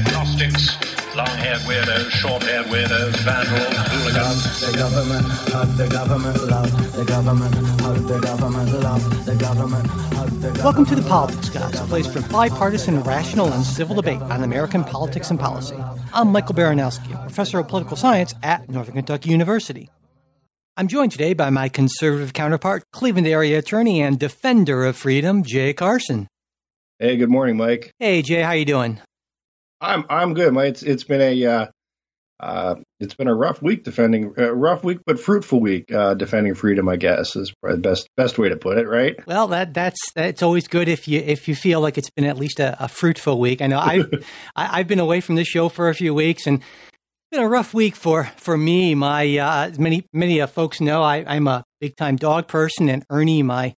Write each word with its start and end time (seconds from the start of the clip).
agnostics, 0.00 0.76
long-haired 1.14 1.60
weirdos, 1.68 2.08
short-haired 2.10 2.66
weirdos, 2.66 3.14
vandals, 3.20 3.76
hooligans. 3.92 4.60
The 4.60 4.78
government, 4.78 5.26
hug 5.26 5.76
the 5.76 5.88
government, 5.88 6.48
love 6.48 6.96
the 6.96 7.04
government, 7.04 7.54
hug 7.80 7.96
the 8.08 8.18
government, 8.20 8.72
love 8.82 9.26
the 9.26 9.34
government, 9.36 9.86
hug 9.86 10.30
the 10.30 10.50
government. 10.52 10.64
Welcome 10.64 10.86
to 10.86 10.94
the 10.94 11.02
Politics 11.02 11.50
Guys, 11.50 11.78
a 11.78 11.84
place 11.84 12.06
for 12.06 12.22
bipartisan, 12.32 13.02
rational, 13.02 13.52
and 13.52 13.62
civil 13.62 13.94
debate 13.94 14.22
on 14.22 14.42
American 14.42 14.84
politics 14.84 15.30
and 15.30 15.38
policy. 15.38 15.76
I'm 16.14 16.32
Michael 16.32 16.54
Baranowski, 16.54 17.20
professor 17.22 17.58
of 17.58 17.68
political 17.68 17.98
science 17.98 18.34
at 18.42 18.70
Northern 18.70 18.94
Kentucky 18.94 19.30
University. 19.30 19.90
I'm 20.78 20.88
joined 20.88 21.12
today 21.12 21.34
by 21.34 21.50
my 21.50 21.68
conservative 21.68 22.32
counterpart, 22.32 22.84
Cleveland 22.92 23.26
area 23.26 23.58
attorney 23.58 24.00
and 24.00 24.18
defender 24.18 24.86
of 24.86 24.96
freedom, 24.96 25.44
Jay 25.44 25.74
Carson. 25.74 26.26
Hey, 26.98 27.18
good 27.18 27.28
morning, 27.28 27.58
Mike. 27.58 27.90
Hey, 27.98 28.22
Jay, 28.22 28.40
how 28.40 28.52
you 28.52 28.64
doing? 28.64 29.00
I'm 29.80 30.04
I'm 30.08 30.34
good, 30.34 30.52
Mike. 30.52 30.68
It's 30.70 30.82
it's 30.82 31.04
been 31.04 31.20
a 31.20 31.46
uh, 31.46 31.66
uh, 32.40 32.74
it's 32.98 33.14
been 33.14 33.28
a 33.28 33.34
rough 33.34 33.62
week 33.62 33.84
defending 33.84 34.32
uh, 34.38 34.54
rough 34.54 34.82
week, 34.84 34.98
but 35.06 35.20
fruitful 35.20 35.60
week 35.60 35.92
uh, 35.92 36.14
defending 36.14 36.54
freedom. 36.54 36.88
I 36.88 36.96
guess 36.96 37.36
is 37.36 37.52
probably 37.62 37.76
the 37.76 37.88
best 37.88 38.08
best 38.16 38.38
way 38.38 38.48
to 38.48 38.56
put 38.56 38.78
it, 38.78 38.88
right? 38.88 39.16
Well, 39.26 39.48
that 39.48 39.74
that's 39.74 40.00
that's 40.14 40.42
always 40.42 40.68
good 40.68 40.88
if 40.88 41.08
you 41.08 41.20
if 41.20 41.48
you 41.48 41.54
feel 41.54 41.80
like 41.80 41.98
it's 41.98 42.10
been 42.10 42.24
at 42.24 42.36
least 42.36 42.60
a, 42.60 42.82
a 42.82 42.88
fruitful 42.88 43.38
week. 43.38 43.62
I 43.62 43.66
know 43.66 43.78
I've 43.78 44.06
I, 44.56 44.80
I've 44.80 44.88
been 44.88 45.00
away 45.00 45.20
from 45.20 45.36
the 45.36 45.44
show 45.44 45.68
for 45.68 45.88
a 45.88 45.94
few 45.94 46.14
weeks 46.14 46.46
and 46.46 46.58
it's 46.60 47.38
been 47.38 47.42
a 47.42 47.48
rough 47.48 47.72
week 47.72 47.94
for 47.94 48.24
for 48.36 48.56
me. 48.56 48.94
My 48.94 49.38
uh, 49.38 49.70
many 49.78 50.06
many 50.12 50.40
uh, 50.40 50.46
folks 50.46 50.80
know 50.80 51.02
I, 51.02 51.24
I'm 51.26 51.46
a 51.46 51.64
big 51.80 51.96
time 51.96 52.16
dog 52.16 52.48
person, 52.48 52.88
and 52.88 53.04
Ernie, 53.10 53.42
my 53.42 53.74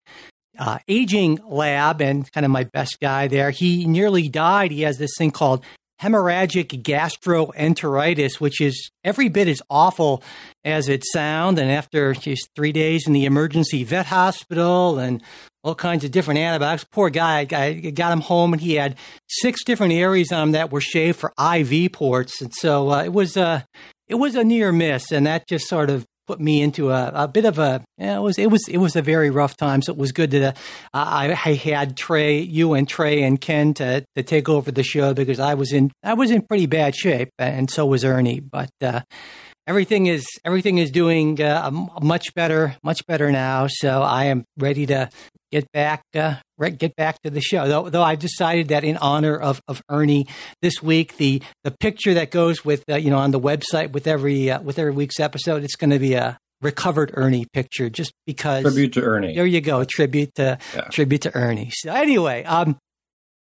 uh, 0.59 0.79
aging 0.89 1.39
lab 1.47 2.01
and 2.01 2.31
kind 2.33 2.45
of 2.45 2.51
my 2.51 2.65
best 2.65 2.99
guy 3.01 3.29
there, 3.29 3.51
he 3.51 3.87
nearly 3.87 4.29
died. 4.29 4.71
He 4.71 4.83
has 4.83 4.99
this 4.99 5.13
thing 5.17 5.31
called 5.31 5.65
hemorrhagic 6.03 6.83
gastroenteritis, 6.83 8.41
which 8.41 8.61
is 8.61 8.91
every 9.05 9.29
bit 9.29 9.49
as 9.49 9.63
awful 9.71 10.23
as 10.65 10.89
it 10.89 11.05
sounds. 11.13 11.61
And 11.61 11.71
after 11.71 12.13
just 12.13 12.49
three 12.57 12.73
days 12.73 13.05
in 13.07 13.13
the 13.13 13.25
emergency 13.25 13.85
vet 13.85 14.07
hospital 14.07 14.99
and 14.99 15.23
all 15.63 15.77
kinds 15.77 16.05
of 16.05 16.11
different 16.11 16.41
antibiotics, 16.41 16.85
poor 16.91 17.09
guy, 17.09 17.47
I 17.53 17.73
got 17.75 18.13
him 18.13 18.21
home 18.21 18.53
and 18.53 18.61
he 18.61 18.75
had 18.75 18.97
six 19.29 19.63
different 19.63 19.93
areas 19.93 20.33
on 20.33 20.43
him 20.43 20.53
that 20.53 20.73
were 20.73 20.81
shaved 20.81 21.21
for 21.21 21.33
IV 21.39 21.93
ports. 21.93 22.43
And 22.43 22.53
so 22.53 22.91
uh, 22.91 23.05
it 23.05 23.13
was 23.13 23.37
a 23.37 23.65
it 24.09 24.17
was 24.17 24.35
a 24.35 24.45
near 24.45 24.73
miss, 24.73 25.11
and 25.11 25.27
that 25.27 25.49
just 25.49 25.69
sort 25.69 25.89
of 25.89 26.05
put 26.27 26.41
me 26.41 26.63
into 26.63 26.91
a, 26.91 27.11
a 27.15 27.29
bit 27.29 27.45
of 27.45 27.59
a 27.59 27.83
it 27.99 28.21
was 28.21 28.39
it 28.39 28.51
was 28.51 28.67
it 28.69 28.79
was 28.79 28.97
a 28.97 29.03
very 29.03 29.31
rough 29.31 29.57
time. 29.57 29.83
So 29.83 29.93
it 29.93 29.99
was 29.99 30.13
good 30.13 30.31
that 30.33 30.57
uh, 30.57 30.57
I, 30.93 31.33
I 31.33 31.55
had 31.55 31.97
Trey, 31.97 32.41
you 32.41 32.75
and 32.75 32.89
Trey 32.89 33.23
and 33.23 33.41
Ken 33.41 33.75
to 33.75 34.05
to 34.17 34.23
take 34.23 34.49
over 34.49 34.71
the 34.71 34.83
show 34.83 35.15
because 35.15 35.41
I 35.41 35.55
was 35.55 35.73
in 35.73 35.91
I 36.03 36.15
was 36.15 36.31
in 36.31 36.43
pretty 36.43 36.67
bad 36.67 36.95
shape, 36.95 37.31
and 37.39 37.71
so 37.71 37.87
was 37.87 38.05
Ernie. 38.05 38.41
But 38.41 38.71
uh, 38.81 39.01
everything 39.67 40.07
is 40.07 40.27
everything 40.45 40.79
is 40.79 40.91
doing 40.91 41.41
uh, 41.41 41.71
much 42.01 42.35
better, 42.35 42.77
much 42.83 43.07
better 43.07 43.31
now. 43.31 43.67
So 43.69 44.03
I 44.03 44.25
am 44.25 44.45
ready 44.57 44.87
to 44.87 45.09
get 45.53 45.71
back 45.73 46.03
uh, 46.15 46.37
get 46.79 46.97
back 46.97 47.21
to 47.23 47.31
the 47.31 47.41
show. 47.41 47.69
Though, 47.69 47.89
though 47.89 48.03
I've 48.03 48.19
decided 48.19 48.69
that 48.69 48.85
in 48.85 48.97
honor 48.97 49.37
of, 49.37 49.61
of 49.69 49.83
Ernie 49.89 50.27
this 50.63 50.83
week, 50.83 51.17
the 51.19 51.43
the 51.65 51.71
picture 51.71 52.15
that 52.15 52.31
goes 52.31 52.65
with 52.65 52.85
uh, 52.91 52.97
you 52.97 53.11
know 53.11 53.19
on 53.19 53.31
the 53.31 53.41
website 53.41 53.93
with 53.93 54.07
every 54.07 54.51
uh, 54.51 54.61
with 54.63 54.79
every 54.79 54.93
week's 54.93 55.21
episode, 55.21 55.63
it's 55.63 55.77
going 55.77 55.91
to 55.91 55.99
be 55.99 56.15
a 56.15 56.39
recovered 56.63 57.11
Ernie 57.15 57.47
picture, 57.53 57.91
just 57.91 58.13
because 58.27 58.63
tribute 58.63 58.95
to 58.95 59.03
Ernie. 59.03 59.35
There 59.35 59.47
you 59.47 59.61
go, 59.61 59.85
tribute 59.85 60.35
to 60.37 60.59
yeah. 60.75 60.81
tribute 60.91 61.23
to 61.23 61.37
Ernie. 61.37 61.71
So 61.73 61.93
anyway, 61.93 62.45
um, 62.45 62.79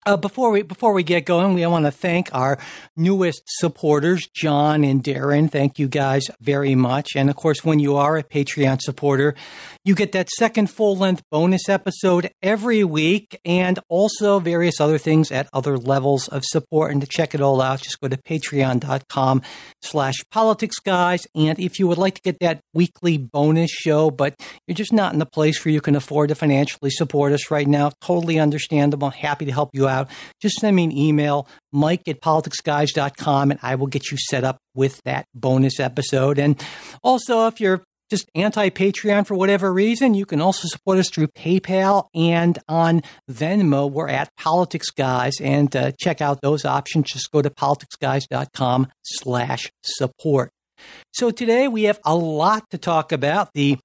uh, 0.05 0.17
before 0.17 0.51
we 0.51 0.61
before 0.61 0.93
we 0.93 1.03
get 1.03 1.25
going, 1.25 1.53
we 1.53 1.65
want 1.65 1.85
to 1.85 1.91
thank 1.91 2.33
our 2.33 2.57
newest 2.97 3.43
supporters, 3.45 4.27
John 4.33 4.83
and 4.83 5.03
Darren. 5.03 5.49
Thank 5.49 5.79
you 5.79 5.87
guys 5.87 6.23
very 6.41 6.75
much. 6.75 7.11
And 7.15 7.29
of 7.29 7.35
course, 7.35 7.63
when 7.63 7.79
you 7.79 7.95
are 7.95 8.17
a 8.17 8.23
Patreon 8.23 8.81
supporter, 8.81 9.35
you 9.85 9.95
get 9.95 10.11
that 10.11 10.29
second 10.29 10.69
full 10.69 10.97
length 10.97 11.23
bonus 11.31 11.69
episode 11.69 12.31
every 12.41 12.83
week, 12.83 13.39
and 13.45 13.79
also 13.87 14.39
various 14.39 14.81
other 14.81 14.97
things 14.97 15.31
at 15.31 15.47
other 15.53 15.77
levels 15.77 16.27
of 16.27 16.43
support. 16.43 16.91
And 16.91 16.99
to 17.01 17.07
check 17.07 17.33
it 17.33 17.39
all 17.41 17.61
out, 17.61 17.81
just 17.81 18.01
go 18.01 18.09
to 18.09 18.17
Patreon.com/slash 18.17 20.15
Politics 20.31 20.79
Guys. 20.79 21.25
And 21.33 21.57
if 21.59 21.79
you 21.79 21.87
would 21.87 21.97
like 21.97 22.15
to 22.15 22.21
get 22.21 22.39
that 22.39 22.61
weekly 22.73 23.17
bonus 23.17 23.71
show, 23.71 24.09
but 24.11 24.35
you're 24.67 24.75
just 24.75 24.91
not 24.91 25.13
in 25.13 25.19
the 25.19 25.25
place 25.25 25.63
where 25.63 25.71
you 25.71 25.79
can 25.81 25.95
afford 25.95 26.27
to 26.29 26.35
financially 26.35 26.89
support 26.91 27.31
us 27.31 27.49
right 27.49 27.67
now, 27.67 27.91
totally 28.01 28.39
understandable. 28.39 29.09
Happy 29.09 29.45
to 29.45 29.51
help 29.51 29.69
you 29.73 29.87
out 29.87 29.92
out, 29.93 30.09
just 30.41 30.55
send 30.55 30.75
me 30.75 30.83
an 30.83 30.91
email, 30.91 31.47
mike 31.71 32.07
at 32.07 32.21
politicsguys.com, 32.21 33.51
and 33.51 33.59
I 33.63 33.75
will 33.75 33.87
get 33.87 34.11
you 34.11 34.17
set 34.17 34.43
up 34.43 34.57
with 34.75 35.01
that 35.05 35.25
bonus 35.33 35.79
episode. 35.79 36.39
And 36.39 36.61
also, 37.03 37.47
if 37.47 37.61
you're 37.61 37.83
just 38.09 38.29
anti 38.35 38.69
Patreon 38.69 39.25
for 39.25 39.35
whatever 39.35 39.73
reason, 39.73 40.13
you 40.13 40.25
can 40.25 40.41
also 40.41 40.67
support 40.67 40.99
us 40.99 41.09
through 41.09 41.27
PayPal 41.27 42.07
and 42.13 42.59
on 42.67 43.01
Venmo. 43.31 43.89
We're 43.89 44.09
at 44.09 44.29
Politics 44.37 44.91
Guys, 44.91 45.33
and 45.41 45.75
uh, 45.75 45.91
check 45.99 46.21
out 46.21 46.41
those 46.41 46.65
options, 46.65 47.11
just 47.11 47.31
go 47.31 47.41
to 47.41 47.49
politicsguys.com 47.49 48.87
slash 49.03 49.71
support. 49.83 50.51
So 51.13 51.31
today 51.31 51.67
we 51.67 51.83
have 51.83 51.99
a 52.05 52.15
lot 52.15 52.69
to 52.71 52.77
talk 52.77 53.11
about. 53.11 53.49
The 53.53 53.79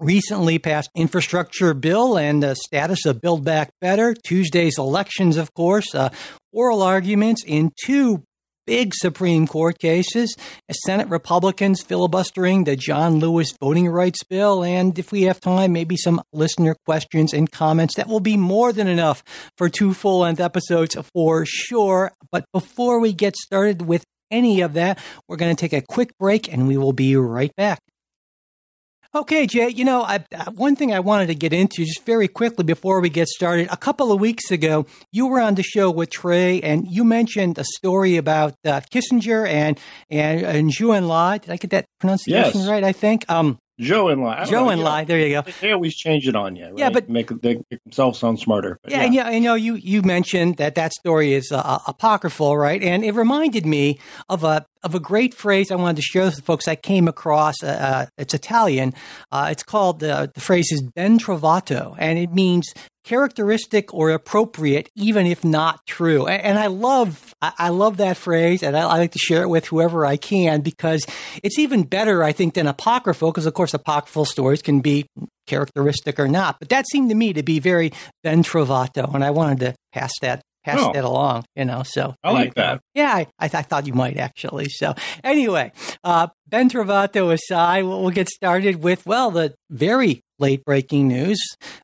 recently 0.00 0.58
passed 0.58 0.90
infrastructure 0.94 1.74
bill 1.74 2.16
and 2.16 2.42
the 2.42 2.54
status 2.54 3.04
of 3.04 3.20
Build 3.20 3.44
Back 3.44 3.70
Better, 3.80 4.14
Tuesday's 4.14 4.78
elections, 4.78 5.36
of 5.36 5.52
course, 5.54 5.94
uh, 5.94 6.10
oral 6.52 6.82
arguments 6.82 7.42
in 7.46 7.72
two 7.84 8.22
big 8.68 8.92
Supreme 8.94 9.46
Court 9.46 9.78
cases, 9.78 10.36
Senate 10.84 11.08
Republicans 11.08 11.80
filibustering 11.80 12.64
the 12.64 12.76
John 12.76 13.18
Lewis 13.18 13.54
voting 13.58 13.88
rights 13.88 14.22
bill, 14.24 14.62
and 14.62 14.98
if 14.98 15.10
we 15.10 15.22
have 15.22 15.40
time, 15.40 15.72
maybe 15.72 15.96
some 15.96 16.20
listener 16.34 16.76
questions 16.84 17.32
and 17.32 17.50
comments. 17.50 17.94
That 17.96 18.08
will 18.08 18.20
be 18.20 18.36
more 18.36 18.74
than 18.74 18.86
enough 18.86 19.24
for 19.56 19.70
two 19.70 19.94
full 19.94 20.20
length 20.20 20.40
episodes 20.40 20.96
for 21.14 21.46
sure. 21.46 22.12
But 22.30 22.44
before 22.52 23.00
we 23.00 23.14
get 23.14 23.36
started 23.36 23.82
with 23.82 24.04
any 24.30 24.60
of 24.60 24.74
that, 24.74 24.98
we're 25.26 25.36
going 25.36 25.56
to 25.56 25.60
take 25.60 25.72
a 25.72 25.86
quick 25.86 26.10
break 26.18 26.52
and 26.52 26.68
we 26.68 26.76
will 26.76 26.92
be 26.92 27.16
right 27.16 27.54
back. 27.56 27.80
Okay, 29.14 29.46
Jay, 29.46 29.70
you 29.70 29.86
know, 29.86 30.02
I, 30.02 30.22
one 30.54 30.76
thing 30.76 30.92
I 30.92 31.00
wanted 31.00 31.28
to 31.28 31.34
get 31.34 31.54
into 31.54 31.82
just 31.82 32.04
very 32.04 32.28
quickly 32.28 32.62
before 32.62 33.00
we 33.00 33.08
get 33.08 33.26
started. 33.26 33.66
A 33.70 33.76
couple 33.76 34.12
of 34.12 34.20
weeks 34.20 34.50
ago, 34.50 34.84
you 35.12 35.26
were 35.26 35.40
on 35.40 35.54
the 35.54 35.62
show 35.62 35.90
with 35.90 36.10
Trey, 36.10 36.60
and 36.60 36.86
you 36.86 37.04
mentioned 37.04 37.56
a 37.56 37.64
story 37.64 38.16
about 38.18 38.54
uh, 38.66 38.82
Kissinger 38.92 39.48
and 39.48 39.80
and, 40.10 40.42
and 40.42 40.70
Zhou 40.70 40.88
Enlai. 40.88 41.40
Did 41.40 41.50
I 41.50 41.56
get 41.56 41.70
that 41.70 41.86
pronunciation 41.98 42.60
yes. 42.60 42.68
right? 42.68 42.84
I 42.84 42.92
think. 42.92 43.24
Um, 43.30 43.58
Zhou 43.80 44.12
Enlai. 44.12 44.44
Zhou 44.44 44.74
Enlai. 44.74 45.06
There 45.06 45.20
you 45.20 45.40
go. 45.40 45.50
They 45.60 45.70
always 45.70 45.94
change 45.94 46.26
it 46.26 46.34
on 46.34 46.56
you. 46.56 46.64
Right? 46.64 46.78
Yeah, 46.78 46.90
but 46.90 47.08
make 47.08 47.28
they 47.28 47.62
make 47.70 47.82
themselves 47.84 48.18
sound 48.18 48.40
smarter. 48.40 48.78
Yeah, 48.88 49.04
yeah, 49.04 49.26
and 49.26 49.36
you 49.36 49.40
know, 49.40 49.54
you 49.54 49.74
you 49.76 50.02
mentioned 50.02 50.56
that 50.56 50.74
that 50.74 50.92
story 50.92 51.32
is 51.32 51.52
uh, 51.52 51.78
apocryphal, 51.86 52.58
right? 52.58 52.82
And 52.82 53.04
it 53.04 53.12
reminded 53.12 53.64
me 53.64 54.00
of 54.28 54.42
a 54.42 54.66
of 54.82 54.94
a 54.94 55.00
great 55.00 55.34
phrase 55.34 55.70
I 55.70 55.76
wanted 55.76 55.96
to 55.96 56.02
share 56.02 56.24
with 56.24 56.40
folks 56.40 56.68
I 56.68 56.76
came 56.76 57.08
across. 57.08 57.62
Uh, 57.62 57.66
uh, 57.66 58.06
it's 58.16 58.34
Italian. 58.34 58.94
Uh, 59.30 59.48
it's 59.50 59.62
called 59.62 60.02
uh, 60.02 60.28
the 60.34 60.40
phrase 60.40 60.70
is 60.72 60.82
ben 60.82 61.18
trovato, 61.18 61.94
and 61.98 62.18
it 62.18 62.32
means 62.32 62.72
characteristic 63.04 63.94
or 63.94 64.10
appropriate, 64.10 64.90
even 64.94 65.26
if 65.26 65.42
not 65.42 65.86
true. 65.86 66.26
And, 66.26 66.42
and 66.42 66.58
I 66.58 66.66
love 66.66 67.34
I, 67.40 67.68
love 67.70 67.98
that 67.98 68.16
phrase, 68.16 68.62
and 68.62 68.76
I, 68.76 68.80
I, 68.80 68.98
like 68.98 69.12
to 69.12 69.18
share 69.18 69.42
it 69.42 69.48
with 69.48 69.66
whoever 69.66 70.04
I 70.04 70.16
can 70.16 70.60
because 70.60 71.06
it's 71.42 71.58
even 71.58 71.84
better, 71.84 72.22
I 72.22 72.32
think, 72.32 72.54
than 72.54 72.66
apocryphal. 72.66 73.30
Because 73.30 73.46
of 73.46 73.54
course, 73.54 73.74
apocryphal 73.74 74.24
stories 74.24 74.60
can 74.60 74.80
be 74.80 75.06
characteristic 75.46 76.20
or 76.20 76.28
not, 76.28 76.58
but 76.58 76.68
that 76.68 76.86
seemed 76.88 77.08
to 77.08 77.14
me 77.14 77.32
to 77.32 77.42
be 77.42 77.58
very 77.58 77.92
ben 78.22 78.42
trovato, 78.42 79.14
and 79.14 79.24
I 79.24 79.30
wanted 79.30 79.60
to 79.60 79.74
pass 79.92 80.12
that 80.20 80.42
pass 80.64 80.78
oh. 80.80 80.92
that 80.92 81.04
along, 81.04 81.44
you 81.56 81.64
know. 81.64 81.82
So 81.82 82.14
I 82.22 82.32
like 82.32 82.54
that. 82.54 82.80
Yeah, 82.94 83.12
I, 83.12 83.26
I, 83.38 83.48
th- 83.48 83.60
I, 83.60 83.62
thought 83.62 83.86
you 83.86 83.94
might 83.94 84.16
actually. 84.16 84.66
So 84.68 84.94
anyway, 85.24 85.72
uh, 86.04 86.28
Ben 86.46 86.68
Trovato 86.68 87.32
aside, 87.32 87.84
we'll, 87.84 88.02
we'll 88.02 88.10
get 88.10 88.28
started 88.28 88.82
with 88.82 89.06
well 89.06 89.30
the 89.30 89.54
very 89.70 90.22
late 90.38 90.64
breaking 90.64 91.08
news. 91.08 91.40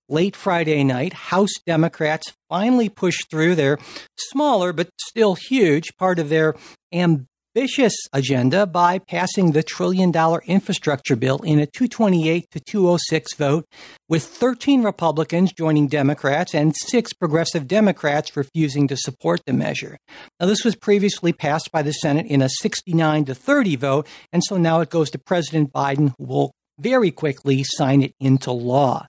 Late 0.09 0.37
Friday 0.37 0.85
night, 0.85 1.13
House 1.13 1.55
Democrats 1.67 2.33
finally 2.49 2.89
pushed 2.89 3.31
through 3.31 3.55
their 3.55 3.79
smaller 4.17 4.73
but 4.73 4.89
still 5.01 5.37
huge 5.49 5.97
part 5.99 6.19
of 6.19 6.29
their 6.29 6.55
amb- 6.93 7.27
ambitious 7.57 7.95
agenda 8.13 8.67
by 8.67 8.99
passing 8.99 9.53
the 9.53 9.63
trillion 9.63 10.11
dollar 10.11 10.43
infrastructure 10.47 11.15
bill 11.15 11.39
in 11.45 11.61
a 11.61 11.67
228 11.67 12.51
to 12.51 12.59
206 12.59 13.35
vote, 13.35 13.65
with 14.09 14.25
13 14.25 14.83
Republicans 14.83 15.53
joining 15.53 15.87
Democrats 15.87 16.53
and 16.53 16.75
six 16.75 17.13
progressive 17.13 17.69
Democrats 17.69 18.37
refusing 18.37 18.89
to 18.89 18.97
support 18.97 19.41
the 19.47 19.53
measure. 19.53 19.97
Now, 20.41 20.47
this 20.47 20.65
was 20.65 20.75
previously 20.75 21.33
passed 21.33 21.71
by 21.71 21.83
the 21.83 21.93
Senate 21.93 22.27
in 22.27 22.43
a 22.43 22.49
69 22.49 23.27
to 23.27 23.35
30 23.37 23.77
vote, 23.77 24.09
and 24.33 24.43
so 24.43 24.57
now 24.57 24.81
it 24.81 24.91
goes 24.91 25.11
to 25.11 25.19
President 25.19 25.73
Biden, 25.73 26.13
who 26.19 26.25
will 26.25 26.53
very 26.79 27.11
quickly 27.11 27.63
sign 27.65 28.03
it 28.03 28.15
into 28.21 28.51
law. 28.51 29.07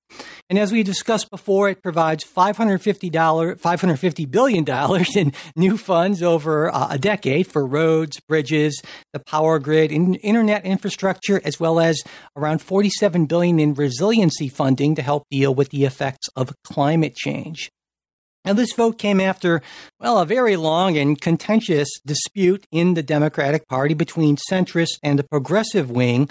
And 0.50 0.60
as 0.60 0.72
we 0.72 0.84
discussed 0.84 1.32
before, 1.32 1.70
it 1.70 1.82
provides 1.82 2.24
$550, 2.24 3.12
$550 3.12 4.32
billion 4.32 4.66
in 5.16 5.34
new 5.56 5.78
funds 5.78 6.22
over 6.22 6.74
uh, 6.74 6.88
a 6.92 7.00
decade 7.00 7.48
for 7.48 7.66
roads, 7.66 8.20
bridges, 8.28 8.82
the 9.14 9.20
power 9.20 9.60
grid, 9.60 9.92
in, 9.92 10.16
internet 10.16 10.66
infrastructure, 10.66 11.42
as 11.44 11.60
well 11.60 11.80
as 11.80 12.02
around 12.36 12.62
47 12.62 13.26
billion 13.26 13.60
in 13.60 13.74
resiliency 13.74 14.50
funding 14.50 14.96
to 14.96 15.02
help 15.02 15.24
deal 15.32 15.54
with 15.54 15.70
the 15.70 15.86
effects 15.86 16.30
of 16.36 16.54
climate 16.64 17.16
change. 17.16 17.72
Now, 18.46 18.54
this 18.54 18.74
vote 18.74 19.00
came 19.00 19.20
after, 19.20 19.64
well, 20.00 20.20
a 20.20 20.26
very 20.26 20.56
long 20.56 20.98
and 21.00 21.20
contentious 21.20 21.90
dispute 22.06 22.68
in 22.72 22.94
the 22.94 23.02
Democratic 23.02 23.68
Party 23.68 23.96
between 23.96 24.38
centrist 24.52 25.00
and 25.02 25.18
the 25.18 25.24
progressive 25.24 25.90
wing 25.90 26.30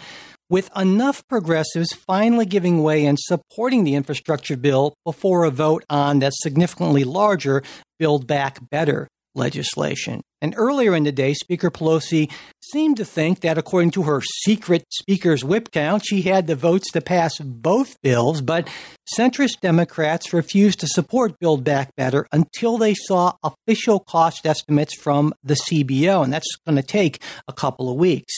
with 0.49 0.71
enough 0.77 1.27
progressives 1.29 1.93
finally 1.93 2.47
giving 2.47 2.83
way 2.83 3.07
and 3.07 3.19
supporting 3.19 3.85
the 3.85 3.95
infrastructure 3.95 4.57
bill 4.57 4.95
before 5.05 5.45
a 5.45 5.51
vote 5.51 5.85
on 5.89 6.19
that 6.21 6.33
significantly 6.35 7.05
larger 7.05 7.63
Build 7.99 8.27
Back 8.27 8.59
Better 8.71 9.09
legislation. 9.35 10.23
And 10.41 10.55
earlier 10.57 10.95
in 10.95 11.05
the 11.05 11.13
day, 11.13 11.33
Speaker 11.33 11.71
Pelosi 11.71 12.31
seemed 12.61 12.99
to 12.99 13.05
think 13.05 13.41
that 13.41 13.57
according 13.57 13.93
to 13.93 14.03
her 14.03 14.21
secret 14.21 14.85
speaker's 14.91 15.43
whip 15.43 15.71
count, 15.71 16.05
she 16.05 16.23
had 16.23 16.47
the 16.47 16.55
votes 16.55 16.91
to 16.93 17.01
pass 17.01 17.39
both 17.39 18.01
bills, 18.03 18.43
but 18.43 18.69
centrist 19.17 19.61
Democrats 19.63 20.33
refused 20.33 20.81
to 20.81 20.87
support 20.87 21.39
Build 21.39 21.65
Back 21.65 21.97
Better 21.97 22.27
until 22.31 22.77
they 22.77 22.95
saw 22.95 23.33
official 23.43 24.01
cost 24.01 24.47
estimates 24.47 24.95
from 24.95 25.33
the 25.43 25.55
CBO, 25.55 26.23
and 26.23 26.33
that's 26.33 26.57
going 26.67 26.77
to 26.77 26.83
take 26.83 27.23
a 27.49 27.53
couple 27.53 27.91
of 27.91 27.97
weeks. 27.97 28.35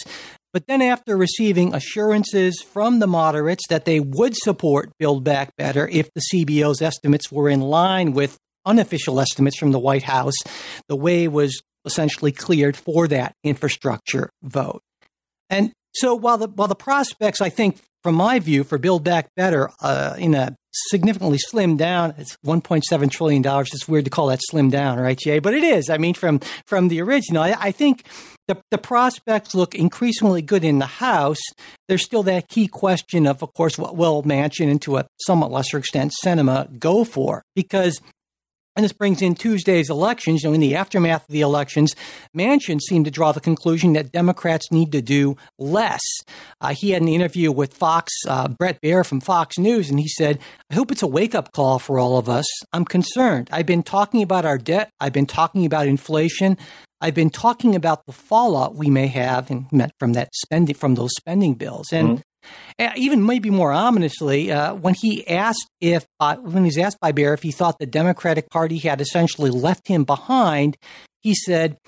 But 0.56 0.68
then, 0.68 0.80
after 0.80 1.18
receiving 1.18 1.74
assurances 1.74 2.62
from 2.62 2.98
the 2.98 3.06
moderates 3.06 3.64
that 3.68 3.84
they 3.84 4.00
would 4.00 4.34
support 4.34 4.90
Build 4.98 5.22
Back 5.22 5.54
Better 5.58 5.86
if 5.86 6.08
the 6.14 6.22
CBO's 6.32 6.80
estimates 6.80 7.30
were 7.30 7.50
in 7.50 7.60
line 7.60 8.14
with 8.14 8.38
unofficial 8.64 9.20
estimates 9.20 9.58
from 9.58 9.72
the 9.72 9.78
White 9.78 10.04
House, 10.04 10.32
the 10.88 10.96
way 10.96 11.28
was 11.28 11.60
essentially 11.84 12.32
cleared 12.32 12.74
for 12.74 13.06
that 13.06 13.34
infrastructure 13.44 14.30
vote. 14.42 14.80
And 15.50 15.72
so, 15.94 16.14
while 16.14 16.38
the 16.38 16.48
while 16.48 16.68
the 16.68 16.74
prospects, 16.74 17.42
I 17.42 17.50
think, 17.50 17.78
from 18.06 18.14
my 18.14 18.38
view, 18.38 18.62
for 18.62 18.78
Build 18.78 19.02
Back 19.02 19.34
Better 19.34 19.68
uh, 19.80 20.14
in 20.16 20.36
a 20.36 20.54
significantly 20.72 21.38
slimmed 21.38 21.78
down. 21.78 22.14
It's 22.18 22.36
1.7 22.46 23.10
trillion 23.10 23.42
dollars. 23.42 23.70
It's 23.72 23.88
weird 23.88 24.04
to 24.04 24.12
call 24.12 24.28
that 24.28 24.38
slimmed 24.48 24.70
down, 24.70 25.00
right, 25.00 25.18
Jay? 25.18 25.40
But 25.40 25.54
it 25.54 25.64
is. 25.64 25.90
I 25.90 25.98
mean, 25.98 26.14
from 26.14 26.38
from 26.66 26.86
the 26.86 27.02
original, 27.02 27.42
I, 27.42 27.56
I 27.58 27.72
think 27.72 28.06
the 28.46 28.58
the 28.70 28.78
prospects 28.78 29.56
look 29.56 29.74
increasingly 29.74 30.40
good 30.40 30.62
in 30.62 30.78
the 30.78 30.86
House. 30.86 31.40
There's 31.88 32.04
still 32.04 32.22
that 32.22 32.48
key 32.48 32.68
question 32.68 33.26
of, 33.26 33.42
of 33.42 33.52
course, 33.54 33.76
what 33.76 33.96
will 33.96 34.22
Manchin 34.22 34.70
and 34.70 34.80
to 34.82 34.98
a 34.98 35.06
somewhat 35.22 35.50
lesser 35.50 35.78
extent 35.78 36.12
Sinema 36.24 36.78
go 36.78 37.02
for? 37.02 37.42
Because 37.56 38.00
and 38.76 38.84
this 38.84 38.92
brings 38.92 39.22
in 39.22 39.34
Tuesday's 39.34 39.90
elections. 39.90 40.42
You 40.42 40.50
know, 40.50 40.54
in 40.54 40.60
the 40.60 40.76
aftermath 40.76 41.22
of 41.22 41.32
the 41.32 41.40
elections, 41.40 41.96
Manchin 42.36 42.80
seemed 42.80 43.06
to 43.06 43.10
draw 43.10 43.32
the 43.32 43.40
conclusion 43.40 43.94
that 43.94 44.12
Democrats 44.12 44.70
need 44.70 44.92
to 44.92 45.02
do 45.02 45.36
less. 45.58 46.02
Uh, 46.60 46.74
he 46.74 46.90
had 46.90 47.02
an 47.02 47.08
interview 47.08 47.50
with 47.50 47.74
Fox, 47.74 48.12
uh, 48.28 48.48
Bret 48.48 48.80
Baier 48.82 49.04
from 49.04 49.20
Fox 49.20 49.58
News, 49.58 49.88
and 49.88 49.98
he 49.98 50.08
said, 50.08 50.38
I 50.70 50.74
hope 50.74 50.92
it's 50.92 51.02
a 51.02 51.06
wake 51.06 51.34
up 51.34 51.52
call 51.52 51.78
for 51.78 51.98
all 51.98 52.18
of 52.18 52.28
us. 52.28 52.46
I'm 52.72 52.84
concerned. 52.84 53.48
I've 53.50 53.66
been 53.66 53.82
talking 53.82 54.22
about 54.22 54.44
our 54.44 54.58
debt, 54.58 54.90
I've 55.00 55.12
been 55.12 55.26
talking 55.26 55.64
about 55.64 55.86
inflation. 55.86 56.58
I've 56.98 57.14
been 57.14 57.30
talking 57.30 57.74
about 57.74 58.06
the 58.06 58.12
fallout 58.12 58.74
we 58.74 58.88
may 58.88 59.06
have 59.08 59.50
and 59.50 59.66
from 59.98 60.14
that 60.14 60.34
spending 60.34 60.74
from 60.74 60.94
those 60.94 61.10
spending 61.18 61.54
bills. 61.54 61.92
And 61.92 62.08
mm-hmm. 62.08 62.20
Uh, 62.78 62.90
even 62.96 63.24
maybe 63.24 63.50
more 63.50 63.72
ominously, 63.72 64.52
uh, 64.52 64.74
when 64.74 64.94
he 64.94 65.26
asked 65.28 65.68
if, 65.80 66.06
uh, 66.20 66.36
when 66.36 66.64
he 66.64 66.68
was 66.68 66.78
asked 66.78 67.00
by 67.00 67.12
Baier 67.12 67.34
if 67.34 67.42
he 67.42 67.50
thought 67.50 67.78
the 67.78 67.86
Democratic 67.86 68.50
Party 68.50 68.78
had 68.78 69.00
essentially 69.00 69.50
left 69.50 69.88
him 69.88 70.04
behind, 70.04 70.76
he 71.22 71.34
said, 71.34 71.78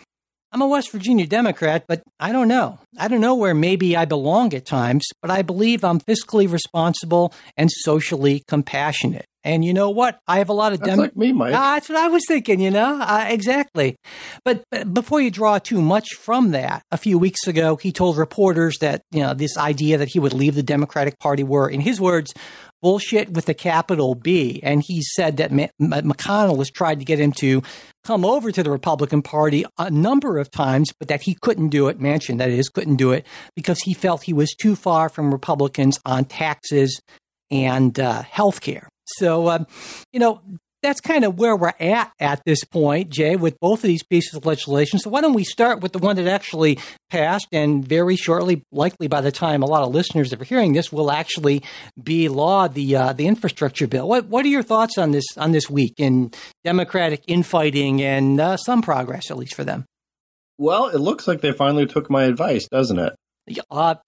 I'm 0.51 0.63
a 0.63 0.67
West 0.67 0.91
Virginia 0.93 1.27
Democrat, 1.27 1.85
but 1.87 2.03
I 2.19 2.33
don't 2.33 2.49
know. 2.49 2.79
I 2.99 3.09
don't 3.09 3.21
know 3.21 3.35
where 3.35 3.55
maybe 3.55 3.97
I 3.97 4.07
belong 4.07 4.55
at 4.55 4.65
times, 4.65 5.07
but 5.21 5.31
I 5.31 5.43
believe 5.43 5.85
I'm 5.85 6.01
fiscally 6.01 6.51
responsible 6.51 7.35
and 7.57 7.71
socially 7.71 8.43
compassionate. 8.49 9.27
And 9.45 9.65
you 9.65 9.73
know 9.73 9.91
what? 9.91 10.19
I 10.27 10.39
have 10.39 10.49
a 10.49 10.55
lot 10.55 10.73
of 10.73 10.81
that's 10.81 10.91
Dem- 10.91 10.99
like 10.99 11.17
me, 11.17 11.33
Mike. 11.33 11.55
Ah, 11.55 11.75
that's 11.75 11.89
what 11.89 11.99
I 11.99 12.09
was 12.09 12.25
thinking. 12.27 12.61
You 12.61 12.71
know, 12.71 12.99
uh, 13.01 13.27
exactly. 13.29 13.97
But, 14.45 14.65
but 14.71 14.93
before 14.93 15.21
you 15.21 15.31
draw 15.31 15.59
too 15.59 15.81
much 15.81 16.15
from 16.15 16.51
that, 16.51 16.83
a 16.91 16.97
few 16.97 17.19
weeks 17.19 17.47
ago 17.47 17.77
he 17.77 17.93
told 17.93 18.17
reporters 18.17 18.79
that 18.81 19.03
you 19.11 19.21
know 19.21 19.35
this 19.35 19.57
idea 19.57 19.99
that 19.99 20.09
he 20.09 20.19
would 20.19 20.33
leave 20.33 20.55
the 20.55 20.63
Democratic 20.63 21.19
Party 21.19 21.45
were, 21.45 21.69
in 21.69 21.81
his 21.81 22.01
words, 22.01 22.35
bullshit 22.83 23.31
with 23.31 23.49
a 23.49 23.55
capital 23.55 24.15
B. 24.15 24.61
And 24.63 24.83
he 24.87 25.03
said 25.03 25.39
that 25.39 25.51
McConnell 25.51 26.59
has 26.59 26.71
tried 26.71 26.99
to 26.99 27.05
get 27.05 27.21
him 27.21 27.33
to 27.33 27.63
come 28.09 28.25
over 28.25 28.51
to 28.51 28.63
the 28.63 28.71
Republican 28.71 29.21
Party 29.21 29.67
a 29.77 29.91
number 29.91 30.39
of 30.39 30.51
times, 30.51 30.95
but 30.99 31.09
that 31.09 31.21
he 31.21 31.35
couldn't 31.35 31.69
do 31.69 31.89
it. 31.89 31.99
Manchin, 31.99 32.39
that 32.39 32.49
is, 32.49 32.71
couldn't 32.71 32.97
do 32.97 33.13
it 33.13 33.27
because 33.55 33.81
he 33.81 33.93
felt 33.93 34.23
he 34.23 34.33
was 34.33 34.55
too 34.55 34.75
far 34.75 35.11
from 35.11 35.31
Republicans 35.31 35.99
on 36.07 36.25
taxes 36.25 37.03
and 37.51 38.01
uh, 38.01 38.23
health 38.23 38.63
care. 38.63 38.89
So, 39.05 39.51
um, 39.51 39.67
you 40.11 40.21
know, 40.21 40.41
that's 40.83 41.01
kind 41.01 41.25
of 41.25 41.39
where 41.39 41.57
we're 41.57 41.73
at 41.81 42.13
at 42.21 42.43
this 42.45 42.65
point, 42.65 43.11
Jay, 43.11 43.37
with 43.37 43.59
both 43.61 43.81
of 43.81 43.89
these 43.89 44.03
pieces 44.03 44.35
of 44.35 44.47
legislation. 44.47 44.99
So 44.99 45.11
why 45.11 45.21
don't 45.21 45.35
we 45.35 45.45
start 45.45 45.81
with 45.81 45.93
the 45.93 45.99
one 45.99 46.17
that 46.17 46.27
actually 46.27 46.79
passed, 47.11 47.49
and 47.53 47.87
very 47.87 48.17
shortly, 48.17 48.63
likely 48.71 49.09
by 49.09 49.21
the 49.21 49.33
time 49.33 49.63
a 49.63 49.67
lot 49.67 49.83
of 49.83 49.95
listeners 49.95 50.33
are 50.33 50.45
hearing 50.45 50.73
this, 50.73 50.93
will 50.93 51.11
actually 51.11 51.63
be 52.01 52.29
law 52.29 52.69
the 52.69 52.97
uh, 52.97 53.13
the 53.13 53.27
infrastructure 53.27 53.87
bill. 53.87 54.09
What 54.09 54.27
what 54.27 54.45
are 54.45 54.49
your 54.49 54.63
thoughts 54.63 54.99
on 54.99 55.11
this 55.11 55.27
on 55.37 55.53
this 55.53 55.69
week 55.69 55.95
in 55.99 56.33
Democratic 56.65 57.23
infighting 57.27 58.03
and 58.03 58.41
uh, 58.41 58.57
some 58.57 58.83
progress, 58.83 59.31
at 59.31 59.37
least 59.37 59.55
for 59.55 59.65
them? 59.65 59.85
Well, 60.59 60.89
it 60.89 60.99
looks 60.99 61.29
like 61.29 61.41
they 61.41 61.53
finally 61.53 61.87
took 61.87 62.11
my 62.11 62.25
advice, 62.25 62.67
doesn't 62.69 62.99
it? 62.99 63.15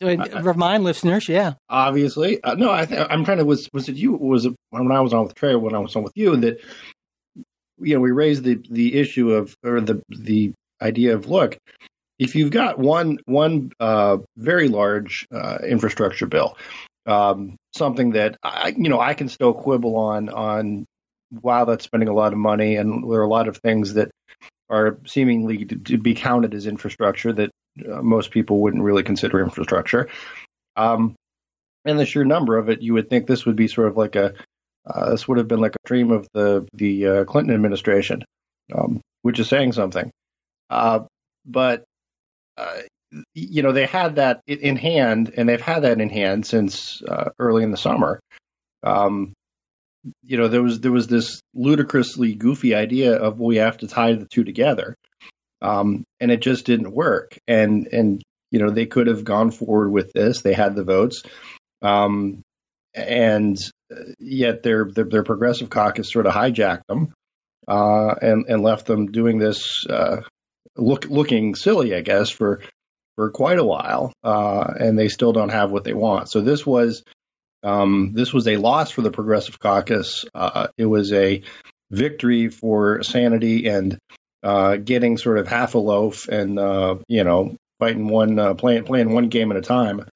Uh, 0.00 0.42
remind 0.42 0.84
listeners, 0.84 1.28
yeah. 1.28 1.54
Obviously, 1.69 2.42
uh, 2.42 2.54
no. 2.54 2.70
I 2.70 2.87
th- 2.87 3.06
I'm 3.10 3.25
trying 3.25 3.38
to 3.38 3.44
was 3.44 3.69
was 3.72 3.88
it 3.88 3.96
you 3.96 4.12
was 4.12 4.46
it 4.46 4.54
when 4.70 4.90
I 4.92 5.00
was 5.00 5.12
on 5.12 5.25
with 5.25 5.34
Trey 5.34 5.54
when 5.54 5.75
I 5.75 5.78
was 5.78 5.94
on 5.96 6.02
with 6.02 6.12
you 6.14 6.37
that 6.37 6.60
you 7.78 7.94
know 7.94 8.00
we 8.00 8.10
raised 8.10 8.44
the 8.44 8.62
the 8.70 8.98
issue 8.98 9.32
of 9.32 9.54
or 9.64 9.81
the 9.81 10.02
the 10.08 10.52
idea 10.82 11.14
of 11.14 11.28
look 11.28 11.58
if 12.20 12.34
you've 12.34 12.50
got 12.50 12.78
one 12.78 13.19
one 13.25 13.72
uh, 13.81 14.19
very 14.37 14.69
large 14.69 15.26
uh, 15.32 15.58
infrastructure 15.66 16.26
bill, 16.26 16.56
um, 17.06 17.56
something 17.76 18.10
that 18.12 18.37
I 18.42 18.75
you 18.76 18.90
know 18.90 19.00
I 19.00 19.14
can 19.14 19.28
still 19.28 19.54
quibble 19.54 19.96
on 19.96 20.28
on 20.28 20.87
wow 21.32 21.64
that's 21.64 21.84
spending 21.84 22.08
a 22.08 22.14
lot 22.14 22.32
of 22.32 22.38
money 22.38 22.76
and 22.76 23.10
there 23.10 23.20
are 23.20 23.25
a 23.25 23.28
lot 23.28 23.48
of 23.48 23.56
things 23.56 23.94
that 23.94 24.10
are 24.69 24.98
seemingly 25.06 25.64
to, 25.64 25.76
to 25.76 25.98
be 25.98 26.14
counted 26.14 26.54
as 26.54 26.66
infrastructure 26.66 27.32
that 27.32 27.50
uh, 27.78 28.02
most 28.02 28.30
people 28.30 28.60
wouldn't 28.60 28.82
really 28.82 29.02
consider 29.02 29.42
infrastructure. 29.42 30.08
Um, 30.76 31.14
and 31.84 31.98
the 31.98 32.06
sheer 32.06 32.24
number 32.24 32.58
of 32.58 32.68
it, 32.68 32.82
you 32.82 32.94
would 32.94 33.08
think 33.08 33.26
this 33.26 33.46
would 33.46 33.56
be 33.56 33.68
sort 33.68 33.88
of 33.88 33.96
like 33.96 34.16
a 34.16 34.34
uh, 34.86 35.10
this 35.10 35.28
would 35.28 35.38
have 35.38 35.48
been 35.48 35.60
like 35.60 35.74
a 35.74 35.88
dream 35.88 36.10
of 36.10 36.26
the 36.32 36.66
the 36.72 37.06
uh, 37.06 37.24
Clinton 37.24 37.54
administration, 37.54 38.24
um, 38.74 39.00
which 39.22 39.38
is 39.38 39.48
saying 39.48 39.72
something. 39.72 40.10
Uh, 40.68 41.00
but 41.44 41.84
uh, 42.56 42.80
you 43.34 43.62
know 43.62 43.72
they 43.72 43.86
had 43.86 44.16
that 44.16 44.40
in 44.46 44.76
hand, 44.76 45.32
and 45.36 45.48
they've 45.48 45.60
had 45.60 45.80
that 45.80 46.00
in 46.00 46.08
hand 46.10 46.46
since 46.46 47.02
early 47.38 47.62
in 47.62 47.70
the 47.70 47.76
summer. 47.76 48.20
Um, 48.82 49.32
you 50.22 50.38
know 50.38 50.48
there 50.48 50.62
was 50.62 50.80
there 50.80 50.92
was 50.92 51.06
this 51.06 51.40
ludicrously 51.54 52.34
goofy 52.34 52.74
idea 52.74 53.16
of 53.16 53.38
we 53.38 53.56
have 53.56 53.78
to 53.78 53.88
tie 53.88 54.14
the 54.14 54.26
two 54.26 54.44
together, 54.44 54.96
um, 55.62 56.05
and 56.21 56.31
it 56.31 56.40
just 56.40 56.67
didn't 56.67 56.93
work. 56.93 57.38
And 57.47 57.88
and 57.93 58.23
you 58.50 58.59
know 58.59 58.71
they 58.71 58.87
could 58.87 59.07
have 59.07 59.25
gone 59.25 59.50
forward 59.50 59.90
with 59.90 60.12
this. 60.12 60.43
They 60.43 60.55
had 60.55 60.75
the 60.75 60.85
votes, 60.85 61.23
um, 61.83 62.43
and 62.95 63.57
yet 64.19 64.62
their, 64.62 64.88
their, 64.93 65.05
their 65.05 65.23
progressive 65.23 65.71
caucus 65.71 66.11
sort 66.11 66.26
of 66.26 66.35
hijacked 66.35 66.87
them 66.88 67.12
uh, 67.69 68.14
and 68.21 68.47
and 68.49 68.62
left 68.62 68.87
them 68.87 69.11
doing 69.11 69.38
this 69.38 69.87
uh, 69.88 70.19
look 70.76 71.07
looking 71.07 71.55
silly, 71.55 71.95
I 71.95 72.00
guess, 72.00 72.31
for 72.31 72.62
for 73.17 73.31
quite 73.31 73.59
a 73.59 73.64
while. 73.64 74.12
Uh, 74.25 74.73
and 74.79 74.99
they 74.99 75.09
still 75.09 75.33
don't 75.33 75.50
have 75.50 75.71
what 75.71 75.85
they 75.85 75.95
want. 75.95 76.31
So 76.31 76.40
this 76.40 76.67
was. 76.67 77.02
Um, 77.62 78.12
this 78.14 78.33
was 78.33 78.49
a 78.49 78.57
loss 78.57 78.90
for 78.90 79.02
the 79.02 79.11
Progressive 79.11 79.59
Caucus. 79.59 80.25
Uh, 80.35 80.69
it 80.79 80.87
was 80.87 81.12
a 81.12 81.43
victory 81.90 82.49
for 82.49 83.02
sanity 83.02 83.67
and 83.69 83.99
uh, 84.42 84.76
getting 84.76 85.16
sort 85.16 85.38
of 85.38 85.49
half 85.49 85.75
a 85.75 85.78
loaf 85.78 86.28
and 86.28 86.59
uh, 86.59 86.97
you 87.09 87.25
know 87.25 87.56
fighting 87.78 88.09
one 88.09 88.38
uh, 88.38 88.54
playing 88.54 88.85
playing 88.85 89.12
one 89.12 89.28
game 89.28 89.50
at 89.50 89.56
a 89.56 89.62
time. 89.62 90.06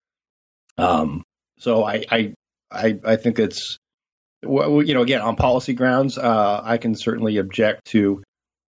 Um, 0.78 1.22
so 1.58 1.84
I, 1.84 2.04
I 2.10 2.34
I 2.70 2.98
I 3.04 3.16
think 3.16 3.38
it's 3.38 3.78
well, 4.42 4.82
you 4.82 4.94
know 4.94 5.02
again 5.02 5.20
on 5.20 5.36
policy 5.36 5.74
grounds 5.74 6.18
uh, 6.18 6.60
I 6.62 6.78
can 6.78 6.94
certainly 6.94 7.38
object 7.38 7.86
to 7.86 8.22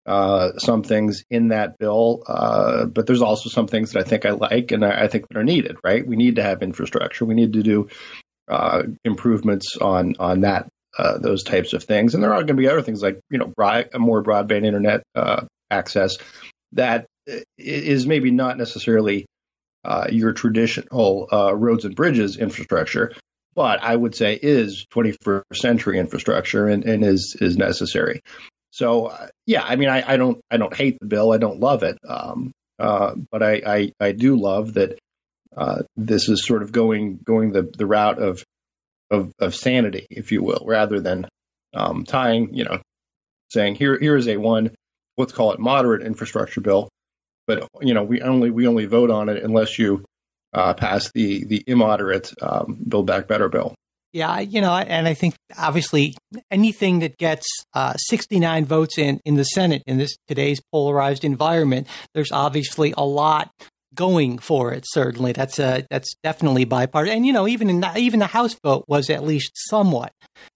uh, 0.04 0.59
some 0.59 0.82
things 0.82 1.23
in 1.30 1.49
that 1.49 1.78
bill, 1.78 2.25
but 2.26 3.06
there's 3.06 3.23
also 3.23 3.49
some 3.49 3.68
things 3.68 3.92
that 3.92 4.00
I 4.00 4.09
think 4.09 4.26
I 4.26 4.30
like 4.30 4.73
and 4.73 4.85
I, 4.85 5.04
I, 5.04 5.09
think 5.09 5.28
that 5.28 5.38
are 5.38 5.44
needed. 5.44 5.76
Right? 5.85 6.04
We 6.04 6.16
need 6.16 6.37
to 6.37 6.42
have 6.42 6.61
infrastructure. 6.61 7.25
We 7.25 7.35
need 7.35 7.52
to 7.52 7.62
do 7.62 7.88
improvements 9.04 9.76
on 9.80 10.16
on 10.18 10.40
that 10.40 10.68
uh, 10.99 11.18
those 11.18 11.42
types 11.42 11.72
of 11.72 11.84
things, 11.84 12.14
and 12.14 12.22
there 12.22 12.32
are 12.32 12.38
going 12.38 12.49
to 12.49 12.54
be 12.54 12.68
other 12.68 12.82
things 12.82 13.02
like 13.02 13.20
you 13.30 13.38
know 13.38 13.52
broad, 13.56 13.88
more 13.94 14.22
broadband 14.22 14.64
internet 14.64 15.02
uh, 15.14 15.44
access 15.70 16.18
that 16.72 17.06
is 17.58 18.06
maybe 18.06 18.30
not 18.30 18.58
necessarily 18.58 19.26
uh, 19.84 20.06
your 20.11 20.32
traditional 20.32 21.28
roads 21.54 21.84
and 21.84 21.94
bridges 21.94 22.37
infrastructure, 22.37 23.12
but 23.54 23.82
I 23.82 23.94
would 23.94 24.14
say 24.14 24.38
is 24.40 24.87
21st 24.94 25.42
century 25.54 25.99
infrastructure 25.99 26.68
and, 26.68 26.84
and 26.84 27.04
is 27.04 27.37
is 27.40 27.56
necessary. 27.56 28.20
So 28.70 29.06
uh, 29.06 29.28
yeah, 29.46 29.62
I 29.62 29.76
mean, 29.76 29.88
I, 29.88 30.14
I, 30.14 30.16
don't 30.16 30.40
I 30.50 30.56
don't 30.56 30.75
hate 30.75 30.99
the 30.99 31.06
bill. 31.06 31.32
I 31.32 31.38
don't 31.38 31.61
love 31.61 31.82
it, 31.82 31.99
um, 32.08 32.52
uh, 32.78 33.14
but 33.30 33.42
I, 33.42 33.62
I, 33.66 33.92
I 34.00 34.12
do 34.12 34.37
love 34.37 34.75
that 34.75 34.99
uh, 35.54 35.82
this 35.96 36.28
is 36.28 36.46
sort 36.46 36.62
of 36.62 36.72
going 36.72 37.18
going 37.22 37.52
the, 37.52 37.70
the 37.76 37.87
route 37.87 38.18
of, 38.18 38.42
of 39.12 39.33
of 39.38 39.54
sanity, 39.54 40.07
if 40.11 40.33
you 40.33 40.42
will, 40.42 40.64
rather 40.66 41.00
than 41.00 41.28
um, 41.75 42.04
tying 42.04 42.54
you 42.54 42.64
know 42.64 42.81
saying 43.50 43.75
here 43.75 43.99
here 43.99 44.16
is 44.16 44.28
a 44.28 44.37
one 44.37 44.71
let's 45.19 45.33
call 45.33 45.52
it 45.52 45.61
moderate 45.61 46.02
infrastructure 46.02 46.61
bill, 46.61 46.88
but 47.47 47.69
you 47.81 47.95
know 47.95 48.02
we 48.02 48.23
only 48.23 48.50
we 48.50 48.66
only 48.66 48.87
vote 48.87 49.11
on 49.11 49.28
it 49.28 49.42
unless 49.42 49.78
you 49.78 50.04
uh, 50.52 50.75
pass 50.75 51.11
the 51.12 51.45
the 51.45 51.62
immoderate 51.66 52.33
um, 52.42 52.78
Build 52.88 53.07
Back 53.07 53.28
Better 53.28 53.49
bill. 53.49 53.75
Yeah, 54.12 54.40
you 54.40 54.61
know, 54.61 54.75
and 54.75 55.09
I 55.09 55.14
think 55.14 55.35
obviously 55.57 56.14
anything 56.50 56.99
that 56.99 57.16
gets 57.16 57.47
uh, 57.73 57.95
69 57.95 58.66
votes 58.66 58.99
in 58.99 59.21
in 59.25 59.37
the 59.37 59.45
Senate 59.45 59.83
in 59.87 59.97
this 59.97 60.16
today's 60.28 60.61
polarized 60.71 61.25
environment, 61.25 61.87
there's 62.14 62.31
obviously 62.31 62.92
a 62.97 63.04
lot 63.04 63.50
going 63.94 64.38
for 64.38 64.72
it. 64.72 64.84
Certainly, 64.87 65.32
that's 65.32 65.58
a 65.58 65.87
that's 65.90 66.14
definitely 66.22 66.64
bipartisan. 66.64 67.18
And 67.18 67.26
you 67.26 67.32
know, 67.32 67.46
even 67.46 67.70
in 67.70 67.80
the, 67.80 67.96
even 67.96 68.20
the 68.20 68.26
House 68.26 68.56
vote 68.62 68.84
was 68.88 69.11
at 69.11 69.25
least 69.25 69.52
somewhat 69.54 70.12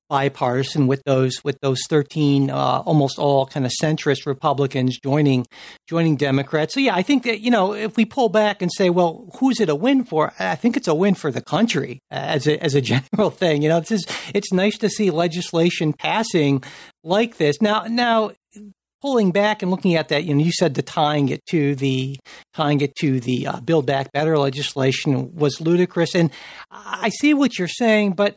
bipartisan 0.08 0.86
with 0.86 1.02
those 1.04 1.42
with 1.42 1.58
those 1.60 1.80
13 1.88 2.50
uh, 2.50 2.54
almost 2.54 3.18
all 3.18 3.46
kind 3.46 3.66
of 3.66 3.72
centrist 3.82 4.26
Republicans 4.26 4.98
joining 5.02 5.46
joining 5.88 6.16
Democrats. 6.16 6.74
So 6.74 6.80
yeah, 6.80 6.94
I 6.94 7.02
think 7.02 7.24
that 7.24 7.40
you 7.40 7.50
know 7.50 7.74
if 7.74 7.96
we 7.96 8.04
pull 8.04 8.28
back 8.28 8.62
and 8.62 8.70
say, 8.72 8.90
well, 8.90 9.28
who's 9.38 9.60
it 9.60 9.68
a 9.68 9.74
win 9.74 10.04
for? 10.04 10.32
I 10.38 10.54
think 10.54 10.76
it's 10.76 10.88
a 10.88 10.94
win 10.94 11.14
for 11.14 11.30
the 11.30 11.42
country 11.42 12.00
as 12.10 12.46
a 12.46 12.62
as 12.62 12.74
a 12.74 12.80
general 13.12 13.30
thing. 13.30 13.62
You 13.62 13.68
know, 13.68 13.78
it's 13.78 13.88
just, 13.88 14.10
it's 14.34 14.52
nice 14.52 14.78
to 14.78 14.88
see 14.88 15.10
legislation 15.10 15.92
passing 15.92 16.62
like 17.02 17.36
this. 17.38 17.60
Now 17.60 17.84
now 17.88 18.32
pulling 19.02 19.32
back 19.32 19.62
and 19.62 19.70
looking 19.70 19.94
at 19.94 20.08
that, 20.08 20.24
you 20.24 20.34
know, 20.34 20.42
you 20.42 20.52
said 20.52 20.74
the 20.74 20.82
tying 20.82 21.28
it 21.28 21.44
to 21.46 21.74
the 21.74 22.18
tying 22.54 22.80
it 22.80 22.94
to 22.96 23.20
the 23.20 23.46
uh, 23.46 23.60
Build 23.60 23.86
Back 23.86 24.12
Better 24.12 24.38
legislation 24.38 25.34
was 25.34 25.60
ludicrous, 25.60 26.14
and 26.14 26.30
I 26.70 27.10
see 27.10 27.34
what 27.34 27.58
you're 27.58 27.68
saying, 27.68 28.12
but 28.12 28.36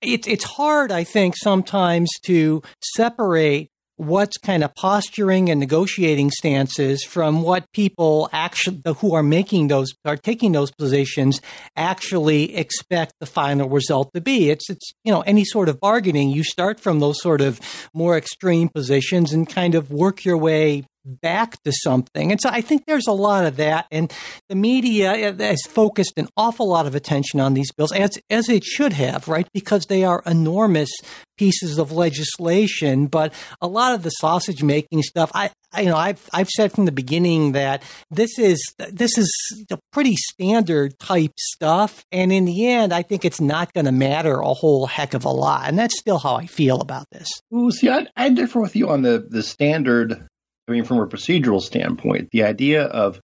it's 0.00 0.28
it's 0.28 0.44
hard, 0.44 0.92
I 0.92 1.04
think, 1.04 1.36
sometimes 1.36 2.10
to 2.24 2.62
separate 2.82 3.70
what's 3.96 4.36
kind 4.38 4.64
of 4.64 4.74
posturing 4.74 5.50
and 5.50 5.60
negotiating 5.60 6.30
stances 6.30 7.04
from 7.04 7.42
what 7.42 7.70
people 7.72 8.28
actually 8.32 8.80
who 8.98 9.14
are 9.14 9.22
making 9.22 9.68
those 9.68 9.92
are 10.04 10.16
taking 10.16 10.52
those 10.52 10.70
positions 10.72 11.40
actually 11.76 12.56
expect 12.56 13.12
the 13.20 13.26
final 13.26 13.68
result 13.68 14.12
to 14.14 14.20
be. 14.20 14.50
It's 14.50 14.68
it's 14.68 14.92
you 15.04 15.12
know 15.12 15.20
any 15.22 15.44
sort 15.44 15.68
of 15.68 15.80
bargaining 15.80 16.30
you 16.30 16.42
start 16.42 16.80
from 16.80 17.00
those 17.00 17.20
sort 17.20 17.40
of 17.40 17.60
more 17.92 18.16
extreme 18.16 18.68
positions 18.68 19.32
and 19.32 19.48
kind 19.48 19.74
of 19.74 19.90
work 19.90 20.24
your 20.24 20.38
way 20.38 20.84
back 21.04 21.62
to 21.62 21.72
something. 21.72 22.32
And 22.32 22.40
so 22.40 22.48
I 22.50 22.60
think 22.60 22.86
there's 22.86 23.06
a 23.06 23.12
lot 23.12 23.44
of 23.44 23.56
that. 23.56 23.86
And 23.90 24.12
the 24.48 24.54
media 24.54 25.12
eh, 25.12 25.32
has 25.38 25.62
focused 25.62 26.14
an 26.16 26.28
awful 26.36 26.68
lot 26.68 26.86
of 26.86 26.94
attention 26.94 27.40
on 27.40 27.54
these 27.54 27.70
bills, 27.72 27.92
as, 27.92 28.18
as 28.30 28.48
it 28.48 28.64
should 28.64 28.92
have, 28.92 29.28
right? 29.28 29.46
Because 29.52 29.86
they 29.86 30.04
are 30.04 30.22
enormous 30.26 30.90
pieces 31.36 31.78
of 31.78 31.92
legislation. 31.92 33.06
But 33.06 33.32
a 33.60 33.66
lot 33.66 33.94
of 33.94 34.02
the 34.02 34.10
sausage 34.10 34.62
making 34.62 35.02
stuff, 35.02 35.30
I, 35.34 35.50
I, 35.72 35.82
you 35.82 35.88
know, 35.88 35.96
I've, 35.96 36.28
I've 36.32 36.48
said 36.48 36.72
from 36.72 36.84
the 36.84 36.92
beginning 36.92 37.52
that 37.52 37.82
this 38.10 38.38
is, 38.38 38.62
this 38.90 39.18
is 39.18 39.66
a 39.70 39.78
pretty 39.92 40.14
standard 40.16 40.98
type 40.98 41.32
stuff. 41.38 42.04
And 42.12 42.32
in 42.32 42.44
the 42.44 42.68
end, 42.68 42.92
I 42.92 43.02
think 43.02 43.24
it's 43.24 43.40
not 43.40 43.72
going 43.72 43.86
to 43.86 43.92
matter 43.92 44.40
a 44.40 44.54
whole 44.54 44.86
heck 44.86 45.14
of 45.14 45.24
a 45.24 45.30
lot. 45.30 45.68
And 45.68 45.78
that's 45.78 45.98
still 45.98 46.18
how 46.18 46.36
I 46.36 46.46
feel 46.46 46.80
about 46.80 47.06
this. 47.10 47.28
Ooh, 47.54 47.70
see, 47.70 47.90
I, 47.90 48.06
I 48.16 48.28
differ 48.30 48.60
with 48.60 48.76
you 48.76 48.88
on 48.88 49.02
the, 49.02 49.26
the 49.28 49.42
standard 49.42 50.28
I 50.68 50.72
mean, 50.72 50.84
from 50.84 50.98
a 50.98 51.06
procedural 51.06 51.60
standpoint, 51.60 52.30
the 52.32 52.44
idea 52.44 52.84
of 52.84 53.20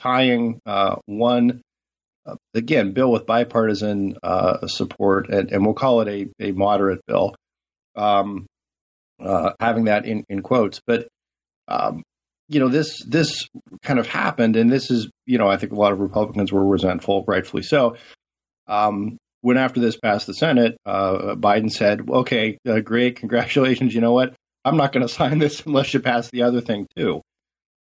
tying 0.00 0.60
uh, 0.66 0.96
one, 1.06 1.62
uh, 2.26 2.34
again, 2.54 2.92
bill 2.92 3.12
with 3.12 3.26
bipartisan 3.26 4.16
uh, 4.22 4.66
support, 4.66 5.28
and, 5.30 5.52
and, 5.52 5.64
we'll 5.64 5.74
call 5.74 6.00
it 6.00 6.08
a, 6.40 6.48
a 6.48 6.52
moderate 6.52 7.00
bill, 7.06 7.34
um, 7.94 8.46
uh, 9.24 9.52
having 9.60 9.84
that 9.84 10.06
in, 10.06 10.24
in 10.28 10.42
quotes. 10.42 10.80
But, 10.86 11.06
um, 11.68 12.02
you 12.48 12.58
know, 12.58 12.68
this 12.68 13.02
this 13.06 13.48
kind 13.82 13.98
of 13.98 14.06
happened, 14.06 14.56
and 14.56 14.70
this 14.70 14.90
is, 14.90 15.08
you 15.24 15.38
know, 15.38 15.48
I 15.48 15.56
think 15.56 15.72
a 15.72 15.76
lot 15.76 15.92
of 15.92 16.00
Republicans 16.00 16.52
were 16.52 16.66
resentful, 16.66 17.24
rightfully 17.26 17.62
so. 17.62 17.96
Um, 18.66 19.16
when 19.40 19.56
after 19.56 19.80
this 19.80 19.96
passed 19.96 20.26
the 20.26 20.34
Senate, 20.34 20.76
uh, 20.84 21.34
Biden 21.36 21.70
said, 21.70 22.08
"Okay, 22.10 22.58
uh, 22.68 22.80
great, 22.80 23.16
congratulations. 23.16 23.94
You 23.94 24.00
know 24.00 24.12
what? 24.12 24.34
I'm 24.64 24.76
not 24.76 24.92
going 24.92 25.06
to 25.06 25.12
sign 25.12 25.38
this 25.38 25.62
unless 25.66 25.92
you 25.94 26.00
pass 26.00 26.30
the 26.30 26.42
other 26.42 26.60
thing 26.60 26.86
too. 26.96 27.22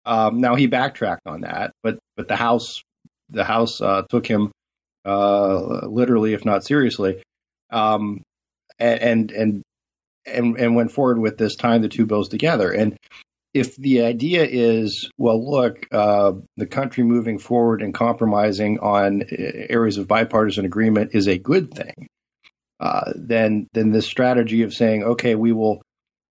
Um, 0.05 0.41
now 0.41 0.55
he 0.55 0.67
backtracked 0.67 1.27
on 1.27 1.43
that, 1.43 1.73
but 1.83 1.99
but 2.17 2.29
the 2.29 2.37
House 2.37 2.83
the 3.29 3.45
House 3.45 3.81
uh, 3.81 4.03
took 4.09 4.27
him 4.27 4.51
uh, 5.05 5.87
literally, 5.87 6.33
if 6.33 6.45
not 6.45 6.65
seriously, 6.65 7.23
um, 7.71 8.23
and 8.79 9.31
and 9.31 9.63
and 10.27 10.59
and 10.59 10.75
went 10.75 10.93
forward 10.93 11.19
with 11.19 11.39
this 11.39 11.57
tying 11.57 11.83
the 11.83 11.89
two 11.89 12.07
bills 12.07 12.29
together. 12.29 12.71
And 12.71 12.97
if 13.53 13.77
the 13.77 14.03
idea 14.03 14.47
is, 14.49 15.11
well, 15.19 15.45
look, 15.45 15.87
uh, 15.91 16.33
the 16.57 16.67
country 16.67 17.05
moving 17.05 17.39
forward 17.39 17.83
and 17.83 17.93
compromising 17.93 18.79
on 18.79 19.23
areas 19.31 19.99
of 19.99 20.07
bipartisan 20.07 20.65
agreement 20.65 21.11
is 21.15 21.27
a 21.27 21.39
good 21.39 21.75
thing, 21.75 22.09
uh, 22.79 23.13
then 23.17 23.69
then 23.73 23.91
this 23.91 24.07
strategy 24.07 24.63
of 24.63 24.73
saying, 24.73 25.03
okay, 25.03 25.35
we 25.35 25.53
will 25.53 25.83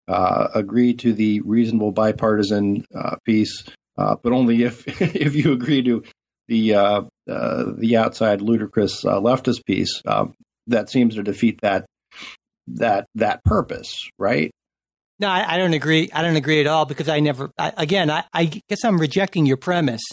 uh, 0.07 0.47
agree 0.53 0.93
to 0.95 1.13
the 1.13 1.41
reasonable 1.41 1.91
bipartisan 1.91 2.85
uh, 2.95 3.17
piece, 3.25 3.63
uh, 3.97 4.15
but 4.21 4.33
only 4.33 4.63
if 4.63 5.01
if 5.01 5.35
you 5.35 5.53
agree 5.53 5.83
to 5.83 6.03
the 6.47 6.75
uh, 6.75 7.01
uh, 7.29 7.63
the 7.77 7.97
outside 7.97 8.41
ludicrous 8.41 9.05
uh, 9.05 9.19
leftist 9.19 9.65
piece. 9.65 10.01
Um, 10.05 10.33
that 10.67 10.89
seems 10.89 11.15
to 11.15 11.23
defeat 11.23 11.61
that 11.61 11.85
that 12.67 13.05
that 13.15 13.43
purpose, 13.43 14.09
right? 14.17 14.51
No, 15.19 15.29
I, 15.29 15.55
I, 15.55 15.57
don't 15.57 15.73
agree. 15.73 16.11
I 16.13 16.21
don't 16.21 16.35
agree 16.35 16.59
at 16.61 16.67
all 16.67 16.85
because 16.85 17.09
I 17.09 17.21
never. 17.21 17.49
I, 17.57 17.73
again, 17.75 18.11
I, 18.11 18.25
I, 18.33 18.45
guess 18.69 18.85
I'm 18.85 18.99
rejecting 18.99 19.47
your 19.47 19.57
premise. 19.57 20.03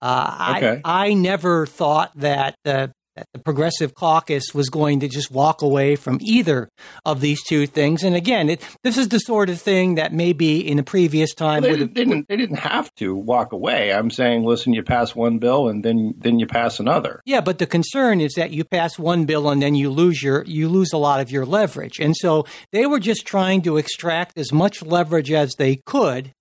Uh, 0.00 0.54
okay. 0.56 0.80
I, 0.82 1.08
I 1.08 1.14
never 1.14 1.66
thought 1.66 2.12
that 2.16 2.54
the 2.64 2.90
that 3.16 3.28
the 3.32 3.38
Progressive 3.38 3.94
Caucus 3.94 4.54
was 4.54 4.68
going 4.68 5.00
to 5.00 5.08
just 5.08 5.30
walk 5.30 5.62
away 5.62 5.96
from 5.96 6.18
either 6.20 6.68
of 7.04 7.20
these 7.20 7.42
two 7.44 7.66
things. 7.66 8.02
And 8.02 8.16
again, 8.16 8.48
it, 8.48 8.62
this 8.82 8.98
is 8.98 9.08
the 9.08 9.18
sort 9.18 9.50
of 9.50 9.60
thing 9.60 9.94
that 9.96 10.12
maybe 10.12 10.66
in 10.66 10.78
a 10.78 10.82
previous 10.82 11.32
time 11.34 11.62
well, 11.62 11.76
they, 11.76 11.86
didn't 11.86 12.28
they 12.28 12.36
didn't 12.36 12.58
have 12.58 12.92
to 12.96 13.14
walk 13.14 13.52
away. 13.52 13.92
I'm 13.92 14.10
saying, 14.10 14.44
listen, 14.44 14.72
you 14.72 14.82
pass 14.82 15.14
one 15.14 15.38
bill 15.38 15.68
and 15.68 15.84
then 15.84 16.14
then 16.18 16.38
you 16.38 16.46
pass 16.46 16.80
another. 16.80 17.20
Yeah, 17.24 17.40
but 17.40 17.58
the 17.58 17.66
concern 17.66 18.20
is 18.20 18.34
that 18.34 18.50
you 18.50 18.64
pass 18.64 18.98
one 18.98 19.24
bill 19.26 19.48
and 19.48 19.62
then 19.62 19.74
you 19.74 19.90
lose 19.90 20.22
your 20.22 20.44
you 20.44 20.68
lose 20.68 20.92
a 20.92 20.98
lot 20.98 21.20
of 21.20 21.30
your 21.30 21.46
leverage. 21.46 22.00
And 22.00 22.16
so 22.16 22.46
they 22.72 22.86
were 22.86 23.00
just 23.00 23.26
trying 23.26 23.62
to 23.62 23.76
extract 23.76 24.38
as 24.38 24.52
much 24.52 24.82
leverage 24.82 25.30
as 25.30 25.54
they 25.56 25.76
could 25.76 26.32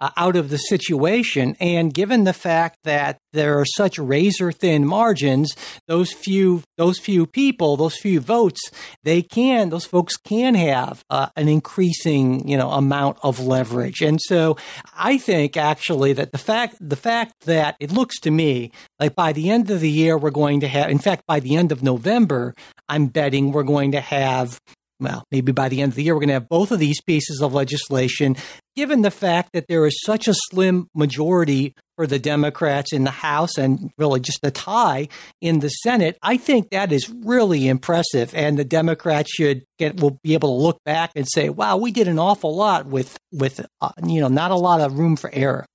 uh, 0.00 0.10
out 0.16 0.36
of 0.36 0.50
the 0.50 0.58
situation. 0.58 1.56
And 1.60 1.92
given 1.92 2.24
the 2.24 2.32
fact 2.32 2.78
that 2.84 3.18
there 3.32 3.58
are 3.58 3.64
such 3.64 3.98
razor 3.98 4.52
thin 4.52 4.86
margins, 4.86 5.54
those 5.86 6.12
few 6.12 6.62
those 6.76 6.98
few 6.98 7.26
people, 7.26 7.76
those 7.76 7.96
few 7.96 8.20
votes, 8.20 8.60
they 9.04 9.22
can 9.22 9.70
those 9.70 9.84
folks 9.84 10.16
can 10.16 10.54
have 10.54 11.04
uh, 11.10 11.28
an 11.36 11.48
increasing 11.48 12.48
you 12.48 12.56
know 12.56 12.70
amount 12.70 13.18
of 13.22 13.40
leverage. 13.40 14.00
And 14.00 14.20
so 14.20 14.56
I 14.96 15.18
think 15.18 15.56
actually 15.56 16.12
that 16.14 16.32
the 16.32 16.38
fact 16.38 16.76
the 16.80 16.96
fact 16.96 17.34
that 17.46 17.76
it 17.80 17.92
looks 17.92 18.18
to 18.20 18.30
me 18.30 18.70
like 19.00 19.14
by 19.14 19.32
the 19.32 19.50
end 19.50 19.70
of 19.70 19.80
the 19.80 19.90
year 19.90 20.16
we're 20.16 20.30
going 20.30 20.60
to 20.60 20.68
have, 20.68 20.90
in 20.90 20.98
fact, 20.98 21.26
by 21.26 21.40
the 21.40 21.56
end 21.56 21.72
of 21.72 21.82
November, 21.82 22.54
I'm 22.88 23.06
betting 23.06 23.52
we're 23.52 23.62
going 23.62 23.92
to 23.92 24.00
have 24.00 24.60
well, 25.00 25.24
maybe 25.30 25.52
by 25.52 25.68
the 25.68 25.80
end 25.80 25.92
of 25.92 25.96
the 25.96 26.02
year, 26.02 26.14
we're 26.14 26.20
going 26.20 26.28
to 26.28 26.34
have 26.34 26.48
both 26.48 26.72
of 26.72 26.78
these 26.78 27.00
pieces 27.00 27.40
of 27.40 27.54
legislation, 27.54 28.36
given 28.74 29.02
the 29.02 29.10
fact 29.10 29.50
that 29.52 29.66
there 29.68 29.86
is 29.86 30.00
such 30.04 30.26
a 30.26 30.34
slim 30.34 30.88
majority 30.94 31.74
for 31.96 32.06
the 32.06 32.18
Democrats 32.18 32.92
in 32.92 33.04
the 33.04 33.10
House 33.10 33.58
and 33.58 33.90
really 33.98 34.20
just 34.20 34.40
a 34.42 34.50
tie 34.50 35.08
in 35.40 35.60
the 35.60 35.68
Senate. 35.68 36.16
I 36.22 36.36
think 36.36 36.70
that 36.70 36.92
is 36.92 37.08
really 37.10 37.68
impressive. 37.68 38.34
And 38.34 38.58
the 38.58 38.64
Democrats 38.64 39.30
should 39.32 39.64
get, 39.78 40.00
will 40.00 40.18
be 40.22 40.34
able 40.34 40.56
to 40.56 40.62
look 40.62 40.78
back 40.84 41.12
and 41.16 41.26
say, 41.28 41.48
wow, 41.48 41.76
we 41.76 41.90
did 41.90 42.08
an 42.08 42.18
awful 42.18 42.54
lot 42.54 42.86
with, 42.86 43.18
with, 43.32 43.64
uh, 43.80 43.90
you 44.04 44.20
know, 44.20 44.28
not 44.28 44.50
a 44.50 44.56
lot 44.56 44.80
of 44.80 44.98
room 44.98 45.16
for 45.16 45.30
error. 45.32 45.66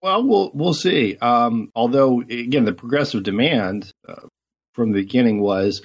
Well, 0.00 0.22
we'll 0.22 0.50
we'll 0.54 0.74
see. 0.74 1.16
Um, 1.16 1.72
although, 1.74 2.20
again, 2.20 2.64
the 2.64 2.72
progressive 2.72 3.24
demand 3.24 3.90
uh, 4.08 4.28
from 4.74 4.92
the 4.92 5.00
beginning 5.00 5.40
was 5.40 5.82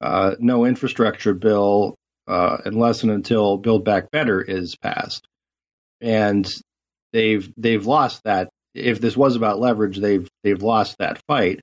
uh, 0.00 0.36
no 0.38 0.64
infrastructure 0.64 1.34
bill 1.34 1.96
uh, 2.26 2.58
unless 2.64 3.02
and 3.02 3.12
until 3.12 3.56
Build 3.56 3.84
Back 3.84 4.10
Better 4.10 4.40
is 4.40 4.76
passed, 4.76 5.26
and 6.00 6.48
they've 7.12 7.50
they've 7.56 7.84
lost 7.86 8.22
that. 8.24 8.50
If 8.74 9.00
this 9.00 9.16
was 9.16 9.36
about 9.36 9.60
leverage, 9.60 9.98
they've 9.98 10.28
they've 10.42 10.62
lost 10.62 10.98
that 10.98 11.20
fight. 11.26 11.60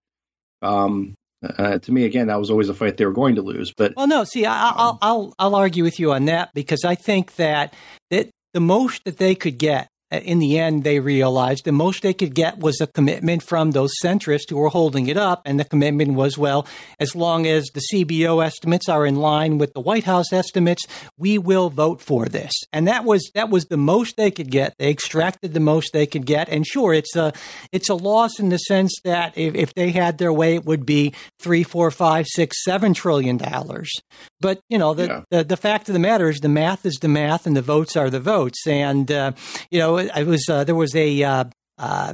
Um, 0.61 1.15
uh, 1.43 1.77
to 1.79 1.91
me, 1.91 2.05
again, 2.05 2.27
that 2.27 2.39
was 2.39 2.49
always 2.49 2.69
a 2.69 2.73
fight 2.73 2.95
they 2.97 3.05
were 3.05 3.11
going 3.11 3.35
to 3.35 3.41
lose. 3.41 3.73
But 3.75 3.93
well, 3.97 4.07
no, 4.07 4.23
see, 4.23 4.45
I, 4.45 4.71
will 4.71 4.99
I'll 5.01 5.33
I'll 5.37 5.55
argue 5.55 5.83
with 5.83 5.99
you 5.99 6.13
on 6.13 6.25
that 6.25 6.51
because 6.53 6.85
I 6.85 6.95
think 6.95 7.35
that 7.35 7.73
that 8.09 8.29
the 8.53 8.61
most 8.61 9.03
that 9.03 9.17
they 9.17 9.35
could 9.35 9.57
get 9.57 9.89
in 10.23 10.39
the 10.39 10.59
end, 10.59 10.83
they 10.83 10.99
realized 10.99 11.65
the 11.65 11.71
most 11.71 12.03
they 12.03 12.13
could 12.13 12.35
get 12.35 12.59
was 12.59 12.79
a 12.81 12.87
commitment 12.87 13.43
from 13.43 13.71
those 13.71 13.93
centrists 14.03 14.49
who 14.49 14.57
were 14.57 14.69
holding 14.69 15.07
it 15.07 15.17
up. 15.17 15.41
And 15.45 15.59
the 15.59 15.65
commitment 15.65 16.13
was, 16.13 16.37
well, 16.37 16.67
as 16.99 17.15
long 17.15 17.47
as 17.47 17.65
the 17.73 17.81
CBO 17.91 18.43
estimates 18.45 18.89
are 18.89 19.05
in 19.05 19.15
line 19.15 19.57
with 19.57 19.73
the 19.73 19.79
White 19.79 20.03
House 20.03 20.31
estimates, 20.31 20.85
we 21.17 21.37
will 21.37 21.69
vote 21.69 22.01
for 22.01 22.25
this. 22.25 22.53
And 22.71 22.87
that 22.87 23.05
was, 23.05 23.31
that 23.35 23.49
was 23.49 23.65
the 23.65 23.77
most 23.77 24.17
they 24.17 24.31
could 24.31 24.51
get. 24.51 24.75
They 24.77 24.89
extracted 24.89 25.53
the 25.53 25.59
most 25.59 25.93
they 25.93 26.05
could 26.05 26.25
get. 26.25 26.49
And 26.49 26.65
sure, 26.65 26.93
it's 26.93 27.15
a, 27.15 27.33
it's 27.71 27.89
a 27.89 27.95
loss 27.95 28.39
in 28.39 28.49
the 28.49 28.57
sense 28.57 28.93
that 29.03 29.37
if, 29.37 29.55
if 29.55 29.73
they 29.73 29.91
had 29.91 30.17
their 30.17 30.33
way, 30.33 30.55
it 30.55 30.65
would 30.65 30.85
be 30.85 31.13
three, 31.39 31.63
four, 31.63 31.91
five, 31.91 32.25
six, 32.27 32.63
seven 32.63 32.93
trillion 32.93 33.37
dollars. 33.37 33.91
But, 34.39 34.59
you 34.69 34.77
know, 34.77 34.93
the, 34.93 35.05
yeah. 35.05 35.21
the, 35.31 35.43
the, 35.43 35.57
fact 35.57 35.87
of 35.87 35.93
the 35.93 35.99
matter 35.99 36.27
is 36.27 36.39
the 36.39 36.49
math 36.49 36.85
is 36.85 36.95
the 36.95 37.07
math 37.07 37.47
and 37.47 37.55
the 37.55 37.61
votes 37.61 37.95
are 37.95 38.09
the 38.09 38.19
votes. 38.19 38.67
And, 38.67 39.09
uh, 39.09 39.31
you 39.71 39.79
know, 39.79 40.02
I 40.13 40.23
was 40.23 40.47
uh, 40.49 40.63
there 40.63 40.75
was 40.75 40.95
a 40.95 41.23
uh, 41.23 41.45
uh, 41.77 42.13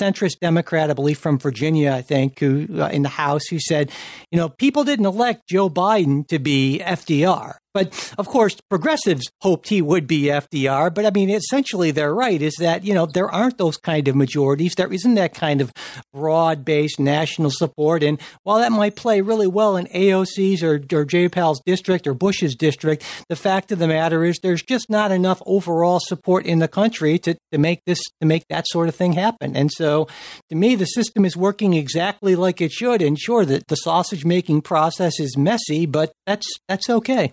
centrist 0.00 0.40
Democrat, 0.40 0.90
I 0.90 0.94
believe 0.94 1.18
from 1.18 1.38
Virginia, 1.38 1.92
I 1.92 2.02
think, 2.02 2.38
who 2.38 2.66
uh, 2.80 2.88
in 2.88 3.02
the 3.02 3.08
House, 3.08 3.46
who 3.46 3.58
said, 3.60 3.90
you 4.30 4.38
know, 4.38 4.48
people 4.48 4.84
didn't 4.84 5.06
elect 5.06 5.48
Joe 5.48 5.70
Biden 5.70 6.26
to 6.28 6.38
be 6.38 6.82
FDR. 6.84 7.54
But 7.72 8.14
of 8.18 8.26
course, 8.26 8.56
progressives 8.68 9.30
hoped 9.40 9.68
he 9.68 9.80
would 9.80 10.06
be 10.06 10.24
FDR. 10.24 10.92
But 10.92 11.06
I 11.06 11.10
mean, 11.10 11.30
essentially, 11.30 11.90
they're 11.90 12.14
right. 12.14 12.40
Is 12.40 12.56
that 12.58 12.84
you 12.84 12.94
know 12.94 13.06
there 13.06 13.30
aren't 13.30 13.58
those 13.58 13.76
kind 13.76 14.08
of 14.08 14.16
majorities. 14.16 14.74
There 14.74 14.92
isn't 14.92 15.14
that 15.14 15.34
kind 15.34 15.60
of 15.60 15.72
broad-based 16.12 16.98
national 16.98 17.50
support. 17.50 18.02
And 18.02 18.20
while 18.42 18.58
that 18.58 18.72
might 18.72 18.96
play 18.96 19.20
really 19.20 19.46
well 19.46 19.76
in 19.76 19.86
AOC's 19.86 20.62
or, 20.62 20.74
or 20.74 21.06
Jayapal's 21.06 21.60
district 21.64 22.06
or 22.06 22.14
Bush's 22.14 22.54
district, 22.54 23.04
the 23.28 23.36
fact 23.36 23.72
of 23.72 23.78
the 23.78 23.88
matter 23.88 24.24
is 24.24 24.38
there's 24.42 24.62
just 24.62 24.90
not 24.90 25.12
enough 25.12 25.40
overall 25.46 26.00
support 26.00 26.46
in 26.46 26.58
the 26.58 26.68
country 26.68 27.18
to, 27.20 27.36
to 27.52 27.58
make 27.58 27.80
this 27.86 28.00
to 28.20 28.26
make 28.26 28.44
that 28.48 28.66
sort 28.66 28.88
of 28.88 28.94
thing 28.94 29.12
happen. 29.12 29.56
And 29.56 29.70
so, 29.70 30.08
to 30.48 30.56
me, 30.56 30.74
the 30.74 30.86
system 30.86 31.24
is 31.24 31.36
working 31.36 31.74
exactly 31.74 32.34
like 32.34 32.60
it 32.60 32.72
should. 32.72 33.02
And 33.02 33.18
sure, 33.18 33.44
the, 33.44 33.62
the 33.68 33.76
sausage 33.76 34.24
making 34.24 34.62
process 34.62 35.20
is 35.20 35.36
messy, 35.36 35.86
but 35.86 36.12
that's 36.26 36.48
that's 36.68 36.90
okay. 36.90 37.30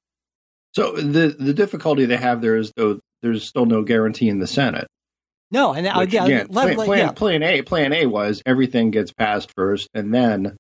So 0.74 0.96
the 0.96 1.36
the 1.38 1.54
difficulty 1.54 2.06
they 2.06 2.18
have 2.18 2.42
there 2.42 2.58
is 2.58 2.72
though 2.76 3.00
there's 3.22 3.48
still 3.48 3.66
no 3.66 3.84
guarantee 3.84 4.30
in 4.30 4.40
the 4.40 4.48
Senate. 4.48 4.88
No, 5.50 5.74
and 5.74 5.88
Which, 5.98 6.14
yeah, 6.14 6.26
again, 6.26 6.48
let, 6.50 6.76
plan, 6.76 6.86
plan, 6.86 7.00
yeah. 7.00 7.12
plan, 7.12 7.44
A 7.44 7.62
plan 7.62 7.94
A 7.94 8.06
was 8.06 8.42
everything 8.46 8.92
gets 8.92 9.14
passed 9.14 9.52
first, 9.56 9.88
and 9.94 10.14
then 10.14 10.58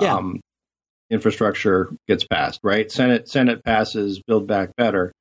yeah. 0.00 0.16
um, 0.16 0.40
infrastructure 1.08 1.94
gets 2.08 2.24
passed. 2.24 2.60
Right? 2.64 2.90
Senate 2.90 3.28
Senate 3.28 3.62
passes 3.64 4.20
Build 4.26 4.46
Back 4.46 4.70
Better. 4.76 5.12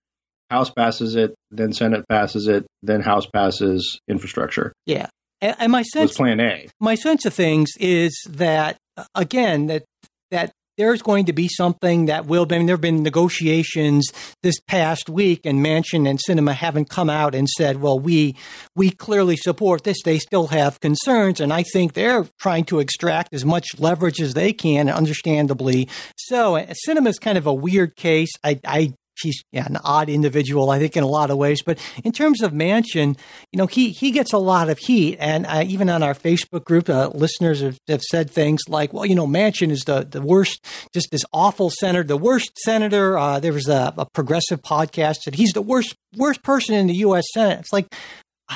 House 0.49 0.69
passes 0.69 1.15
it, 1.15 1.35
then 1.51 1.73
Senate 1.73 2.05
passes 2.07 2.47
it, 2.47 2.65
then 2.81 3.01
House 3.01 3.27
passes 3.27 3.99
infrastructure. 4.07 4.73
Yeah, 4.85 5.07
and, 5.41 5.55
and 5.59 5.71
my 5.71 5.83
sense 5.83 6.11
was 6.11 6.17
Plan 6.17 6.39
A. 6.39 6.67
My 6.79 6.95
sense 6.95 7.25
of 7.25 7.33
things 7.33 7.71
is 7.79 8.19
that 8.29 8.77
again 9.13 9.67
that 9.67 9.83
that 10.31 10.51
there's 10.77 11.01
going 11.01 11.25
to 11.25 11.33
be 11.33 11.47
something 11.47 12.05
that 12.05 12.25
will 12.25 12.45
be. 12.45 12.55
I 12.55 12.57
mean, 12.59 12.67
there 12.67 12.75
have 12.75 12.81
been 12.81 13.03
negotiations 13.03 14.11
this 14.43 14.59
past 14.59 15.09
week, 15.09 15.45
and 15.45 15.65
Manchin 15.65 16.07
and 16.07 16.19
Sinema 16.19 16.53
haven't 16.53 16.89
come 16.89 17.09
out 17.09 17.35
and 17.35 17.49
said, 17.49 17.81
"Well, 17.81 17.99
we 17.99 18.35
we 18.75 18.91
clearly 18.91 19.37
support 19.37 19.83
this." 19.83 19.97
They 20.03 20.19
still 20.19 20.47
have 20.47 20.79
concerns, 20.79 21.39
and 21.39 21.51
I 21.51 21.63
think 21.63 21.93
they're 21.93 22.25
trying 22.39 22.65
to 22.65 22.79
extract 22.79 23.33
as 23.33 23.43
much 23.45 23.67
leverage 23.79 24.21
as 24.21 24.33
they 24.33 24.53
can, 24.53 24.89
understandably. 24.89 25.89
So, 26.15 26.63
Sinema 26.87 27.07
is 27.07 27.19
kind 27.19 27.37
of 27.37 27.47
a 27.47 27.53
weird 27.53 27.95
case. 27.95 28.31
I, 28.43 28.59
I 28.65 28.93
he's 29.21 29.43
yeah, 29.51 29.65
an 29.65 29.77
odd 29.83 30.09
individual, 30.09 30.69
I 30.69 30.79
think, 30.79 30.97
in 30.97 31.03
a 31.03 31.07
lot 31.07 31.29
of 31.29 31.37
ways. 31.37 31.61
But 31.65 31.79
in 32.03 32.11
terms 32.11 32.41
of 32.41 32.51
Manchin, 32.51 33.17
you 33.51 33.57
know, 33.57 33.67
he 33.67 33.89
he 33.89 34.11
gets 34.11 34.33
a 34.33 34.37
lot 34.37 34.69
of 34.69 34.77
heat, 34.77 35.17
and 35.19 35.45
uh, 35.45 35.63
even 35.65 35.89
on 35.89 36.03
our 36.03 36.13
Facebook 36.13 36.63
group, 36.65 36.89
uh, 36.89 37.09
listeners 37.13 37.61
have, 37.61 37.77
have, 37.87 38.01
said 38.01 38.29
things 38.29 38.61
like, 38.67 38.93
"Well, 38.93 39.05
you 39.05 39.15
know, 39.15 39.27
Manchin 39.27 39.71
is 39.71 39.81
the 39.81 40.07
the 40.09 40.21
worst, 40.21 40.65
just 40.93 41.09
this 41.11 41.23
awful 41.33 41.69
senator, 41.69 42.03
the 42.03 42.17
worst 42.17 42.57
senator." 42.57 43.17
Uh, 43.17 43.39
there 43.39 43.53
was 43.53 43.67
a, 43.67 43.93
a 43.97 44.05
progressive 44.13 44.61
podcast 44.61 45.23
that 45.25 45.35
he's 45.35 45.51
the 45.51 45.61
worst 45.61 45.95
worst 46.15 46.43
person 46.43 46.75
in 46.75 46.87
the 46.87 46.95
U.S. 46.95 47.25
Senate. 47.33 47.59
It's 47.59 47.73
like, 47.73 47.87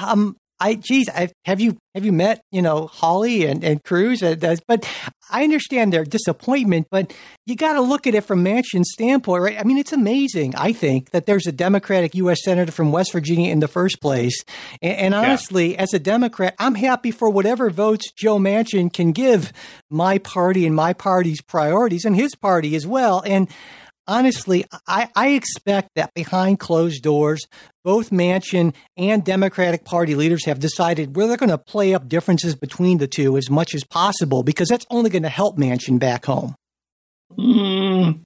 um, 0.02 0.36
I, 0.62 0.76
geez, 0.76 1.10
I, 1.10 1.30
have 1.46 1.60
you 1.60 1.78
have 1.96 2.06
you 2.06 2.12
met 2.12 2.44
you 2.52 2.62
know 2.62 2.86
Hawley 2.86 3.46
and 3.46 3.64
and 3.64 3.84
Cruz? 3.84 4.22
Uh, 4.22 4.36
but 4.68 4.88
I 5.32 5.44
understand 5.44 5.92
their 5.92 6.06
disappointment, 6.06 6.88
but 6.92 7.14
you 7.48 7.56
got 7.56 7.74
to 7.74 7.82
look 7.82 8.06
at 8.06 8.14
it 8.14 8.22
from 8.22 8.46
Manchin's 8.46 8.92
standpoint, 8.92 9.42
right? 9.42 9.60
I 9.60 9.64
mean, 9.64 9.80
it's 9.80 9.92
amazing. 9.92 10.54
I 10.56 10.72
think 10.72 11.10
that 11.12 11.26
there's 11.26 11.48
a 11.48 11.52
Democratic 11.52 12.14
U.S. 12.16 12.44
senator 12.44 12.72
from 12.72 12.92
West 12.92 13.12
Virginia 13.12 13.52
in 13.52 13.60
the 13.60 13.68
first 13.68 14.00
place, 14.02 14.46
and, 14.84 14.98
and 14.98 15.16
honestly, 15.16 15.74
yeah. 15.74 15.82
as 15.82 15.96
a 15.96 16.00
Democrat, 16.00 16.54
I'm 16.60 16.76
happy 16.76 17.10
for 17.10 17.30
whatever 17.30 17.72
votes 17.72 18.12
Joe 18.12 18.38
Manchin 18.38 18.94
can 18.94 19.14
give 19.14 19.52
my 19.90 20.20
party 20.20 20.68
and 20.68 20.76
my 20.76 20.94
party's 20.94 21.42
priorities, 21.42 22.06
and 22.06 22.16
his 22.16 22.36
party 22.36 22.76
as 22.76 22.86
well, 22.86 23.24
and 23.26 23.50
honestly, 24.12 24.66
I, 24.88 25.10
I, 25.16 25.30
expect 25.30 25.92
that 25.96 26.14
behind 26.14 26.60
closed 26.60 27.02
doors, 27.02 27.48
both 27.86 28.10
Manchin 28.10 28.74
and 28.98 29.24
Democratic 29.24 29.86
Party 29.86 30.16
leaders 30.16 30.46
have 30.46 30.60
decided 30.60 31.16
where 31.16 31.28
they're 31.28 31.38
going 31.38 31.50
to 31.50 31.58
play 31.58 31.94
up 31.94 32.10
differences 32.10 32.56
between 32.56 32.98
the 32.98 33.08
two 33.08 33.38
as 33.38 33.50
much 33.50 33.74
as 33.74 33.86
possible 33.86 34.44
because 34.44 34.68
that's 34.68 34.86
only 34.90 35.10
going 35.10 35.24
to 35.24 35.30
help 35.30 35.58
Manchin 35.58 35.98
back 35.98 36.26
home. 36.26 36.56
Mm, 37.38 38.22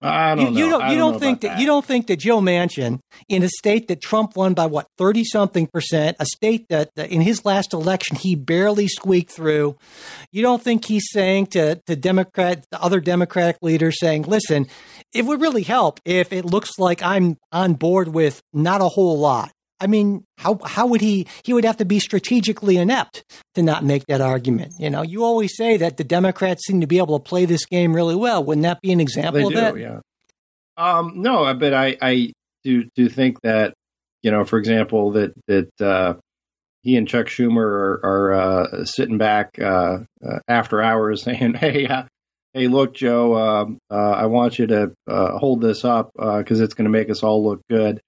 I 0.00 0.36
don't 0.36 0.54
you, 0.54 0.64
you 0.64 0.70
don't, 0.70 0.90
you 0.90 0.96
don't, 0.96 1.12
don't 1.12 1.20
think 1.20 1.40
that, 1.40 1.48
that, 1.48 1.60
you 1.60 1.66
don't 1.66 1.84
think 1.84 2.06
that 2.06 2.18
Joe 2.20 2.40
Manchin 2.40 3.00
in 3.28 3.42
a 3.42 3.48
state 3.48 3.88
that 3.88 4.00
Trump 4.00 4.36
won 4.36 4.54
by 4.54 4.66
what 4.66 4.86
thirty 4.96 5.24
something 5.24 5.66
percent, 5.66 6.16
a 6.20 6.26
state 6.26 6.66
that, 6.68 6.90
that, 6.94 7.10
in 7.10 7.20
his 7.20 7.44
last 7.44 7.72
election 7.72 8.16
he 8.16 8.36
barely 8.36 8.86
squeaked 8.86 9.32
through. 9.32 9.76
You 10.30 10.42
don't 10.42 10.62
think 10.62 10.84
he's 10.84 11.10
saying 11.10 11.46
to 11.48 11.76
to 11.86 11.96
Democrat, 11.96 12.64
the 12.70 12.80
other 12.80 13.00
Democratic 13.00 13.56
leaders, 13.60 13.98
saying, 13.98 14.22
"Listen, 14.22 14.66
it 15.12 15.24
would 15.24 15.40
really 15.40 15.64
help 15.64 15.98
if 16.04 16.32
it 16.32 16.44
looks 16.44 16.78
like 16.78 17.02
I'm 17.02 17.36
on 17.50 17.74
board 17.74 18.08
with 18.08 18.40
not 18.52 18.80
a 18.80 18.88
whole 18.88 19.18
lot." 19.18 19.52
I 19.80 19.86
mean, 19.86 20.24
how 20.38 20.58
how 20.64 20.86
would 20.86 21.00
he? 21.00 21.26
He 21.44 21.52
would 21.52 21.64
have 21.64 21.76
to 21.78 21.84
be 21.84 22.00
strategically 22.00 22.76
inept 22.76 23.24
to 23.54 23.62
not 23.62 23.84
make 23.84 24.06
that 24.06 24.20
argument. 24.20 24.72
You 24.78 24.90
know, 24.90 25.02
you 25.02 25.24
always 25.24 25.56
say 25.56 25.76
that 25.76 25.96
the 25.96 26.04
Democrats 26.04 26.66
seem 26.66 26.80
to 26.80 26.86
be 26.86 26.98
able 26.98 27.18
to 27.18 27.22
play 27.22 27.44
this 27.44 27.64
game 27.64 27.94
really 27.94 28.16
well. 28.16 28.42
Wouldn't 28.42 28.64
that 28.64 28.80
be 28.80 28.92
an 28.92 29.00
example 29.00 29.40
they 29.40 29.44
of 29.44 29.50
do, 29.50 29.56
that? 29.56 29.78
Yeah. 29.78 30.00
Um, 30.76 31.22
no, 31.22 31.52
but 31.54 31.74
I, 31.74 31.96
I 32.00 32.32
do 32.64 32.84
do 32.94 33.08
think 33.08 33.40
that 33.42 33.74
you 34.22 34.30
know, 34.30 34.44
for 34.44 34.58
example, 34.58 35.12
that 35.12 35.32
that 35.46 35.80
uh, 35.80 36.14
he 36.82 36.96
and 36.96 37.08
Chuck 37.08 37.26
Schumer 37.26 37.58
are, 37.58 38.00
are 38.04 38.32
uh, 38.34 38.84
sitting 38.84 39.18
back 39.18 39.58
uh, 39.58 39.98
uh 40.24 40.38
after 40.48 40.82
hours 40.82 41.22
saying, 41.24 41.54
"Hey, 41.54 41.86
uh, 41.86 42.04
hey, 42.54 42.68
look, 42.68 42.94
Joe, 42.94 43.36
um, 43.36 43.78
uh, 43.90 43.94
I 43.94 44.26
want 44.26 44.58
you 44.58 44.66
to 44.68 44.92
hold 45.08 45.60
this 45.60 45.84
up 45.84 46.10
because 46.14 46.60
it's 46.60 46.74
going 46.74 46.86
to 46.86 46.90
make 46.90 47.10
us 47.10 47.22
all 47.22 47.44
look 47.44 47.60
good." 47.68 48.00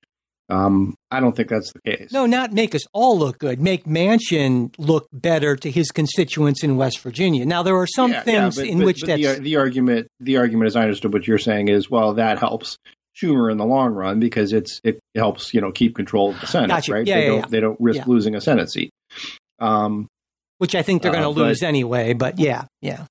Um, 0.51 0.95
I 1.11 1.21
don't 1.21 1.35
think 1.35 1.49
that's 1.49 1.73
the 1.73 1.81
case. 1.81 2.13
No, 2.13 2.27
not 2.27 2.53
make 2.53 2.75
us 2.75 2.83
all 2.93 3.19
look 3.19 3.39
good. 3.39 3.61
Make 3.61 3.85
Manchin 3.85 4.75
look 4.79 5.07
better 5.13 5.55
to 5.57 5.71
his 5.71 5.91
constituents 5.91 6.65
in 6.65 6.77
West 6.77 6.99
Virginia. 6.99 7.47
Now, 7.47 7.63
there 7.63 7.77
are 7.77 7.87
some 7.87 8.11
yeah, 8.11 8.23
things 8.23 8.57
yeah, 8.57 8.63
but, 8.63 8.69
in 8.69 8.79
but, 8.79 8.85
which 8.87 9.01
but 9.01 9.17
the, 9.17 9.39
the, 9.41 9.57
argument, 9.57 10.09
the 10.19 10.39
argument, 10.39 10.67
as 10.67 10.77
I 10.77 10.83
understood 10.83 11.13
what 11.13 11.27
you're 11.27 11.39
saying, 11.39 11.69
is 11.69 11.89
well, 11.89 12.15
that 12.15 12.39
helps 12.39 12.79
Schumer 13.17 13.51
in 13.51 13.59
the 13.59 13.65
long 13.65 13.93
run 13.93 14.19
because 14.19 14.53
it's 14.53 14.81
it 14.83 14.99
helps 15.15 15.55
you 15.55 15.61
know 15.61 15.73
keep 15.73 15.95
control 15.95 16.31
of 16.31 16.41
the 16.41 16.47
Senate, 16.47 16.69
gotcha. 16.69 16.93
right? 16.93 17.07
Yeah, 17.07 17.15
they 17.15 17.23
yeah, 17.23 17.29
don't 17.29 17.51
they 17.51 17.61
don't 17.61 17.81
risk 17.81 18.07
losing 18.07 18.35
a 18.35 18.41
Senate 18.41 18.71
seat. 18.71 18.91
Um, 19.61 20.09
which 20.59 20.75
I 20.75 20.83
think 20.83 21.03
they're 21.03 21.13
going 21.13 21.23
to 21.23 21.29
uh, 21.29 21.45
lose 21.47 21.63
anyway. 21.63 22.13
But 22.13 22.39
yeah, 22.39 22.65
yeah. 22.83 23.07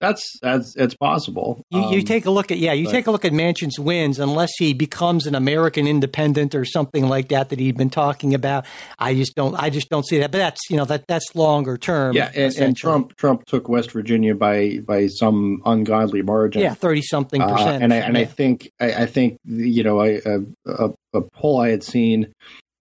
That's 0.00 0.38
that's 0.40 0.76
it's 0.76 0.94
possible. 0.94 1.64
You, 1.70 1.80
you 1.90 1.98
Um, 1.98 2.04
take 2.04 2.26
a 2.26 2.30
look 2.30 2.50
at 2.50 2.58
yeah, 2.58 2.72
you 2.72 2.84
but- 2.84 2.92
take 2.92 3.06
a 3.06 3.10
look 3.10 3.24
at 3.24 3.32
Manchin's 3.32 3.78
wins. 3.78 4.18
Unless 4.18 4.50
he 4.58 4.72
becomes 4.72 5.26
an 5.26 5.34
American 5.34 5.86
independent 5.86 6.54
or 6.54 6.64
something 6.64 7.08
like 7.08 7.28
that 7.28 7.48
that 7.48 7.58
he'd 7.58 7.76
been 7.76 7.90
talking 7.90 8.34
about, 8.34 8.64
I 8.98 9.14
just 9.14 9.34
don't 9.34 9.54
I 9.56 9.70
just 9.70 9.88
don't 9.88 10.06
see 10.06 10.18
that. 10.20 10.30
But 10.30 10.38
that's 10.38 10.60
you 10.70 10.76
know 10.76 10.84
that 10.84 11.06
that's 11.08 11.34
longer 11.34 11.76
term. 11.76 12.14
yeah, 12.14 12.30
and, 12.34 12.54
and. 12.56 12.76
Trump 12.76 13.16
Trump 13.16 13.44
took 13.46 13.68
West 13.68 13.90
Virginia 13.92 14.34
by 14.34 14.78
by 14.86 15.08
some 15.08 15.62
ungodly 15.64 16.22
margin. 16.22 16.62
yeah, 16.62 16.74
thirty 16.74 17.02
something 17.02 17.42
Uh, 17.42 17.48
percent. 17.52 17.82
and 17.82 17.92
I 17.92 17.96
and 17.96 18.16
I 18.16 18.24
think 18.24 18.70
I, 18.80 18.92
I 19.02 19.06
think 19.06 19.38
you 19.44 19.82
know 19.82 19.98
I, 20.00 20.20
a, 20.24 20.38
a, 20.66 20.90
a 21.14 21.20
poll 21.22 21.60
I 21.60 21.70
had 21.70 21.82
seen. 21.82 22.32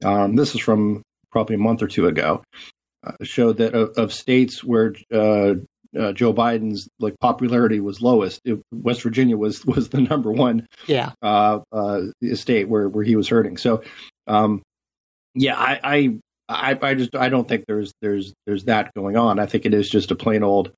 Um, 0.05 0.35
this 0.35 0.53
is 0.53 0.61
from 0.61 1.01
probably 1.31 1.55
a 1.55 1.59
month 1.59 1.81
or 1.81 1.87
two 1.87 2.05
ago. 2.07 2.43
Uh, 3.05 3.13
showed 3.23 3.57
that 3.57 3.73
of, 3.73 3.91
of 3.97 4.13
states 4.13 4.63
where 4.63 4.93
uh, 5.13 5.53
uh, 5.97 6.11
Joe 6.13 6.33
Biden's 6.33 6.87
like 6.99 7.19
popularity 7.19 7.79
was 7.79 8.01
lowest, 8.01 8.41
it, 8.45 8.59
West 8.71 9.01
Virginia 9.01 9.37
was 9.37 9.65
was 9.65 9.89
the 9.89 10.01
number 10.01 10.31
one 10.31 10.67
yeah, 10.87 11.11
uh, 11.21 11.59
uh, 11.71 12.01
state 12.33 12.67
where 12.69 12.87
where 12.87 13.03
he 13.03 13.15
was 13.15 13.27
hurting. 13.29 13.57
So, 13.57 13.83
um, 14.27 14.61
yeah, 15.35 15.55
I, 15.57 15.79
I 15.83 16.19
I 16.49 16.79
I 16.81 16.93
just 16.95 17.15
I 17.15 17.29
don't 17.29 17.47
think 17.47 17.65
there's 17.67 17.93
there's 18.01 18.33
there's 18.45 18.65
that 18.65 18.93
going 18.95 19.17
on. 19.17 19.39
I 19.39 19.45
think 19.45 19.65
it 19.65 19.73
is 19.73 19.89
just 19.89 20.11
a 20.11 20.15
plain 20.15 20.43
old 20.43 20.71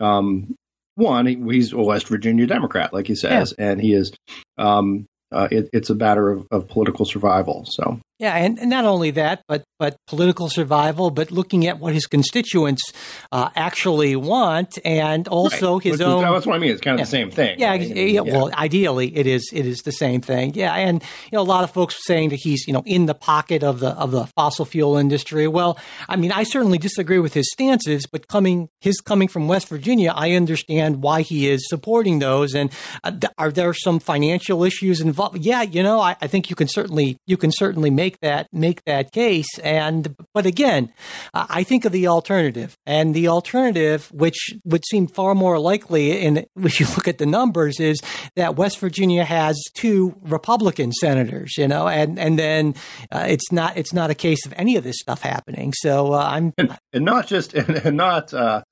um, 0.00 0.54
one. 0.94 1.26
he- 1.26 1.36
He's 1.50 1.72
a 1.72 1.78
West 1.78 2.08
Virginia 2.08 2.46
Democrat, 2.46 2.92
like 2.92 3.06
he 3.06 3.14
says, 3.14 3.52
and 3.58 3.80
he 3.80 3.94
is. 3.94 4.12
Um, 4.58 5.06
uh, 5.30 5.48
it, 5.50 5.70
it's 5.72 5.88
a 5.88 5.94
matter 5.94 6.30
of, 6.30 6.46
of 6.50 6.68
political 6.68 7.06
survival. 7.06 7.64
So 7.66 7.98
yeah, 8.22 8.34
and, 8.36 8.58
and 8.60 8.70
not 8.70 8.84
only 8.84 9.10
that, 9.12 9.42
but 9.48 9.64
but 9.78 9.96
political 10.06 10.48
survival, 10.48 11.10
but 11.10 11.32
looking 11.32 11.66
at 11.66 11.80
what 11.80 11.92
his 11.92 12.06
constituents 12.06 12.92
uh, 13.32 13.48
actually 13.56 14.14
want, 14.14 14.78
and 14.84 15.26
also 15.26 15.74
Right. 15.74 15.82
his 15.82 15.92
Which 15.98 16.06
own. 16.06 16.22
That's 16.22 16.46
what 16.46 16.54
I 16.54 16.58
mean. 16.60 16.70
It's 16.70 16.80
kind 16.80 16.94
of 16.94 17.00
Yeah. 17.00 17.04
the 17.04 17.10
same 17.10 17.30
thing. 17.32 17.58
Yeah, 17.58 17.70
right? 17.70 17.80
I 17.80 17.84
mean, 17.94 18.14
yeah, 18.14 18.20
Well, 18.20 18.50
ideally, 18.54 19.08
it 19.16 19.26
is. 19.26 19.50
It 19.52 19.66
is 19.66 19.80
the 19.82 19.90
same 19.90 20.20
thing. 20.20 20.52
Yeah, 20.54 20.72
and 20.74 21.02
you 21.02 21.36
know, 21.36 21.42
a 21.42 21.50
lot 21.56 21.64
of 21.64 21.72
folks 21.72 21.96
saying 22.06 22.28
that 22.28 22.38
he's 22.42 22.66
you 22.68 22.72
know 22.72 22.84
in 22.86 23.06
the 23.06 23.14
pocket 23.14 23.64
of 23.64 23.80
the 23.80 23.90
of 23.90 24.12
the 24.12 24.26
fossil 24.36 24.64
fuel 24.64 24.96
industry. 24.96 25.48
Well, 25.48 25.76
I 26.08 26.14
mean, 26.14 26.30
I 26.30 26.44
certainly 26.44 26.78
disagree 26.78 27.18
with 27.18 27.34
his 27.34 27.50
stances, 27.52 28.06
but 28.06 28.28
coming 28.28 28.68
his 28.80 29.00
coming 29.00 29.26
from 29.26 29.48
West 29.48 29.66
Virginia, 29.68 30.12
I 30.14 30.32
understand 30.32 31.02
why 31.02 31.22
he 31.22 31.48
is 31.48 31.68
supporting 31.68 32.20
those. 32.20 32.54
And 32.54 32.70
uh, 33.02 33.10
are 33.36 33.50
there 33.50 33.74
some 33.74 33.98
financial 33.98 34.62
issues 34.62 35.00
involved? 35.00 35.38
Yeah, 35.38 35.62
you 35.62 35.82
know, 35.82 36.00
I, 36.00 36.14
I 36.20 36.28
think 36.28 36.50
you 36.50 36.54
can 36.56 36.68
certainly 36.68 37.16
you 37.26 37.36
can 37.36 37.50
certainly 37.50 37.90
make 37.90 38.11
that 38.20 38.48
make 38.52 38.84
that 38.84 39.12
case. 39.12 39.58
And 39.58 40.14
but 40.34 40.46
again, 40.46 40.92
I 41.34 41.62
think 41.62 41.84
of 41.84 41.92
the 41.92 42.08
alternative, 42.08 42.76
and 42.86 43.14
the 43.14 43.28
alternative, 43.28 44.10
which 44.12 44.50
would 44.64 44.84
seem 44.86 45.06
far 45.06 45.34
more 45.34 45.58
likely, 45.58 46.20
in 46.20 46.46
if 46.56 46.80
you 46.80 46.86
look 46.86 47.08
at 47.08 47.18
the 47.18 47.26
numbers, 47.26 47.80
is 47.80 48.00
that 48.36 48.56
West 48.56 48.78
Virginia 48.78 49.24
has 49.24 49.60
two 49.74 50.14
Republican 50.22 50.92
senators. 50.92 51.56
You 51.56 51.68
know, 51.68 51.88
and 51.88 52.18
and 52.18 52.38
then 52.38 52.74
uh, 53.10 53.26
it's 53.28 53.50
not 53.52 53.76
it's 53.76 53.92
not 53.92 54.10
a 54.10 54.14
case 54.14 54.46
of 54.46 54.54
any 54.56 54.76
of 54.76 54.84
this 54.84 54.96
stuff 55.00 55.22
happening. 55.22 55.72
So 55.76 56.12
uh, 56.12 56.18
I'm 56.18 56.52
and, 56.58 56.78
and 56.92 57.04
not 57.04 57.26
just 57.26 57.54
and, 57.54 57.70
and 57.70 57.96
not 57.96 58.32
uh, 58.34 58.62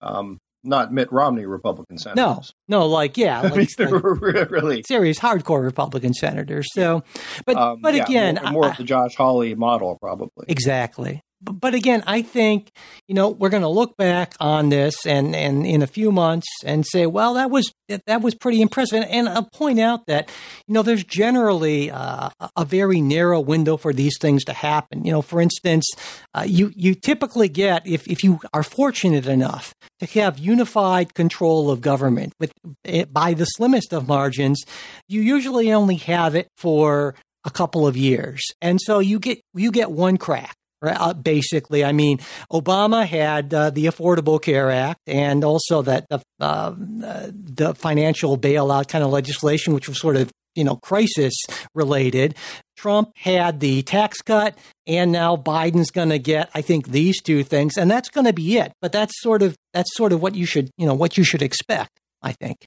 um, 0.00 0.38
not 0.64 0.92
Mitt 0.92 1.12
Romney 1.12 1.46
Republican 1.46 1.98
senators. 1.98 2.54
no 2.68 2.78
no, 2.80 2.86
like 2.86 3.16
yeah 3.16 3.40
I 3.44 3.50
mean, 3.56 3.66
like, 3.78 3.90
like 3.90 4.50
really. 4.50 4.82
serious 4.86 5.18
hardcore 5.18 5.62
Republican 5.62 6.14
senators. 6.14 6.66
So, 6.72 7.02
but 7.46 7.56
Um, 7.56 7.80
but 7.82 7.94
yeah, 7.94 8.04
again, 8.04 8.38
more, 8.42 8.52
more 8.52 8.64
I- 8.66 8.70
of 8.70 8.76
the 8.76 8.84
Josh 8.84 9.14
Hawley 9.16 9.54
model, 9.54 9.98
probably. 10.00 10.46
Exactly. 10.48 11.20
But, 11.44 11.74
again, 11.74 12.02
I 12.06 12.22
think, 12.22 12.70
you 13.06 13.14
know, 13.14 13.28
we're 13.28 13.50
going 13.50 13.62
to 13.62 13.68
look 13.68 13.96
back 13.96 14.34
on 14.40 14.70
this 14.70 15.06
and, 15.06 15.34
and 15.36 15.66
in 15.66 15.82
a 15.82 15.86
few 15.86 16.10
months 16.10 16.46
and 16.64 16.86
say, 16.86 17.06
well, 17.06 17.34
that 17.34 17.50
was, 17.50 17.72
that 17.88 18.22
was 18.22 18.34
pretty 18.34 18.62
impressive. 18.62 19.02
And, 19.02 19.10
and 19.10 19.28
I'll 19.28 19.48
point 19.52 19.78
out 19.78 20.06
that, 20.06 20.30
you 20.66 20.74
know, 20.74 20.82
there's 20.82 21.04
generally 21.04 21.90
uh, 21.90 22.30
a 22.56 22.64
very 22.64 23.00
narrow 23.00 23.40
window 23.40 23.76
for 23.76 23.92
these 23.92 24.16
things 24.18 24.44
to 24.44 24.52
happen. 24.52 25.04
You 25.04 25.12
know, 25.12 25.22
for 25.22 25.40
instance, 25.40 25.90
uh, 26.34 26.44
you, 26.46 26.72
you 26.74 26.94
typically 26.94 27.48
get, 27.48 27.86
if, 27.86 28.08
if 28.08 28.24
you 28.24 28.40
are 28.52 28.62
fortunate 28.62 29.26
enough 29.26 29.74
to 30.00 30.06
have 30.20 30.38
unified 30.38 31.14
control 31.14 31.70
of 31.70 31.80
government 31.80 32.32
with, 32.40 32.52
eh, 32.84 33.04
by 33.04 33.34
the 33.34 33.44
slimmest 33.44 33.92
of 33.92 34.08
margins, 34.08 34.62
you 35.08 35.20
usually 35.20 35.72
only 35.72 35.96
have 35.96 36.34
it 36.34 36.48
for 36.56 37.14
a 37.44 37.50
couple 37.50 37.86
of 37.86 37.96
years. 37.96 38.42
And 38.62 38.80
so 38.80 38.98
you 38.98 39.18
get, 39.18 39.40
you 39.52 39.70
get 39.70 39.90
one 39.90 40.16
crack. 40.16 40.54
Uh, 40.88 41.14
basically, 41.14 41.84
I 41.84 41.92
mean, 41.92 42.18
Obama 42.52 43.06
had 43.06 43.52
uh, 43.52 43.70
the 43.70 43.86
Affordable 43.86 44.40
Care 44.40 44.70
Act 44.70 45.00
and 45.06 45.44
also 45.44 45.82
that 45.82 46.06
the 46.08 46.20
uh, 46.40 46.74
uh, 47.04 47.30
the 47.32 47.74
financial 47.74 48.36
bailout 48.38 48.88
kind 48.88 49.04
of 49.04 49.10
legislation, 49.10 49.74
which 49.74 49.88
was 49.88 50.00
sort 50.00 50.16
of 50.16 50.30
you 50.54 50.64
know 50.64 50.76
crisis 50.76 51.34
related. 51.74 52.34
Trump 52.76 53.10
had 53.16 53.60
the 53.60 53.82
tax 53.82 54.20
cut, 54.20 54.58
and 54.86 55.12
now 55.12 55.36
Biden's 55.36 55.90
going 55.90 56.08
to 56.08 56.18
get, 56.18 56.50
I 56.54 56.60
think, 56.60 56.88
these 56.88 57.22
two 57.22 57.44
things, 57.44 57.76
and 57.76 57.90
that's 57.90 58.08
going 58.08 58.26
to 58.26 58.32
be 58.32 58.58
it. 58.58 58.72
But 58.82 58.92
that's 58.92 59.20
sort 59.20 59.42
of 59.42 59.56
that's 59.72 59.94
sort 59.96 60.12
of 60.12 60.20
what 60.20 60.34
you 60.34 60.46
should 60.46 60.70
you 60.76 60.86
know 60.86 60.94
what 60.94 61.16
you 61.16 61.24
should 61.24 61.42
expect. 61.42 61.90
I 62.22 62.32
think. 62.32 62.66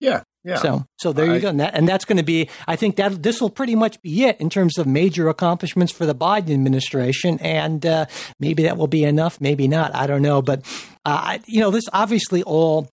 Yeah, 0.00 0.22
yeah. 0.44 0.56
So, 0.56 0.84
so 0.98 1.12
there 1.12 1.26
you 1.26 1.32
I- 1.34 1.38
go. 1.40 1.48
And, 1.48 1.60
that, 1.60 1.74
and 1.74 1.88
that's 1.88 2.04
going 2.04 2.18
to 2.18 2.22
be, 2.22 2.48
I 2.68 2.76
think 2.76 2.96
that 2.96 3.22
this 3.22 3.40
will 3.40 3.50
pretty 3.50 3.74
much 3.74 4.00
be 4.02 4.24
it 4.24 4.40
in 4.40 4.50
terms 4.50 4.78
of 4.78 4.86
major 4.86 5.28
accomplishments 5.28 5.92
for 5.92 6.06
the 6.06 6.14
Biden 6.14 6.52
administration. 6.52 7.38
And 7.40 7.84
uh, 7.84 8.06
maybe 8.38 8.64
that 8.64 8.76
will 8.76 8.86
be 8.86 9.04
enough, 9.04 9.40
maybe 9.40 9.68
not. 9.68 9.94
I 9.94 10.06
don't 10.06 10.22
know. 10.22 10.42
But, 10.42 10.60
uh, 11.04 11.38
I- 11.38 11.40
you 11.46 11.60
know, 11.60 11.70
this 11.70 11.84
obviously 11.92 12.42
all 12.42 12.88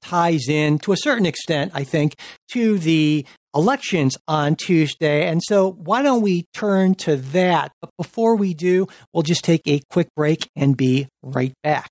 ties 0.00 0.48
in 0.48 0.78
to 0.78 0.92
a 0.92 0.96
certain 0.96 1.26
extent, 1.26 1.72
I 1.74 1.82
think, 1.82 2.14
to 2.52 2.78
the 2.78 3.26
elections 3.54 4.16
on 4.28 4.54
Tuesday. 4.54 5.26
And 5.26 5.42
so 5.42 5.72
why 5.72 6.02
don't 6.02 6.22
we 6.22 6.44
turn 6.54 6.94
to 6.96 7.16
that? 7.16 7.72
But 7.80 7.90
before 7.98 8.36
we 8.36 8.54
do, 8.54 8.86
we'll 9.12 9.24
just 9.24 9.42
take 9.42 9.62
a 9.66 9.80
quick 9.90 10.06
break 10.14 10.48
and 10.54 10.76
be 10.76 11.08
right 11.22 11.52
back. 11.64 11.88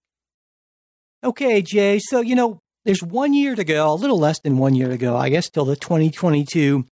Okay, 1.24 1.62
Jay. 1.62 2.00
So, 2.00 2.22
you 2.22 2.36
know, 2.36 2.60
there's 2.88 3.04
one 3.04 3.34
year 3.34 3.54
to 3.54 3.66
go, 3.66 3.92
a 3.92 3.96
little 3.96 4.18
less 4.18 4.40
than 4.40 4.58
one 4.58 4.74
year 4.74 4.88
to 4.88 4.98
go, 4.98 5.16
I 5.18 5.28
guess, 5.28 5.50
till 5.50 5.66
the 5.66 5.76
2022 5.76 6.86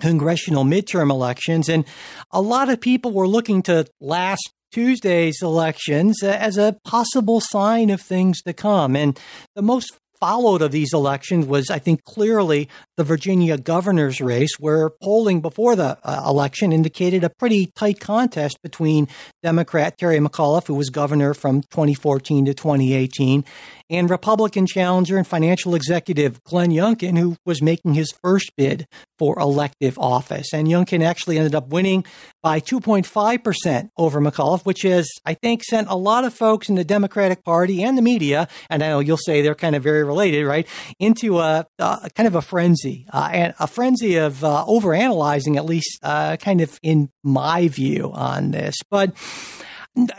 congressional 0.00 0.64
midterm 0.64 1.10
elections. 1.10 1.68
And 1.68 1.84
a 2.30 2.40
lot 2.40 2.70
of 2.70 2.80
people 2.80 3.12
were 3.12 3.28
looking 3.28 3.60
to 3.64 3.86
last 4.00 4.50
Tuesday's 4.72 5.42
elections 5.42 6.22
as 6.22 6.56
a 6.56 6.78
possible 6.86 7.42
sign 7.42 7.90
of 7.90 8.00
things 8.00 8.40
to 8.42 8.54
come. 8.54 8.96
And 8.96 9.20
the 9.54 9.60
most 9.60 9.92
followed 10.18 10.62
of 10.62 10.72
these 10.72 10.92
elections 10.92 11.46
was, 11.46 11.70
I 11.70 11.78
think, 11.78 12.04
clearly 12.04 12.68
the 12.96 13.04
Virginia 13.04 13.58
governor's 13.58 14.20
race, 14.20 14.58
where 14.58 14.90
polling 15.02 15.40
before 15.40 15.76
the 15.76 15.98
uh, 16.02 16.24
election 16.26 16.72
indicated 16.72 17.24
a 17.24 17.30
pretty 17.30 17.66
tight 17.76 18.00
contest 18.00 18.60
between 18.62 19.08
Democrat 19.42 19.98
Terry 19.98 20.18
McAuliffe, 20.18 20.66
who 20.66 20.74
was 20.74 20.90
governor 20.90 21.34
from 21.34 21.62
2014 21.62 22.46
to 22.46 22.54
2018, 22.54 23.44
and 23.88 24.10
Republican 24.10 24.66
challenger 24.66 25.16
and 25.16 25.26
financial 25.26 25.74
executive 25.74 26.42
Glenn 26.44 26.70
Youngkin, 26.70 27.18
who 27.18 27.36
was 27.44 27.62
making 27.62 27.94
his 27.94 28.12
first 28.22 28.50
bid 28.56 28.86
for 29.18 29.38
elective 29.38 29.98
office. 29.98 30.52
And 30.52 30.68
Youngkin 30.68 31.04
actually 31.04 31.38
ended 31.38 31.54
up 31.54 31.68
winning 31.68 32.04
by 32.42 32.60
2.5% 32.60 33.90
over 33.96 34.20
McAuliffe, 34.20 34.64
which 34.64 34.82
has, 34.82 35.08
I 35.24 35.34
think, 35.34 35.64
sent 35.64 35.88
a 35.88 35.96
lot 35.96 36.24
of 36.24 36.34
folks 36.34 36.68
in 36.68 36.74
the 36.74 36.84
Democratic 36.84 37.44
Party 37.44 37.82
and 37.82 37.96
the 37.96 38.02
media, 38.02 38.48
and 38.70 38.82
I 38.82 38.88
know 38.88 39.00
you'll 39.00 39.16
say 39.16 39.42
they're 39.42 39.54
kind 39.54 39.76
of 39.76 39.82
very 39.82 40.04
related, 40.04 40.46
right, 40.46 40.66
into 40.98 41.38
a, 41.38 41.66
a 41.78 42.10
kind 42.14 42.26
of 42.26 42.34
a 42.34 42.42
frenzy, 42.42 43.06
uh, 43.12 43.28
and 43.32 43.54
a 43.58 43.66
frenzy 43.66 44.16
of 44.16 44.44
uh, 44.44 44.64
overanalyzing, 44.66 45.56
at 45.56 45.64
least 45.64 45.98
uh, 46.02 46.36
kind 46.36 46.60
of 46.60 46.78
in 46.82 47.10
my 47.22 47.68
view 47.68 48.10
on 48.12 48.50
this. 48.50 48.76
But 48.90 49.14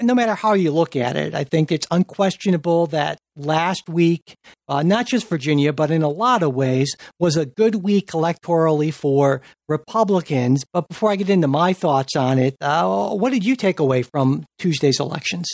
no 0.02 0.16
matter 0.16 0.34
how 0.34 0.54
you 0.54 0.72
look 0.72 0.96
at 0.96 1.16
it, 1.16 1.36
I 1.36 1.44
think 1.44 1.72
it's 1.72 1.88
unquestionable 1.92 2.88
that 2.88 3.20
last 3.38 3.88
week, 3.88 4.36
uh, 4.68 4.84
not 4.84 5.08
just 5.08 5.30
Virginia, 5.30 5.72
but 5.74 5.92
in 5.92 6.02
a 6.02 6.10
lot 6.10 6.44
of 6.44 6.54
ways, 6.54 6.96
was 7.20 7.38
a 7.38 7.46
good 7.46 7.76
week 7.76 8.08
electorally 8.08 8.94
for 8.94 9.42
Republicans. 9.68 10.64
But 10.74 10.88
before 10.88 11.12
I 11.12 11.16
get 11.16 11.30
into 11.30 11.48
my 11.48 11.74
thoughts 11.74 12.16
on 12.16 12.40
it, 12.40 12.56
uh, 12.62 13.10
what 13.10 13.32
did 13.32 13.46
you 13.46 13.56
take 13.56 13.80
away 13.80 14.04
from 14.04 14.46
Tuesday's 14.60 15.00
elections? 15.00 15.48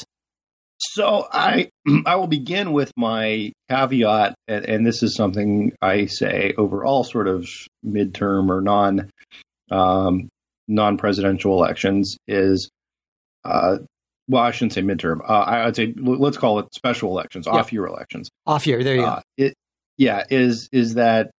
So 0.80 1.28
I 1.32 1.70
I 2.06 2.16
will 2.16 2.28
begin 2.28 2.72
with 2.72 2.92
my 2.98 3.52
caveat, 3.70 4.36
and, 4.48 4.66
and 4.66 4.86
this 4.86 5.04
is 5.04 5.16
something 5.16 5.74
I 5.82 6.06
say 6.06 6.54
over 6.58 6.84
all 6.84 7.04
sort 7.04 7.28
of 7.28 7.48
midterm 7.86 8.50
or 8.50 8.62
non 8.62 9.10
um, 9.72 10.30
non 10.68 10.98
presidential 10.98 11.54
elections 11.54 12.18
is. 12.28 12.70
Uh, 13.46 13.80
well, 14.34 14.42
I 14.44 14.52
shouldn't 14.52 14.74
say 14.74 14.82
midterm. 14.82 15.22
Uh, 15.22 15.32
I 15.34 15.66
would 15.66 15.76
say 15.76 15.94
let's 15.96 16.38
call 16.38 16.58
it 16.60 16.74
special 16.74 17.12
elections, 17.12 17.46
Yeah. 17.46 17.54
off 17.54 17.72
year 17.72 17.86
elections. 17.86 18.30
Off 18.48 18.66
year, 18.66 18.84
there 18.84 18.96
you 18.96 19.04
Uh, 19.04 19.22
it, 19.38 19.54
yeah, 19.98 20.24
is 20.30 20.68
is 20.72 20.96
that 20.96 21.30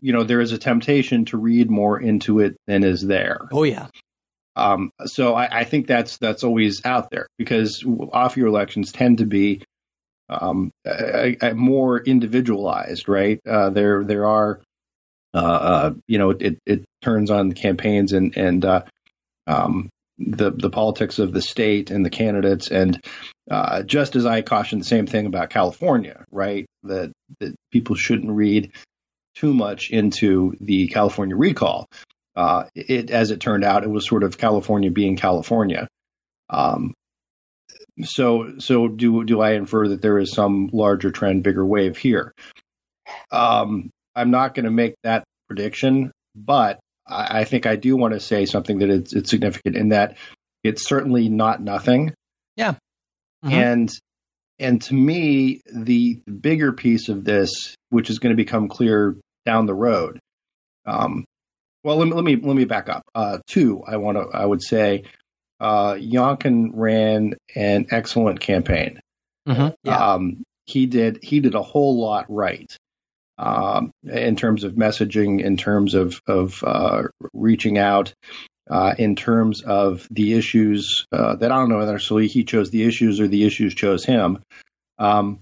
you 0.00 0.12
know 0.12 0.22
there 0.22 0.40
is 0.42 0.52
a 0.52 0.58
temptation 0.58 1.24
to 1.26 1.38
read 1.38 1.70
more 1.70 1.98
into 1.98 2.40
it 2.40 2.56
than 2.66 2.84
is 2.84 3.00
there. 3.00 3.48
Oh 3.50 3.62
yeah, 3.64 3.88
Um, 4.54 4.90
so 5.06 5.34
I, 5.34 5.60
I 5.60 5.64
think 5.64 5.86
that's 5.86 6.18
that's 6.18 6.44
always 6.44 6.82
out 6.84 7.10
there 7.10 7.26
because 7.38 7.82
off 8.12 8.36
year 8.36 8.46
elections 8.46 8.92
tend 8.92 9.18
to 9.18 9.26
be 9.26 9.62
um, 10.28 10.70
more 11.54 11.98
individualized, 12.00 13.08
right? 13.08 13.40
Uh, 13.48 13.70
there 13.70 14.04
there 14.04 14.26
are 14.26 14.60
uh, 15.32 15.38
uh, 15.38 15.90
you 16.06 16.18
know 16.18 16.30
it 16.30 16.58
it 16.66 16.84
turns 17.02 17.30
on 17.30 17.52
campaigns 17.52 18.12
and 18.12 18.36
and 18.36 18.64
uh, 18.64 18.82
um, 19.46 19.88
the 20.18 20.50
the 20.50 20.70
politics 20.70 21.18
of 21.18 21.32
the 21.32 21.42
state 21.42 21.90
and 21.90 22.04
the 22.04 22.10
candidates 22.10 22.70
and 22.70 23.00
uh, 23.50 23.82
just 23.82 24.16
as 24.16 24.24
I 24.24 24.42
cautioned 24.42 24.80
the 24.80 24.86
same 24.86 25.06
thing 25.06 25.26
about 25.26 25.50
California, 25.50 26.24
right? 26.30 26.66
That 26.84 27.12
that 27.40 27.54
people 27.72 27.96
shouldn't 27.96 28.32
read 28.32 28.72
too 29.34 29.52
much 29.52 29.90
into 29.90 30.54
the 30.60 30.88
California 30.88 31.36
recall. 31.36 31.86
Uh, 32.36 32.64
it, 32.74 33.10
as 33.10 33.30
it 33.30 33.40
turned 33.40 33.64
out, 33.64 33.84
it 33.84 33.90
was 33.90 34.06
sort 34.08 34.22
of 34.22 34.38
California 34.38 34.90
being 34.90 35.16
California. 35.16 35.86
Um, 36.50 36.94
so, 38.02 38.58
so 38.58 38.88
do 38.88 39.24
do 39.24 39.40
I 39.40 39.52
infer 39.52 39.88
that 39.88 40.02
there 40.02 40.18
is 40.18 40.32
some 40.32 40.68
larger 40.72 41.10
trend, 41.10 41.42
bigger 41.42 41.64
wave 41.64 41.96
here? 41.96 42.32
Um, 43.30 43.90
I'm 44.16 44.30
not 44.30 44.54
going 44.54 44.64
to 44.64 44.70
make 44.70 44.94
that 45.04 45.24
prediction, 45.48 46.10
but 46.34 46.80
I, 47.06 47.40
I, 47.40 47.44
think 47.44 47.66
I 47.66 47.76
do 47.76 47.96
want 47.96 48.14
to 48.14 48.20
say 48.20 48.46
something 48.46 48.78
that 48.78 48.90
it's, 48.90 49.14
it's 49.14 49.30
significant 49.30 49.76
in 49.76 49.90
that 49.90 50.16
it's 50.62 50.86
certainly 50.86 51.28
not 51.28 51.60
nothing. 51.60 52.14
Yeah, 52.56 52.74
mm-hmm. 53.44 53.52
and 53.52 53.92
and 54.58 54.80
to 54.82 54.94
me, 54.94 55.60
the 55.72 56.20
bigger 56.40 56.72
piece 56.72 57.08
of 57.08 57.24
this, 57.24 57.74
which 57.90 58.10
is 58.10 58.18
going 58.18 58.30
to 58.30 58.42
become 58.42 58.68
clear 58.68 59.16
down 59.44 59.66
the 59.66 59.74
road. 59.74 60.20
Um, 60.86 61.24
well, 61.82 61.96
let 61.96 62.06
me 62.08 62.14
let 62.14 62.24
me 62.24 62.36
let 62.36 62.56
me 62.56 62.64
back 62.64 62.88
up. 62.88 63.02
Uh, 63.14 63.38
two, 63.46 63.82
I 63.86 63.96
want 63.98 64.16
to 64.16 64.36
I 64.36 64.44
would 64.44 64.62
say 64.62 65.04
uh, 65.60 65.94
Youngkin 65.94 66.70
ran 66.72 67.34
an 67.54 67.86
excellent 67.90 68.40
campaign. 68.40 69.00
Mm-hmm. 69.46 69.68
Yeah. 69.82 70.12
Um, 70.12 70.42
he 70.66 70.86
did 70.86 71.18
he 71.22 71.40
did 71.40 71.54
a 71.54 71.62
whole 71.62 72.00
lot 72.00 72.26
right 72.28 72.74
um, 73.38 73.90
in 74.04 74.36
terms 74.36 74.64
of 74.64 74.74
messaging, 74.74 75.42
in 75.42 75.56
terms 75.56 75.94
of 75.94 76.20
of 76.26 76.62
uh, 76.64 77.04
reaching 77.32 77.78
out, 77.78 78.12
uh, 78.70 78.94
in 78.98 79.16
terms 79.16 79.62
of 79.62 80.06
the 80.10 80.34
issues 80.34 81.06
uh, 81.12 81.36
that 81.36 81.52
I 81.52 81.56
don't 81.56 81.68
know 81.68 81.78
whether 81.78 81.98
so 81.98 82.16
he 82.16 82.44
chose 82.44 82.70
the 82.70 82.84
issues 82.84 83.20
or 83.20 83.28
the 83.28 83.44
issues 83.44 83.74
chose 83.74 84.04
him. 84.04 84.38
Um, 84.98 85.40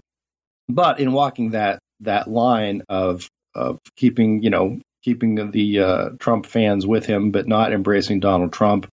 but 0.69 1.01
in 1.01 1.13
walking 1.13 1.51
that 1.51 1.79
that 2.01 2.29
line 2.29 2.83
of 2.89 3.29
of 3.55 3.79
keeping 3.97 4.43
you 4.43 4.51
know 4.51 4.81
keeping 5.03 5.51
the 5.51 5.81
uh, 5.81 6.09
Trump 6.19 6.47
fans 6.47 6.87
with 6.87 7.07
him, 7.07 7.31
but 7.33 7.49
not 7.49 7.73
embracing 7.73 8.21
Donald 8.21 8.53
Trump, 8.53 8.89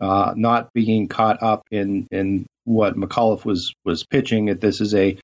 uh, 0.00 0.32
not 0.36 0.72
being 0.72 1.08
caught 1.08 1.42
up 1.42 1.62
in 1.70 2.06
in 2.10 2.46
what 2.64 2.96
McAuliffe 2.96 3.44
was 3.44 3.72
was 3.84 4.04
pitching 4.04 4.46
that 4.46 4.60
this 4.60 4.80
is 4.80 4.94
a 4.94 5.18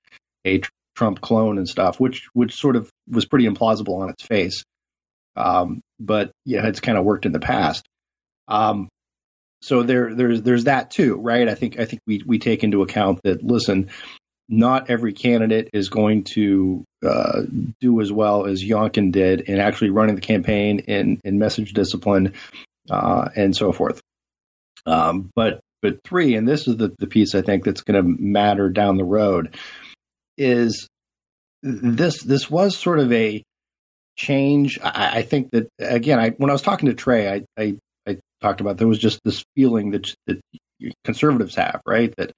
a 0.44 0.60
Trump 0.96 1.20
clone 1.20 1.58
and 1.58 1.68
stuff, 1.68 2.00
which 2.00 2.26
which 2.32 2.54
sort 2.54 2.76
of 2.76 2.90
was 3.08 3.26
pretty 3.26 3.46
implausible 3.46 4.00
on 4.00 4.10
its 4.10 4.24
face. 4.24 4.64
Um, 5.36 5.80
but 6.00 6.30
yeah, 6.44 6.66
it's 6.66 6.80
kind 6.80 6.96
of 6.96 7.04
worked 7.04 7.26
in 7.26 7.32
the 7.32 7.40
past. 7.40 7.84
Um, 8.48 8.88
so 9.62 9.82
there 9.82 10.14
there's 10.14 10.42
there's 10.42 10.64
that 10.64 10.90
too, 10.90 11.16
right? 11.16 11.48
I 11.48 11.54
think 11.54 11.78
I 11.78 11.84
think 11.84 12.00
we 12.06 12.22
we 12.26 12.38
take 12.38 12.64
into 12.64 12.82
account 12.82 13.20
that 13.24 13.42
listen, 13.42 13.90
not 14.48 14.90
every 14.90 15.12
candidate 15.12 15.70
is 15.72 15.88
going 15.88 16.24
to 16.34 16.84
uh, 17.04 17.42
do 17.80 18.00
as 18.00 18.10
well 18.12 18.46
as 18.46 18.64
Youngkin 18.64 19.12
did 19.12 19.42
in 19.42 19.58
actually 19.58 19.90
running 19.90 20.14
the 20.14 20.20
campaign 20.20 20.80
in 20.80 21.20
in 21.24 21.38
message 21.38 21.72
discipline 21.72 22.34
uh, 22.90 23.28
and 23.34 23.56
so 23.56 23.72
forth. 23.72 24.00
Um, 24.86 25.30
but 25.34 25.60
but 25.82 25.98
three, 26.04 26.36
and 26.36 26.48
this 26.48 26.66
is 26.66 26.76
the, 26.76 26.94
the 26.98 27.06
piece 27.06 27.34
I 27.34 27.42
think 27.42 27.64
that's 27.64 27.82
going 27.82 28.02
to 28.02 28.22
matter 28.22 28.70
down 28.70 28.96
the 28.96 29.04
road, 29.04 29.56
is 30.36 30.88
this 31.62 32.22
this 32.22 32.50
was 32.50 32.76
sort 32.76 32.98
of 32.98 33.12
a 33.12 33.42
change. 34.16 34.78
I, 34.82 35.18
I 35.18 35.22
think 35.22 35.50
that 35.52 35.68
again, 35.78 36.18
I 36.18 36.30
when 36.30 36.50
I 36.50 36.52
was 36.52 36.62
talking 36.62 36.88
to 36.88 36.94
Trey, 36.94 37.28
I, 37.28 37.44
I, 37.60 37.76
I 38.06 38.18
talked 38.40 38.60
about 38.60 38.76
there 38.76 38.88
was 38.88 38.98
just 38.98 39.20
this 39.24 39.44
feeling 39.54 39.92
that 39.92 40.14
that 40.26 40.40
conservatives 41.04 41.54
have, 41.56 41.80
right, 41.86 42.14
that 42.16 42.32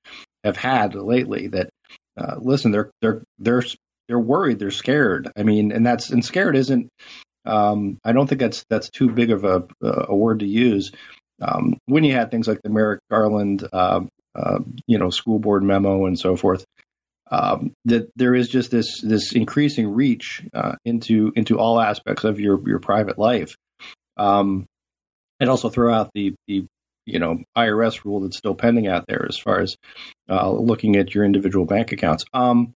have 0.44 0.56
had 0.56 0.94
lately. 0.94 1.48
That 1.48 1.70
uh, 2.16 2.37
listen, 2.38 2.72
they're 2.72 2.90
they're 3.00 3.22
they're 3.38 3.64
they're 4.08 4.18
worried, 4.18 4.58
they're 4.58 4.70
scared. 4.70 5.30
I 5.37 5.42
mean, 5.42 5.72
and 5.72 5.87
that's 5.87 6.11
and 6.11 6.24
scared 6.24 6.56
isn't. 6.56 6.88
Um, 7.44 7.98
I 8.04 8.12
don't 8.12 8.26
think 8.26 8.40
that's 8.40 8.64
that's 8.68 8.90
too 8.90 9.11
big 9.11 9.30
of 9.30 9.44
a 9.44 9.64
a 9.82 10.14
word 10.14 10.40
to 10.40 10.46
use 10.46 10.92
um, 11.40 11.78
when 11.87 12.04
you 12.04 12.12
had 12.14 12.30
things 12.30 12.48
like 12.48 12.62
the 12.62 12.70
Merrick 12.70 13.00
Garland, 13.11 13.66
uh, 13.72 14.00
uh, 14.34 14.58
you 14.87 14.98
know, 14.98 15.11
school 15.11 15.38
board 15.38 15.62
memo 15.62 16.06
and 16.06 16.18
so 16.18 16.37
forth, 16.37 16.64
um, 17.31 17.73
that 17.85 18.11
there 18.17 18.35
is 18.35 18.49
just 18.49 18.71
this 18.71 19.01
this 19.03 19.33
increasing 19.33 19.88
reach 19.88 20.45
uh, 20.55 20.75
into 20.85 21.33
into 21.37 21.59
all 21.59 21.81
aspects 21.81 22.25
of 22.25 22.41
your 22.41 22.61
your 22.69 22.79
private 22.79 23.19
life, 23.19 23.55
um, 24.17 24.67
and 25.41 25.51
also 25.51 25.69
throw 25.69 25.93
out 25.93 26.11
the 26.14 26.35
the 26.47 26.67
you 27.07 27.19
know 27.19 27.43
IRS 27.57 28.05
rule 28.05 28.21
that's 28.21 28.38
still 28.38 28.55
pending 28.55 28.87
out 28.87 29.05
there 29.07 29.27
as 29.29 29.38
far 29.38 29.61
as 29.61 29.77
uh, 30.29 30.51
looking 30.51 30.97
at 30.97 31.14
your 31.14 31.25
individual 31.25 31.67
bank 31.67 31.93
accounts. 31.93 32.25
Um, 32.33 32.75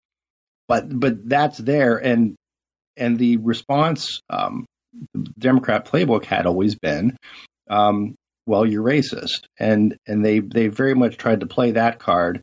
but 0.68 0.86
but 0.88 1.28
that's 1.28 1.58
there, 1.58 1.98
and 1.98 2.36
and 2.98 3.18
the 3.18 3.38
response 3.38 4.22
um, 4.30 4.66
the 5.14 5.32
Democrat 5.40 5.86
playbook 5.86 6.26
had 6.26 6.46
always 6.46 6.76
been 6.76 7.18
um, 7.70 8.16
well, 8.46 8.66
you're 8.66 8.84
racist, 8.84 9.46
and 9.60 9.96
and 10.08 10.26
they 10.26 10.40
they 10.40 10.68
very 10.68 10.94
much 10.94 11.18
tried 11.18 11.40
to 11.40 11.46
play 11.46 11.72
that 11.72 12.00
card 12.00 12.42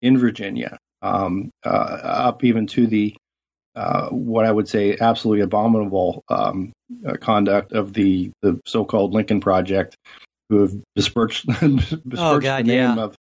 in 0.00 0.18
Virginia, 0.18 0.78
um, 1.04 1.50
uh, 1.64 1.68
up 1.68 2.44
even 2.44 2.66
to 2.68 2.86
the 2.86 3.14
uh, 3.76 4.08
what 4.08 4.46
I 4.46 4.52
would 4.52 4.68
say 4.68 4.96
absolutely 5.00 5.42
abominable 5.42 6.22
um, 6.28 6.72
uh, 7.06 7.16
conduct 7.20 7.72
of 7.72 7.92
the 7.92 8.30
the 8.42 8.60
so-called 8.66 9.12
Lincoln 9.12 9.40
Project, 9.40 9.96
who 10.48 10.60
have 10.60 10.74
dispersed, 10.96 11.46
dispersed 11.46 12.02
oh, 12.16 12.40
God, 12.40 12.64
the 12.64 12.68
name 12.68 12.96
yeah. 12.96 13.02
of, 13.02 13.16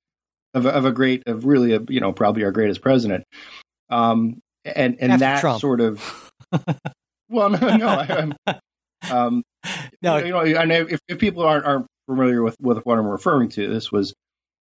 of 0.54 0.66
of 0.66 0.86
a 0.86 0.92
great 0.92 1.24
of 1.28 1.46
really 1.46 1.74
a 1.74 1.82
you 1.90 2.00
know 2.00 2.14
probably 2.14 2.44
our 2.44 2.52
greatest 2.52 2.82
president, 2.82 3.24
um, 3.90 4.40
and 4.64 4.98
and 5.00 5.12
After 5.14 5.20
that 5.20 5.42
Trump. 5.42 5.60
sort 5.62 5.82
of 5.82 6.32
well 7.30 7.50
no 7.50 7.76
no 7.78 7.88
I, 7.88 8.60
um, 9.12 9.44
No. 10.02 10.18
you 10.18 10.32
know 10.32 10.40
I 10.40 10.66
know 10.66 10.86
if, 10.88 11.00
if 11.08 11.18
people 11.18 11.44
aren't 11.44 11.66
aren't 11.66 11.88
familiar 12.08 12.44
with, 12.44 12.56
with 12.60 12.86
what 12.86 12.98
I'm 12.98 13.08
referring 13.08 13.50
to, 13.50 13.74
this 13.74 13.92
was, 13.92 14.14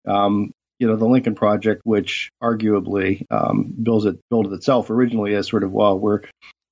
um, 0.06 0.50
you 0.78 0.86
know, 0.86 0.96
the 0.96 1.06
Lincoln 1.06 1.34
Project, 1.34 1.80
which 1.84 2.30
arguably 2.42 3.24
um, 3.30 3.74
builds 3.82 4.04
it 4.04 4.18
built 4.30 4.52
itself 4.52 4.90
originally 4.90 5.34
as 5.34 5.48
sort 5.48 5.64
of 5.64 5.72
well, 5.72 5.98
we're, 5.98 6.20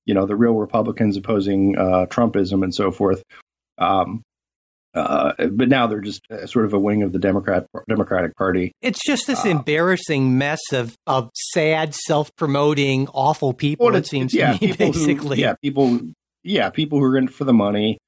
you 0.04 0.14
know, 0.14 0.26
the 0.26 0.36
real 0.36 0.54
Republicans 0.54 1.16
opposing 1.16 1.76
uh, 1.76 2.06
Trumpism 2.06 2.62
and 2.62 2.74
so 2.74 2.90
forth. 2.90 3.22
Um, 3.78 4.22
uh, 4.94 5.32
but 5.50 5.68
now 5.68 5.86
they're 5.86 6.00
just 6.00 6.22
uh, 6.30 6.46
sort 6.46 6.64
of 6.64 6.72
a 6.72 6.78
wing 6.78 7.02
of 7.02 7.12
the 7.12 7.18
Democrat 7.18 7.66
Democratic 7.86 8.34
Party. 8.36 8.72
It's 8.80 9.04
just 9.04 9.26
this 9.26 9.44
Uh, 9.44 9.50
embarrassing 9.50 10.38
mess 10.38 10.60
of, 10.72 10.94
of 11.06 11.28
sad, 11.34 11.94
self 11.94 12.30
promoting, 12.36 13.06
awful 13.08 13.52
people. 13.52 13.86
Well, 13.86 13.96
it 13.96 14.06
seems 14.06 14.32
yeah, 14.32 14.54
to 14.56 14.64
me, 14.66 14.70
people 14.72 14.86
who- 14.86 14.92
basically. 15.06 15.38
yeah, 15.40 15.54
people, 15.62 16.00
yeah, 16.44 16.70
people 16.70 16.98
who 16.98 17.04
are 17.04 17.18
in 17.18 17.28
for 17.28 17.44
the 17.44 17.52
money, 17.52 17.98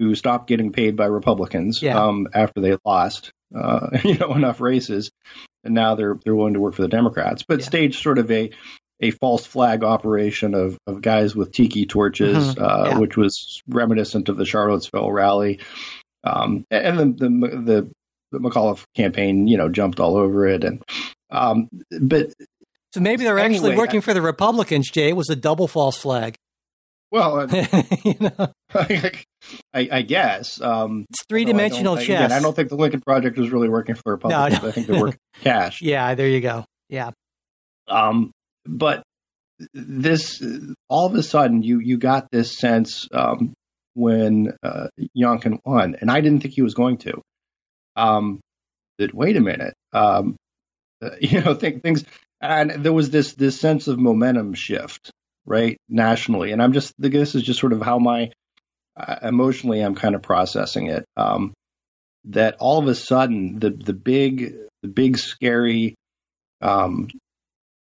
who 0.00 0.16
stopped 0.16 0.48
getting 0.48 0.72
paid 0.72 0.96
by 0.96 1.04
Republicans 1.06 1.80
Yeah. 1.80 2.02
um, 2.02 2.26
after 2.34 2.60
they 2.60 2.76
lost, 2.84 3.30
uh, 3.54 3.88
you 4.04 4.18
know, 4.18 4.34
enough 4.34 4.60
races, 4.60 5.10
and 5.64 5.74
now 5.74 5.94
they're 5.94 6.18
they're 6.24 6.34
willing 6.34 6.54
to 6.54 6.60
work 6.60 6.74
for 6.74 6.82
the 6.82 6.88
Democrats, 6.88 7.42
but 7.46 7.60
Yeah. 7.60 7.66
staged 7.66 8.02
sort 8.02 8.18
of 8.18 8.30
a 8.30 8.50
a 9.00 9.10
false 9.10 9.44
flag 9.44 9.82
operation 9.82 10.54
of, 10.54 10.78
of 10.86 11.02
guys 11.02 11.34
with 11.34 11.50
tiki 11.52 11.86
torches, 11.86 12.54
Mhm. 12.54 12.62
uh, 12.62 12.88
Yeah. 12.90 12.98
which 12.98 13.16
was 13.16 13.60
reminiscent 13.66 14.28
of 14.28 14.36
the 14.36 14.44
Charlottesville 14.44 15.10
rally, 15.10 15.58
um, 16.24 16.64
and 16.70 16.98
the, 16.98 17.04
the 17.28 17.28
the 17.58 17.90
the 18.32 18.38
McAuliffe 18.38 18.84
campaign, 18.96 19.46
you 19.46 19.56
know, 19.58 19.68
jumped 19.68 20.00
all 20.00 20.16
over 20.16 20.46
it, 20.46 20.64
and 20.64 20.82
um, 21.30 21.68
but 22.00 22.32
So 22.92 23.00
maybe 23.00 23.24
they're 23.24 23.38
actually 23.38 23.70
Anyway, 23.70 23.76
working 23.76 24.00
for 24.02 24.14
the 24.14 24.22
Republicans, 24.22 24.90
Jay. 24.90 25.08
It 25.08 25.16
was 25.16 25.30
a 25.30 25.36
double 25.36 25.66
false 25.68 25.96
flag. 25.98 26.36
Well, 27.12 27.46
you 28.04 28.14
know, 28.18 28.52
I, 28.74 29.12
I 29.74 30.02
guess. 30.02 30.60
Um, 30.60 31.04
it's 31.10 31.24
three 31.28 31.44
dimensional 31.44 31.90
although 31.90 32.02
I 32.02 32.06
don't- 32.06 32.16
chess. 32.16 32.26
Again, 32.26 32.38
I 32.38 32.40
don't 32.42 32.56
think 32.56 32.68
the 32.70 32.76
Lincoln 32.76 33.00
Project 33.02 33.38
was 33.38 33.50
really 33.50 33.68
working 33.68 33.94
for 33.94 34.12
Republicans. 34.12 34.62
no. 34.62 34.68
I 34.68 34.72
think 34.72 34.86
they 34.86 34.98
work 35.00 35.16
cash. 35.42 35.82
yeah, 35.82 36.14
there 36.14 36.28
you 36.28 36.40
go. 36.40 36.64
Yeah. 36.88 37.10
Um, 37.86 38.32
but 38.66 39.02
this, 39.74 40.42
all 40.88 41.06
of 41.06 41.14
a 41.14 41.22
sudden, 41.22 41.62
you 41.62 41.78
you 41.80 41.98
got 41.98 42.28
this 42.32 42.56
sense 42.56 43.06
um, 43.12 43.52
when 43.94 44.52
uh, 44.62 44.88
Youngkin 45.16 45.58
won, 45.64 45.96
and 46.00 46.10
I 46.10 46.20
didn't 46.20 46.40
think 46.40 46.54
he 46.54 46.62
was 46.62 46.74
going 46.74 46.96
to. 46.98 47.20
Um, 47.94 48.40
that 48.98 49.14
wait 49.14 49.36
a 49.36 49.40
minute, 49.40 49.74
um, 49.92 50.36
uh, 51.02 51.10
you 51.20 51.40
know, 51.42 51.54
think 51.54 51.82
things, 51.82 52.04
and 52.40 52.70
there 52.84 52.92
was 52.92 53.10
this 53.10 53.34
this 53.34 53.60
sense 53.60 53.86
of 53.88 53.98
momentum 53.98 54.54
shift, 54.54 55.10
right, 55.46 55.78
nationally, 55.88 56.52
and 56.52 56.62
I'm 56.62 56.72
just 56.72 56.94
this 56.98 57.34
is 57.34 57.42
just 57.42 57.60
sort 57.60 57.72
of 57.72 57.82
how 57.82 57.98
my 57.98 58.30
uh, 58.96 59.16
emotionally 59.22 59.80
I'm 59.80 59.94
kind 59.94 60.14
of 60.14 60.22
processing 60.22 60.88
it. 60.88 61.04
Um, 61.16 61.52
that 62.26 62.56
all 62.60 62.78
of 62.78 62.86
a 62.86 62.94
sudden 62.94 63.58
the 63.58 63.70
the 63.70 63.92
big 63.92 64.54
the 64.82 64.88
big 64.88 65.18
scary 65.18 65.96
um, 66.60 67.08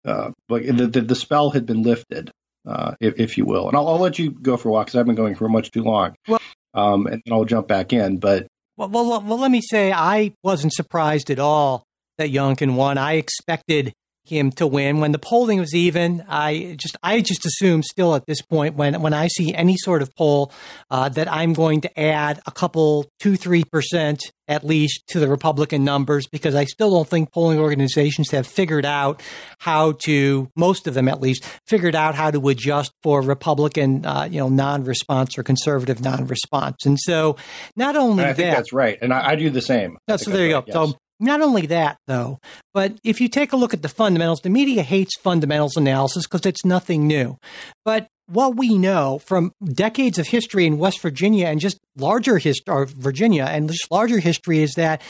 uh, 0.05 0.31
but 0.49 0.63
the, 0.65 0.87
the, 0.87 1.01
the 1.01 1.15
spell 1.15 1.49
had 1.49 1.65
been 1.65 1.83
lifted, 1.83 2.31
uh, 2.67 2.95
if, 2.99 3.19
if 3.19 3.37
you 3.37 3.45
will. 3.45 3.67
And 3.67 3.77
I'll, 3.77 3.87
I'll 3.87 3.99
let 3.99 4.19
you 4.19 4.31
go 4.31 4.57
for 4.57 4.69
a 4.69 4.71
while 4.71 4.83
because 4.83 4.95
I've 4.95 5.05
been 5.05 5.15
going 5.15 5.35
for 5.35 5.47
much 5.47 5.71
too 5.71 5.83
long. 5.83 6.15
Well, 6.27 6.41
um, 6.73 7.07
and 7.07 7.21
I'll 7.31 7.45
jump 7.45 7.67
back 7.67 7.93
in. 7.93 8.17
But 8.17 8.47
well, 8.75 8.89
well, 8.89 9.21
well, 9.21 9.39
let 9.39 9.51
me 9.51 9.61
say 9.61 9.91
I 9.91 10.33
wasn't 10.43 10.73
surprised 10.73 11.29
at 11.29 11.39
all 11.39 11.83
that 12.17 12.31
Youngkin 12.31 12.75
won. 12.75 12.97
I 12.97 13.13
expected 13.13 13.93
him 14.25 14.51
to 14.51 14.65
win. 14.65 14.99
When 14.99 15.11
the 15.11 15.19
polling 15.19 15.59
was 15.59 15.75
even, 15.75 16.23
I 16.27 16.75
just 16.79 16.97
I 17.03 17.21
just 17.21 17.45
assume 17.45 17.83
still 17.83 18.15
at 18.15 18.25
this 18.25 18.41
point 18.41 18.75
when 18.75 19.01
when 19.01 19.13
I 19.13 19.27
see 19.27 19.53
any 19.53 19.77
sort 19.77 20.01
of 20.01 20.15
poll 20.15 20.51
uh, 20.89 21.09
that 21.09 21.31
I'm 21.31 21.53
going 21.53 21.81
to 21.81 21.99
add 21.99 22.41
a 22.45 22.51
couple 22.51 23.09
two 23.19 23.35
three 23.35 23.63
percent 23.63 24.21
at 24.47 24.63
least 24.65 25.03
to 25.07 25.19
the 25.19 25.27
Republican 25.27 25.83
numbers 25.83 26.27
because 26.27 26.53
I 26.53 26.65
still 26.65 26.91
don't 26.91 27.07
think 27.07 27.31
polling 27.31 27.59
organizations 27.59 28.31
have 28.31 28.45
figured 28.45 28.85
out 28.85 29.21
how 29.59 29.93
to 30.03 30.49
most 30.55 30.85
of 30.87 30.93
them 30.93 31.07
at 31.07 31.21
least 31.21 31.45
figured 31.65 31.95
out 31.95 32.15
how 32.15 32.29
to 32.31 32.49
adjust 32.49 32.91
for 33.01 33.21
Republican 33.21 34.05
uh, 34.05 34.27
you 34.29 34.39
know 34.39 34.49
non-response 34.49 35.37
or 35.37 35.43
conservative 35.43 36.01
non-response. 36.01 36.85
And 36.85 36.99
so 36.99 37.37
not 37.75 37.95
only 37.95 38.23
I 38.23 38.27
that, 38.27 38.35
think 38.35 38.55
that's 38.55 38.73
right, 38.73 38.97
and 39.01 39.13
I, 39.13 39.31
I 39.31 39.35
do 39.35 39.49
the 39.49 39.61
same. 39.61 39.97
No, 40.07 40.17
so 40.17 40.31
there 40.31 40.47
you 40.47 40.55
right, 40.55 40.65
go. 40.65 40.81
Yes. 40.81 40.91
So 40.91 40.97
not 41.19 41.41
only 41.41 41.67
that, 41.67 41.97
though, 42.07 42.39
but 42.73 42.93
if 43.03 43.21
you 43.21 43.27
take 43.27 43.53
a 43.53 43.57
look 43.57 43.73
at 43.73 43.81
the 43.81 43.89
fundamentals, 43.89 44.41
the 44.41 44.49
media 44.49 44.83
hates 44.83 45.17
fundamentals 45.17 45.77
analysis 45.77 46.25
because 46.25 46.45
it's 46.45 46.65
nothing 46.65 47.07
new. 47.07 47.37
But 47.85 48.07
what 48.27 48.55
we 48.55 48.77
know 48.77 49.19
from 49.19 49.51
decades 49.63 50.17
of 50.17 50.27
history 50.27 50.65
in 50.65 50.77
West 50.77 51.01
Virginia 51.01 51.47
and 51.47 51.59
just 51.59 51.77
larger 51.97 52.37
history, 52.37 52.73
or 52.73 52.85
Virginia 52.85 53.43
and 53.43 53.69
just 53.69 53.91
larger 53.91 54.19
history 54.19 54.59
is 54.59 54.73
that 54.75 55.01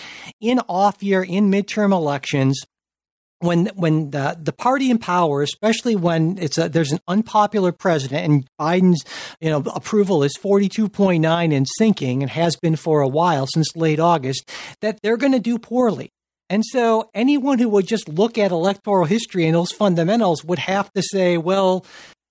in 0.41 0.59
off 0.67 1.03
year, 1.03 1.23
in 1.23 1.49
midterm 1.49 1.91
elections, 1.91 2.63
when 3.43 3.67
when 3.75 4.11
the 4.11 4.37
the 4.41 4.53
party 4.53 4.89
in 4.89 4.97
power, 4.97 5.41
especially 5.41 5.95
when 5.95 6.37
it's 6.37 6.57
a, 6.57 6.69
there's 6.69 6.91
an 6.91 6.99
unpopular 7.07 7.71
president 7.71 8.25
and 8.25 8.47
Biden's 8.59 9.03
you 9.39 9.49
know 9.49 9.63
approval 9.73 10.23
is 10.23 10.37
42.9 10.37 11.55
and 11.55 11.67
sinking 11.77 12.23
and 12.23 12.31
has 12.31 12.55
been 12.55 12.75
for 12.75 13.01
a 13.01 13.07
while 13.07 13.47
since 13.47 13.75
late 13.75 13.99
August, 13.99 14.49
that 14.81 14.99
they're 15.01 15.17
going 15.17 15.33
to 15.33 15.39
do 15.39 15.59
poorly. 15.59 16.09
And 16.49 16.63
so 16.65 17.09
anyone 17.13 17.59
who 17.59 17.69
would 17.69 17.87
just 17.87 18.07
look 18.07 18.37
at 18.37 18.51
electoral 18.51 19.05
history 19.05 19.45
and 19.45 19.55
those 19.55 19.71
fundamentals 19.71 20.43
would 20.43 20.59
have 20.59 20.91
to 20.93 21.01
say, 21.01 21.37
well, 21.37 21.85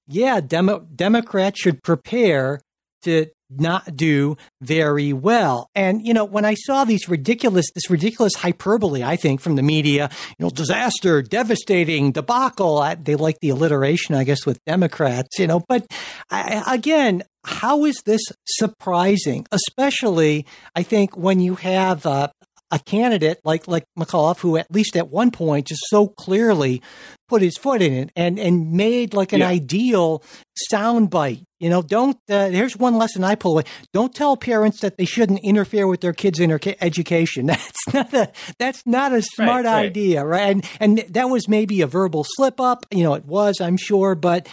yeah, 0.07 0.41
Demo- 0.41 0.87
Democrats 0.95 1.61
should 1.61 1.83
prepare 1.83 2.61
to 3.03 3.27
not 3.51 3.97
do 3.97 4.37
very 4.61 5.13
well. 5.13 5.69
And, 5.75 6.05
you 6.07 6.15
know, 6.15 6.25
when 6.25 6.45
I 6.45 6.55
saw 6.55 6.85
these 6.85 7.09
ridiculous, 7.09 7.67
this 7.75 7.91
ridiculous 7.91 8.35
hyperbole, 8.35 9.03
I 9.03 9.17
think, 9.17 9.41
from 9.41 9.57
the 9.57 9.63
media, 9.63 10.11
you 10.39 10.45
know, 10.45 10.51
disaster, 10.51 11.23
devastating, 11.23 12.13
debacle, 12.13 12.79
I, 12.79 12.95
they 12.95 13.15
like 13.15 13.39
the 13.41 13.51
alliteration, 13.51 14.15
I 14.15 14.25
guess, 14.25 14.47
with 14.47 14.59
Democrats, 14.65 15.39
you 15.39 15.47
know, 15.47 15.63
but 15.69 15.87
I, 16.31 16.63
again, 16.67 17.25
how 17.45 17.85
is 17.85 18.01
this 18.07 18.23
surprising? 18.47 19.47
Especially, 19.53 20.47
I 20.75 20.83
think, 20.83 21.17
when 21.17 21.41
you 21.41 21.57
have 21.57 22.07
uh, 22.07 22.29
a 22.73 22.79
candidate 22.79 23.39
like 23.45 23.69
like 23.69 23.85
McAuliffe, 23.99 24.41
who 24.41 24.57
at 24.57 24.73
least 24.73 24.97
at 24.97 25.11
one 25.11 25.31
point 25.31 25.67
just 25.67 25.83
so 25.89 26.09
clearly 26.09 26.83
put 27.29 27.43
his 27.43 27.57
foot 27.57 27.83
in 27.83 27.93
it 27.93 28.11
and 28.17 28.39
and 28.39 28.73
made 28.73 29.13
like 29.13 29.33
an 29.33 29.41
yeah. 29.41 29.49
ideal 29.49 30.25
soundbite. 30.73 31.45
You 31.63 31.71
know, 31.71 31.81
don't. 31.81 32.19
Uh, 32.29 32.49
here's 32.49 32.77
one 32.77 32.97
lesson 32.97 33.23
I 33.23 33.37
pull 33.37 33.53
away: 33.53 33.63
don't 33.93 34.13
tell 34.13 34.37
parents 34.37 34.81
that 34.81 34.99
they 34.99 35.05
shouldn't 35.05 35.39
interfere 35.45 35.87
with 35.87 36.01
their 36.01 36.13
kids' 36.13 36.41
inter- 36.41 36.75
education. 36.81 37.47
That's 37.47 37.95
not 37.95 38.13
a 38.13 38.33
that's 38.59 38.83
not 38.85 39.13
a 39.13 39.23
smart 39.23 39.65
right, 39.65 39.73
right. 39.73 39.87
idea, 39.87 40.25
right? 40.25 40.51
And 40.51 40.69
and 40.81 40.99
that 41.11 41.31
was 41.31 41.49
maybe 41.49 41.81
a 41.81 41.87
verbal 41.87 42.27
slip 42.27 42.61
up. 42.61 42.85
You 42.91 43.05
know, 43.05 43.15
it 43.15 43.25
was, 43.25 43.61
I'm 43.61 43.77
sure, 43.77 44.17
but. 44.17 44.49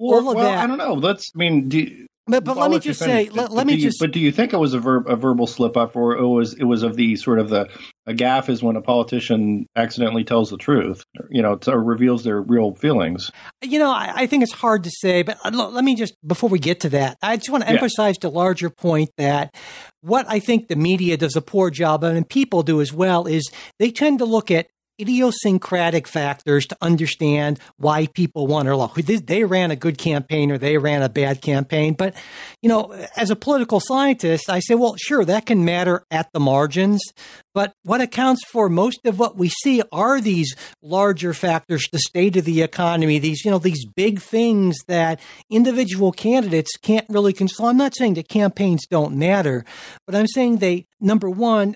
Well, 0.00 0.24
well 0.24 0.34
that, 0.34 0.58
I 0.58 0.66
don't 0.66 0.78
know. 0.78 0.94
Let's. 0.94 1.30
I 1.34 1.38
mean, 1.38 1.68
do, 1.68 2.07
but, 2.28 2.44
but 2.44 2.56
let 2.56 2.70
me 2.70 2.78
just 2.78 3.00
say, 3.00 3.28
let, 3.30 3.52
let 3.52 3.66
me 3.66 3.74
you, 3.74 3.82
just. 3.82 3.98
But 3.98 4.12
do 4.12 4.20
you 4.20 4.30
think 4.30 4.52
it 4.52 4.58
was 4.58 4.74
a, 4.74 4.78
verb, 4.78 5.08
a 5.08 5.16
verbal 5.16 5.46
slip 5.46 5.76
up, 5.76 5.96
or 5.96 6.16
it 6.16 6.26
was 6.26 6.54
it 6.54 6.64
was 6.64 6.82
of 6.82 6.96
the 6.96 7.16
sort 7.16 7.38
of 7.38 7.48
the 7.48 7.68
a 8.06 8.12
gaffe 8.12 8.48
is 8.48 8.62
when 8.62 8.76
a 8.76 8.82
politician 8.82 9.66
accidentally 9.76 10.24
tells 10.24 10.50
the 10.50 10.56
truth, 10.56 11.04
you 11.30 11.42
know, 11.42 11.58
or 11.66 11.82
reveals 11.82 12.24
their 12.24 12.40
real 12.40 12.74
feelings. 12.74 13.30
You 13.62 13.78
know, 13.78 13.90
I, 13.90 14.12
I 14.14 14.26
think 14.26 14.42
it's 14.42 14.52
hard 14.52 14.84
to 14.84 14.90
say, 14.90 15.22
but 15.22 15.38
uh, 15.44 15.50
let 15.50 15.84
me 15.84 15.94
just 15.94 16.14
before 16.26 16.50
we 16.50 16.58
get 16.58 16.80
to 16.80 16.90
that, 16.90 17.16
I 17.22 17.36
just 17.36 17.50
want 17.50 17.64
to 17.64 17.70
yeah. 17.70 17.74
emphasize 17.74 18.18
the 18.18 18.30
larger 18.30 18.70
point 18.70 19.10
that 19.16 19.54
what 20.02 20.26
I 20.28 20.38
think 20.38 20.68
the 20.68 20.76
media 20.76 21.16
does 21.16 21.36
a 21.36 21.42
poor 21.42 21.70
job 21.70 22.04
of, 22.04 22.14
and 22.14 22.28
people 22.28 22.62
do 22.62 22.80
as 22.80 22.92
well, 22.92 23.26
is 23.26 23.50
they 23.78 23.90
tend 23.90 24.18
to 24.20 24.24
look 24.24 24.50
at 24.50 24.68
idiosyncratic 25.00 26.08
factors 26.08 26.66
to 26.66 26.76
understand 26.80 27.58
why 27.76 28.06
people 28.06 28.46
won 28.46 28.66
or 28.66 28.76
lost. 28.76 28.94
They 29.26 29.44
ran 29.44 29.70
a 29.70 29.76
good 29.76 29.98
campaign 29.98 30.50
or 30.50 30.58
they 30.58 30.78
ran 30.78 31.02
a 31.02 31.08
bad 31.08 31.40
campaign. 31.42 31.94
But, 31.94 32.14
you 32.62 32.68
know, 32.68 32.92
as 33.16 33.30
a 33.30 33.36
political 33.36 33.80
scientist, 33.80 34.50
I 34.50 34.60
say, 34.60 34.74
well, 34.74 34.96
sure, 34.96 35.24
that 35.24 35.46
can 35.46 35.64
matter 35.64 36.04
at 36.10 36.32
the 36.32 36.40
margins. 36.40 37.02
But 37.58 37.74
what 37.82 38.00
accounts 38.00 38.42
for 38.52 38.68
most 38.68 39.04
of 39.04 39.18
what 39.18 39.36
we 39.36 39.48
see 39.48 39.82
are 39.90 40.20
these 40.20 40.54
larger 40.80 41.34
factors, 41.34 41.88
the 41.90 41.98
state 41.98 42.36
of 42.36 42.44
the 42.44 42.62
economy, 42.62 43.18
these, 43.18 43.44
you 43.44 43.50
know, 43.50 43.58
these 43.58 43.84
big 43.84 44.20
things 44.20 44.76
that 44.86 45.18
individual 45.50 46.12
candidates 46.12 46.76
can't 46.76 47.04
really 47.08 47.32
control. 47.32 47.68
I'm 47.68 47.76
not 47.76 47.96
saying 47.96 48.14
that 48.14 48.28
campaigns 48.28 48.86
don't 48.88 49.16
matter, 49.16 49.64
but 50.06 50.14
I'm 50.14 50.28
saying 50.28 50.58
they, 50.58 50.86
number 51.00 51.28
one, 51.28 51.74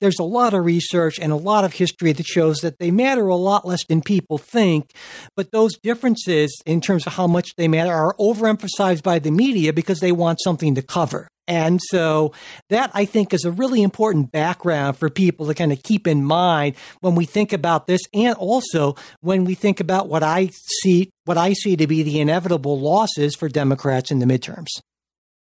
there's 0.00 0.20
a 0.20 0.22
lot 0.22 0.54
of 0.54 0.64
research 0.64 1.18
and 1.18 1.32
a 1.32 1.36
lot 1.36 1.64
of 1.64 1.72
history 1.72 2.12
that 2.12 2.26
shows 2.26 2.58
that 2.58 2.78
they 2.78 2.92
matter 2.92 3.26
a 3.26 3.34
lot 3.34 3.66
less 3.66 3.84
than 3.86 4.02
people 4.02 4.38
think. 4.38 4.92
But 5.34 5.50
those 5.50 5.76
differences 5.82 6.56
in 6.64 6.80
terms 6.80 7.08
of 7.08 7.14
how 7.14 7.26
much 7.26 7.56
they 7.56 7.66
matter 7.66 7.92
are 7.92 8.14
overemphasized 8.20 9.02
by 9.02 9.18
the 9.18 9.32
media 9.32 9.72
because 9.72 9.98
they 9.98 10.12
want 10.12 10.38
something 10.40 10.76
to 10.76 10.82
cover. 10.82 11.26
And 11.46 11.80
so 11.90 12.32
that 12.70 12.90
I 12.94 13.04
think 13.04 13.34
is 13.34 13.44
a 13.44 13.50
really 13.50 13.82
important 13.82 14.32
background 14.32 14.96
for 14.96 15.10
people 15.10 15.46
to 15.46 15.54
kind 15.54 15.72
of 15.72 15.82
keep 15.82 16.06
in 16.06 16.24
mind 16.24 16.76
when 17.00 17.14
we 17.14 17.26
think 17.26 17.52
about 17.52 17.86
this 17.86 18.00
and 18.14 18.34
also 18.36 18.96
when 19.20 19.44
we 19.44 19.54
think 19.54 19.80
about 19.80 20.08
what 20.08 20.22
I 20.22 20.50
see 20.52 21.10
what 21.24 21.38
I 21.38 21.52
see 21.52 21.76
to 21.76 21.86
be 21.86 22.02
the 22.02 22.20
inevitable 22.20 22.78
losses 22.78 23.34
for 23.34 23.48
Democrats 23.48 24.10
in 24.10 24.18
the 24.18 24.26
midterms. 24.26 24.68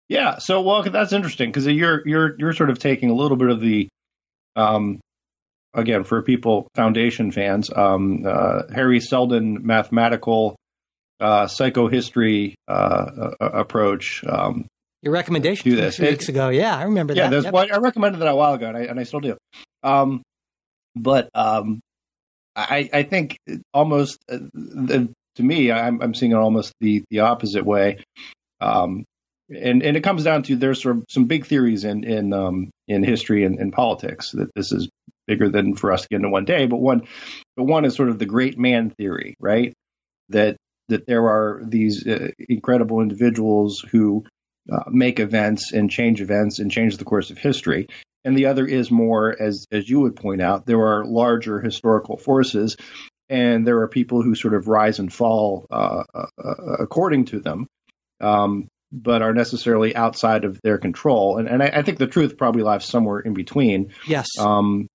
Yeah, 0.09 0.37
so 0.37 0.61
well 0.61 0.83
that's 0.83 1.13
interesting 1.13 1.49
because 1.49 1.67
you're 1.67 2.07
you're 2.07 2.35
you're 2.37 2.53
sort 2.53 2.69
of 2.69 2.79
taking 2.79 3.09
a 3.09 3.15
little 3.15 3.37
bit 3.37 3.49
of 3.49 3.59
the 3.59 3.89
um 4.55 4.99
again 5.73 6.03
for 6.03 6.21
people 6.21 6.67
foundation 6.75 7.31
fans 7.31 7.69
um 7.75 8.23
uh, 8.25 8.63
Hari 8.73 8.99
Seldon 8.99 9.65
mathematical 9.65 10.55
uh, 11.19 11.45
psychohistory 11.45 12.53
uh, 12.67 13.31
approach 13.39 14.23
um, 14.23 14.67
your 15.01 15.13
recommendation 15.13 15.69
do 15.69 15.75
this 15.75 15.97
two 15.97 16.03
weeks 16.03 16.29
ago. 16.29 16.49
Yeah, 16.49 16.75
I 16.75 16.83
remember 16.83 17.13
yeah, 17.13 17.29
that. 17.29 17.43
Yeah, 17.43 17.51
yep. 17.53 17.69
I 17.71 17.77
recommended 17.77 18.19
that 18.19 18.27
a 18.27 18.35
while 18.35 18.53
ago, 18.53 18.67
and 18.67 18.77
I, 18.77 18.81
and 18.81 18.99
I 18.99 19.03
still 19.03 19.19
do. 19.19 19.37
Um, 19.83 20.23
but 20.95 21.29
um, 21.35 21.79
I, 22.55 22.89
I 22.91 23.03
think 23.03 23.37
almost 23.73 24.17
uh, 24.29 24.39
the, 24.53 25.13
to 25.35 25.43
me, 25.43 25.71
I'm, 25.71 26.01
I'm 26.01 26.13
seeing 26.13 26.31
it 26.31 26.35
almost 26.35 26.73
the 26.81 27.03
the 27.09 27.21
opposite 27.21 27.65
way. 27.65 27.99
Um, 28.59 29.05
and 29.49 29.83
and 29.83 29.95
it 29.95 30.03
comes 30.03 30.23
down 30.23 30.43
to 30.43 30.55
there's 30.55 30.81
sort 30.81 30.97
of 30.97 31.05
some 31.09 31.25
big 31.25 31.45
theories 31.45 31.83
in 31.83 32.03
in 32.03 32.33
um, 32.33 32.71
in 32.87 33.03
history 33.03 33.45
and 33.45 33.59
in 33.59 33.71
politics 33.71 34.31
that 34.31 34.49
this 34.55 34.71
is 34.71 34.89
bigger 35.27 35.49
than 35.49 35.75
for 35.75 35.91
us 35.91 36.01
to 36.01 36.07
get 36.09 36.17
into 36.17 36.29
one 36.29 36.45
day. 36.45 36.65
But 36.65 36.77
one, 36.77 37.07
but 37.55 37.65
one 37.65 37.85
is 37.85 37.95
sort 37.95 38.09
of 38.09 38.19
the 38.19 38.25
great 38.25 38.57
man 38.57 38.89
theory, 38.89 39.35
right? 39.39 39.73
That 40.29 40.57
that 40.89 41.05
there 41.05 41.27
are 41.27 41.61
these 41.63 42.05
uh, 42.05 42.29
incredible 42.49 43.01
individuals 43.01 43.85
who 43.91 44.25
uh, 44.71 44.83
make 44.89 45.19
events 45.19 45.71
and 45.71 45.89
change 45.89 46.21
events 46.21 46.59
and 46.59 46.71
change 46.71 46.97
the 46.97 47.05
course 47.05 47.29
of 47.29 47.37
history. 47.37 47.87
And 48.23 48.37
the 48.37 48.47
other 48.47 48.65
is 48.65 48.91
more, 48.91 49.35
as 49.39 49.65
as 49.71 49.89
you 49.89 50.01
would 50.01 50.15
point 50.15 50.41
out, 50.41 50.65
there 50.65 50.81
are 50.81 51.05
larger 51.05 51.61
historical 51.61 52.17
forces, 52.17 52.75
and 53.29 53.65
there 53.65 53.79
are 53.81 53.87
people 53.87 54.21
who 54.21 54.35
sort 54.35 54.53
of 54.53 54.67
rise 54.67 54.99
and 54.99 55.11
fall 55.11 55.65
uh, 55.71 56.03
uh, 56.13 56.25
according 56.79 57.25
to 57.25 57.39
them, 57.39 57.67
um, 58.19 58.67
but 58.91 59.21
are 59.21 59.33
necessarily 59.33 59.95
outside 59.95 60.43
of 60.43 60.59
their 60.61 60.77
control. 60.77 61.37
And 61.37 61.47
and 61.47 61.63
I, 61.63 61.67
I, 61.67 61.81
think 61.83 61.99
the 61.99 62.07
truth 62.07 62.37
probably 62.37 62.63
lies 62.63 62.85
somewhere 62.85 63.19
in 63.19 63.33
between. 63.33 63.93
Yes. 64.05 64.27
Um, 64.37 64.87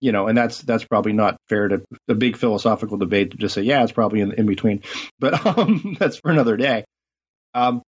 you 0.00 0.10
know, 0.10 0.26
and 0.26 0.36
that's 0.36 0.60
that's 0.62 0.84
probably 0.84 1.12
not 1.12 1.36
fair 1.48 1.68
to 1.68 1.82
a 2.08 2.14
big 2.14 2.36
philosophical 2.36 2.98
debate 2.98 3.30
to 3.30 3.36
just 3.36 3.54
say, 3.54 3.62
yeah, 3.62 3.84
it's 3.84 3.92
probably 3.92 4.20
in, 4.20 4.32
in 4.32 4.46
between, 4.46 4.82
but 5.20 5.46
um, 5.58 5.96
that's 6.00 6.18
for 6.18 6.32
another 6.32 6.56
day. 6.56 6.84
Um, 7.54 7.82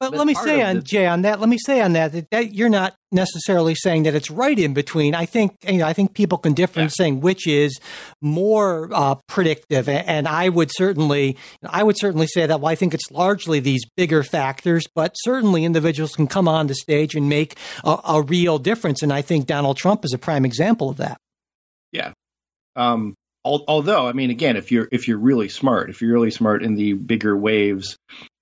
but, 0.00 0.12
let 0.12 0.26
me 0.26 0.34
say 0.34 0.62
on 0.62 0.76
the- 0.76 0.82
Jay 0.82 1.06
on 1.06 1.22
that. 1.22 1.40
Let 1.40 1.48
me 1.48 1.58
say 1.58 1.80
on 1.80 1.92
that, 1.94 2.12
that, 2.12 2.30
that 2.30 2.54
you're 2.54 2.68
not 2.68 2.94
necessarily 3.10 3.74
saying 3.74 4.04
that 4.04 4.14
it's 4.14 4.30
right 4.30 4.58
in 4.58 4.74
between. 4.74 5.14
I 5.14 5.26
think 5.26 5.56
you 5.66 5.78
know, 5.78 5.86
I 5.86 5.92
think 5.92 6.14
people 6.14 6.38
can 6.38 6.52
differ 6.52 6.80
yeah. 6.80 6.84
in 6.84 6.90
saying 6.90 7.20
which 7.20 7.46
is 7.46 7.78
more 8.22 8.88
uh, 8.92 9.16
predictive, 9.26 9.88
and 9.88 10.28
I 10.28 10.48
would 10.48 10.70
certainly 10.72 11.36
I 11.68 11.82
would 11.82 11.98
certainly 11.98 12.26
say 12.26 12.46
that. 12.46 12.60
Well, 12.60 12.70
I 12.70 12.74
think 12.74 12.94
it's 12.94 13.10
largely 13.10 13.60
these 13.60 13.84
bigger 13.96 14.22
factors, 14.22 14.86
but 14.94 15.14
certainly 15.14 15.64
individuals 15.64 16.14
can 16.14 16.26
come 16.26 16.48
on 16.48 16.66
the 16.66 16.74
stage 16.74 17.14
and 17.14 17.28
make 17.28 17.56
a, 17.84 17.98
a 18.04 18.22
real 18.22 18.58
difference, 18.58 19.02
and 19.02 19.12
I 19.12 19.22
think 19.22 19.46
Donald 19.46 19.76
Trump 19.76 20.04
is 20.04 20.12
a 20.12 20.18
prime 20.18 20.44
example 20.44 20.90
of 20.90 20.98
that. 20.98 21.18
Yeah. 21.92 22.12
Um, 22.76 23.14
although, 23.44 24.06
I 24.06 24.12
mean, 24.12 24.30
again, 24.30 24.56
if 24.56 24.70
you're 24.70 24.88
if 24.92 25.08
you're 25.08 25.18
really 25.18 25.48
smart, 25.48 25.90
if 25.90 26.00
you're 26.02 26.12
really 26.12 26.30
smart 26.30 26.62
in 26.62 26.74
the 26.74 26.92
bigger 26.92 27.36
waves, 27.36 27.96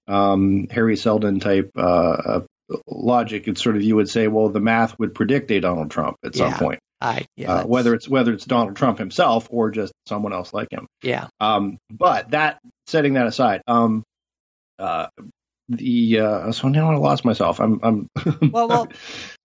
um, 0.08 0.68
Hari 0.72 0.96
Seldon 0.96 1.40
type 1.40 1.70
uh, 1.76 1.80
uh, 1.80 2.40
logic, 2.86 3.48
it's 3.48 3.62
sort 3.62 3.76
of 3.76 3.82
you 3.82 3.96
would 3.96 4.08
say, 4.08 4.28
well, 4.28 4.48
the 4.48 4.60
math 4.60 4.98
would 4.98 5.14
predict 5.14 5.50
a 5.50 5.60
Donald 5.60 5.90
Trump 5.90 6.16
at 6.24 6.34
some 6.34 6.54
point, 6.54 6.80
I 7.00 7.26
yeah, 7.36 7.52
uh, 7.52 7.66
whether 7.66 7.94
it's 7.94 8.08
whether 8.08 8.32
it's 8.32 8.44
Donald 8.44 8.76
Trump 8.76 8.98
himself 8.98 9.48
or 9.50 9.70
just 9.70 9.92
someone 10.06 10.32
else 10.32 10.52
like 10.54 10.68
him. 10.70 10.86
yeah. 11.02 11.28
Um, 11.40 11.78
but 11.90 12.30
that 12.30 12.58
setting 12.86 13.14
that 13.14 13.26
aside, 13.26 13.62
um, 13.66 14.02
uh, 14.78 15.08
the 15.68 16.20
uh, 16.20 16.52
so 16.52 16.68
now 16.68 16.90
I 16.90 16.96
lost 16.96 17.24
myself. 17.24 17.60
I'm 17.60 17.80
I'm 17.82 18.08
Well, 18.52 18.68
well, 18.68 18.88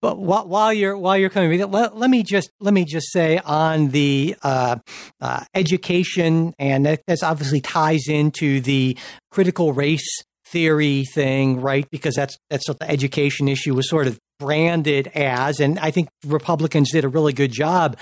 but 0.00 0.18
while, 0.18 0.46
while 0.46 0.72
you're 0.72 0.96
while 0.96 1.16
you're 1.16 1.30
coming, 1.30 1.58
let, 1.70 1.96
let 1.96 2.10
me 2.10 2.22
just 2.22 2.50
let 2.60 2.72
me 2.72 2.84
just 2.84 3.10
say 3.10 3.38
on 3.38 3.88
the 3.88 4.36
uh, 4.42 4.76
uh, 5.20 5.44
education, 5.54 6.54
and 6.58 6.86
that 6.86 7.02
that's 7.06 7.22
obviously 7.22 7.60
ties 7.60 8.08
into 8.08 8.60
the 8.60 8.96
critical 9.30 9.72
race 9.72 10.22
theory 10.52 11.04
thing, 11.04 11.60
right? 11.60 11.88
Because 11.90 12.14
that's 12.14 12.38
that's 12.50 12.68
what 12.68 12.78
the 12.78 12.88
education 12.88 13.48
issue 13.48 13.74
was 13.74 13.88
sort 13.88 14.06
of 14.06 14.18
branded 14.38 15.08
as, 15.08 15.58
and 15.60 15.78
I 15.78 15.90
think 15.90 16.08
Republicans 16.24 16.92
did 16.92 17.04
a 17.04 17.08
really 17.08 17.32
good 17.32 17.50
job 17.50 17.96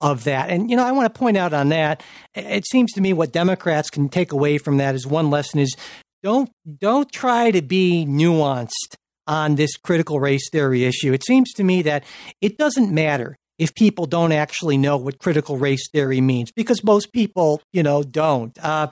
of 0.00 0.24
that. 0.24 0.50
And 0.50 0.70
you 0.70 0.76
know, 0.76 0.84
I 0.84 0.92
want 0.92 1.12
to 1.12 1.18
point 1.18 1.36
out 1.36 1.54
on 1.54 1.70
that. 1.70 2.02
It 2.34 2.66
seems 2.66 2.92
to 2.92 3.00
me 3.00 3.12
what 3.12 3.32
Democrats 3.32 3.88
can 3.88 4.08
take 4.08 4.32
away 4.32 4.58
from 4.58 4.76
that 4.78 4.94
is 4.94 5.06
one 5.06 5.30
lesson 5.30 5.60
is 5.60 5.74
don't 6.22 6.50
don't 6.78 7.10
try 7.10 7.50
to 7.50 7.62
be 7.62 8.04
nuanced 8.06 8.96
on 9.26 9.54
this 9.54 9.76
critical 9.76 10.20
race 10.20 10.50
theory 10.50 10.84
issue. 10.84 11.12
It 11.12 11.24
seems 11.24 11.52
to 11.54 11.64
me 11.64 11.82
that 11.82 12.04
it 12.40 12.58
doesn't 12.58 12.92
matter 12.92 13.36
if 13.58 13.74
people 13.74 14.06
don't 14.06 14.32
actually 14.32 14.76
know 14.76 14.96
what 14.96 15.18
critical 15.18 15.56
race 15.56 15.88
theory 15.92 16.20
means 16.20 16.50
because 16.50 16.82
most 16.82 17.12
people, 17.12 17.62
you 17.72 17.82
know, 17.82 18.02
don't. 18.02 18.58
Uh, 18.62 18.88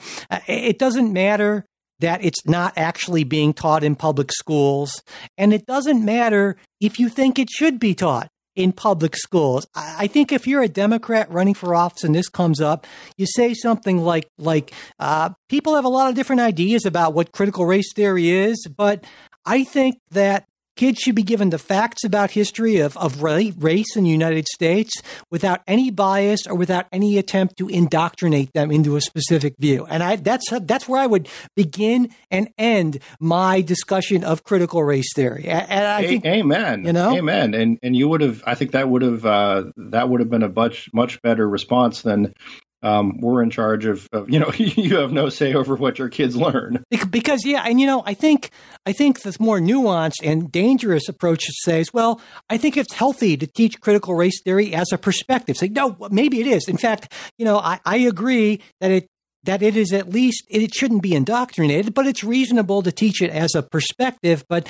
it 0.46 0.78
doesn't 0.78 1.12
matter 1.12 1.64
that 2.00 2.24
it's 2.24 2.44
not 2.46 2.72
actually 2.76 3.24
being 3.24 3.52
taught 3.52 3.84
in 3.84 3.94
public 3.94 4.32
schools, 4.32 5.02
and 5.38 5.52
it 5.52 5.66
doesn't 5.66 6.04
matter 6.04 6.56
if 6.80 6.98
you 6.98 7.08
think 7.08 7.38
it 7.38 7.50
should 7.50 7.78
be 7.78 7.94
taught 7.94 8.28
in 8.56 8.72
public 8.72 9.16
schools. 9.16 9.66
I 9.74 10.06
think 10.06 10.32
if 10.32 10.46
you're 10.46 10.62
a 10.62 10.68
Democrat 10.68 11.30
running 11.30 11.54
for 11.54 11.74
office 11.74 12.04
and 12.04 12.14
this 12.14 12.28
comes 12.28 12.60
up, 12.60 12.86
you 13.16 13.26
say 13.26 13.54
something 13.54 13.98
like 13.98 14.28
like 14.38 14.72
uh, 14.98 15.30
people 15.48 15.76
have 15.76 15.84
a 15.84 15.88
lot 15.88 16.08
of 16.08 16.14
different 16.14 16.42
ideas 16.42 16.84
about 16.84 17.14
what 17.14 17.32
critical 17.32 17.64
race 17.64 17.92
theory 17.94 18.30
is, 18.30 18.66
but 18.76 19.04
I 19.46 19.64
think 19.64 19.98
that 20.10 20.44
kids 20.80 20.98
should 20.98 21.14
be 21.14 21.22
given 21.22 21.50
the 21.50 21.58
facts 21.58 22.04
about 22.04 22.30
history 22.30 22.78
of, 22.78 22.96
of 22.96 23.22
race 23.22 23.96
in 23.96 24.04
the 24.04 24.08
United 24.08 24.48
States 24.48 24.90
without 25.30 25.60
any 25.66 25.90
bias 25.90 26.46
or 26.46 26.54
without 26.54 26.86
any 26.90 27.18
attempt 27.18 27.58
to 27.58 27.68
indoctrinate 27.68 28.50
them 28.54 28.70
into 28.70 28.96
a 28.96 29.00
specific 29.02 29.54
view. 29.58 29.84
And 29.90 30.02
I, 30.02 30.16
that's 30.16 30.48
that's 30.62 30.88
where 30.88 31.02
I 31.02 31.06
would 31.06 31.28
begin 31.54 32.08
and 32.30 32.48
end 32.56 33.00
my 33.20 33.60
discussion 33.60 34.24
of 34.24 34.42
critical 34.42 34.82
race 34.82 35.12
theory. 35.14 35.44
And 35.44 35.86
I 35.86 36.06
think 36.06 36.24
amen. 36.24 36.86
you 36.86 36.94
know? 36.94 37.14
amen. 37.14 37.52
And 37.52 37.78
and 37.82 37.94
you 37.94 38.08
would 38.08 38.22
have. 38.22 38.42
I 38.46 38.54
think 38.54 38.70
that 38.70 38.88
would 38.88 39.02
have. 39.02 39.26
Uh, 39.26 39.64
that 39.76 40.08
would 40.08 40.20
have 40.20 40.30
been 40.30 40.42
a 40.42 40.48
much 40.48 40.88
much 40.94 41.20
better 41.20 41.46
response 41.46 42.00
than. 42.00 42.32
Um, 42.82 43.18
we're 43.20 43.42
in 43.42 43.50
charge 43.50 43.84
of, 43.84 44.08
of, 44.12 44.30
you 44.30 44.38
know, 44.38 44.50
you 44.56 44.98
have 44.98 45.12
no 45.12 45.28
say 45.28 45.54
over 45.54 45.74
what 45.74 45.98
your 45.98 46.08
kids 46.08 46.36
learn. 46.36 46.82
Because 47.10 47.44
yeah 47.44 47.62
and 47.66 47.80
you 47.80 47.86
know 47.86 48.02
i 48.06 48.14
think 48.14 48.50
i 48.86 48.92
think 48.92 49.20
the 49.22 49.36
more 49.40 49.58
nuanced 49.58 50.22
and 50.22 50.50
dangerous 50.50 51.08
approach 51.08 51.40
to 51.46 51.52
say 51.62 51.80
is 51.80 51.92
well 51.92 52.20
i 52.48 52.56
think 52.56 52.76
it's 52.76 52.94
healthy 52.94 53.36
to 53.36 53.46
teach 53.46 53.80
critical 53.80 54.14
race 54.14 54.40
theory 54.42 54.74
as 54.74 54.92
a 54.92 54.98
perspective. 54.98 55.56
Say 55.56 55.68
no 55.68 55.96
maybe 56.10 56.40
it 56.40 56.46
is. 56.46 56.68
In 56.68 56.76
fact 56.76 57.12
you 57.38 57.44
know 57.44 57.58
i, 57.58 57.80
I 57.84 57.98
agree 57.98 58.60
that 58.80 58.90
it 58.90 59.06
that 59.44 59.62
it 59.62 59.76
is 59.76 59.92
at 59.92 60.10
least 60.10 60.44
it 60.50 60.74
shouldn't 60.74 61.02
be 61.02 61.14
indoctrinated 61.14 61.94
but 61.94 62.06
it's 62.06 62.22
reasonable 62.22 62.82
to 62.82 62.92
teach 62.92 63.22
it 63.22 63.30
as 63.30 63.54
a 63.54 63.62
perspective. 63.62 64.44
But 64.48 64.68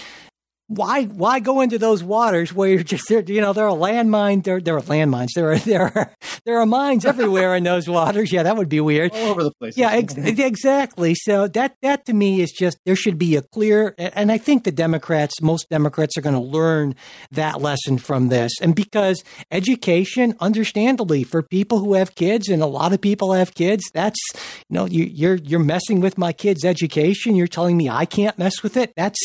why 0.71 1.05
why 1.05 1.41
go 1.41 1.61
into 1.61 1.79
those 1.79 2.03
waters 2.03 2.53
where 2.53 2.69
you're 2.69 2.83
just 2.85 3.09
there 3.09 3.23
you 3.23 3.41
know 3.41 3.53
there 3.53 3.67
are 3.67 3.77
landmines 3.77 4.45
there 4.45 4.61
there 4.61 4.77
are 4.77 4.83
landmines 4.83 5.31
there 5.35 5.51
are 5.51 5.59
there 5.71 5.83
are 5.97 6.15
there 6.47 6.61
are 6.61 6.67
mines 6.67 7.05
everywhere 7.05 7.57
in 7.57 7.65
those 7.65 7.89
waters 7.89 8.33
yeah 8.33 8.45
that 8.45 8.57
would 8.57 8.69
be 8.69 8.81
weird 8.81 9.13
All 9.13 9.31
over 9.31 9.43
the 9.43 9.51
place. 9.59 9.77
yeah, 9.77 9.91
ex- 9.93 10.15
mm-hmm. 10.15 10.41
exactly. 10.41 11.15
So 11.15 11.49
that 11.49 11.77
that 11.83 12.07
to 12.07 12.13
me 12.13 12.41
is 12.41 12.53
just 12.53 12.79
there 12.87 12.97
should 12.97 13.19
be 13.19 13.37
a 13.37 13.43
clear, 13.43 13.95
and 13.99 14.31
I 14.31 14.39
think 14.39 14.65
the 14.65 14.73
Democrats, 14.73 15.41
most 15.43 15.69
Democrats, 15.69 16.17
are 16.17 16.21
going 16.21 16.35
to 16.35 16.41
learn 16.41 16.95
that 17.33 17.61
lesson 17.61 17.99
from 17.99 18.29
this, 18.29 18.53
and 18.61 18.75
because 18.75 19.23
education, 19.51 20.35
understandably, 20.41 21.25
for 21.25 21.43
people 21.43 21.79
who 21.81 21.95
have 21.95 22.15
kids, 22.15 22.49
and 22.49 22.63
a 22.63 22.67
lot 22.67 22.93
of 22.93 23.01
people 23.01 23.33
have 23.33 23.55
kids, 23.55 23.85
that's 23.93 24.21
you 24.69 24.75
know 24.75 24.87
you, 24.87 25.05
you're 25.05 25.37
you're 25.37 25.61
messing 25.61 26.01
with 26.01 26.17
my 26.17 26.33
kid's 26.33 26.65
education. 26.65 27.37
You're 27.37 27.47
telling 27.47 27.77
me 27.77 27.89
I 27.89 28.05
can't 28.05 28.39
mess 28.39 28.63
with 28.63 28.77
it. 28.77 28.93
That's 28.97 29.19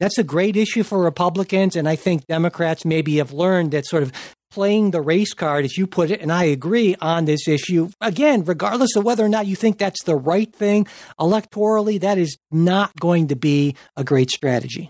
that's 0.00 0.18
a 0.18 0.24
great 0.24 0.56
issue 0.56 0.82
for 0.82 1.02
Republicans, 1.02 1.76
and 1.76 1.88
I 1.88 1.96
think 1.96 2.26
Democrats 2.26 2.84
maybe 2.84 3.16
have 3.16 3.32
learned 3.32 3.72
that 3.72 3.86
sort 3.86 4.02
of 4.02 4.12
playing 4.50 4.92
the 4.92 5.00
race 5.00 5.34
card, 5.34 5.64
as 5.64 5.76
you 5.76 5.86
put 5.86 6.10
it, 6.10 6.22
and 6.22 6.32
I 6.32 6.44
agree 6.44 6.96
on 7.00 7.26
this 7.26 7.46
issue. 7.46 7.90
Again, 8.00 8.44
regardless 8.44 8.96
of 8.96 9.04
whether 9.04 9.24
or 9.24 9.28
not 9.28 9.46
you 9.46 9.54
think 9.54 9.78
that's 9.78 10.02
the 10.04 10.16
right 10.16 10.50
thing 10.54 10.86
electorally, 11.20 12.00
that 12.00 12.16
is 12.16 12.38
not 12.50 12.94
going 12.98 13.28
to 13.28 13.36
be 13.36 13.76
a 13.96 14.04
great 14.04 14.30
strategy. 14.30 14.88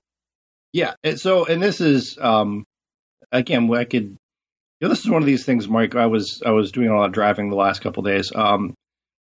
Yeah. 0.72 0.94
So, 1.16 1.44
and 1.44 1.62
this 1.62 1.80
is, 1.80 2.18
um, 2.20 2.64
again, 3.32 3.72
I 3.74 3.84
could, 3.84 4.04
you 4.04 4.16
know, 4.80 4.88
this 4.88 5.00
is 5.00 5.10
one 5.10 5.22
of 5.22 5.26
these 5.26 5.44
things, 5.44 5.66
Mike. 5.66 5.96
I 5.96 6.06
was, 6.06 6.40
I 6.46 6.50
was 6.50 6.70
doing 6.70 6.88
a 6.88 6.96
lot 6.96 7.06
of 7.06 7.12
driving 7.12 7.50
the 7.50 7.56
last 7.56 7.80
couple 7.80 8.02
days. 8.04 8.30
Um, 8.32 8.74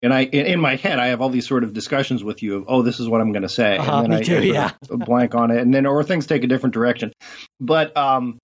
and 0.03 0.13
I, 0.13 0.25
in, 0.25 0.59
my 0.59 0.75
head, 0.75 0.99
I 0.99 1.07
have 1.07 1.21
all 1.21 1.29
these 1.29 1.47
sort 1.47 1.63
of 1.63 1.73
discussions 1.73 2.23
with 2.23 2.43
you 2.43 2.57
of, 2.57 2.65
oh, 2.67 2.81
this 2.83 2.99
is 2.99 3.09
what 3.09 3.21
I'm 3.21 3.31
going 3.31 3.41
to 3.43 3.49
say, 3.49 3.77
Uh-huh, 3.77 3.91
and 3.91 4.03
then 4.03 4.09
me 4.11 4.17
I, 4.17 4.23
too, 4.23 4.37
I 4.37 4.41
yeah. 4.41 4.71
blank 4.89 5.33
on 5.33 5.49
it, 5.49 5.57
and 5.57 5.73
then 5.73 5.85
or 5.87 6.03
things 6.03 6.27
take 6.27 6.43
a 6.43 6.47
different 6.47 6.73
direction. 6.75 7.11
But 7.59 7.95
um, 7.97 8.37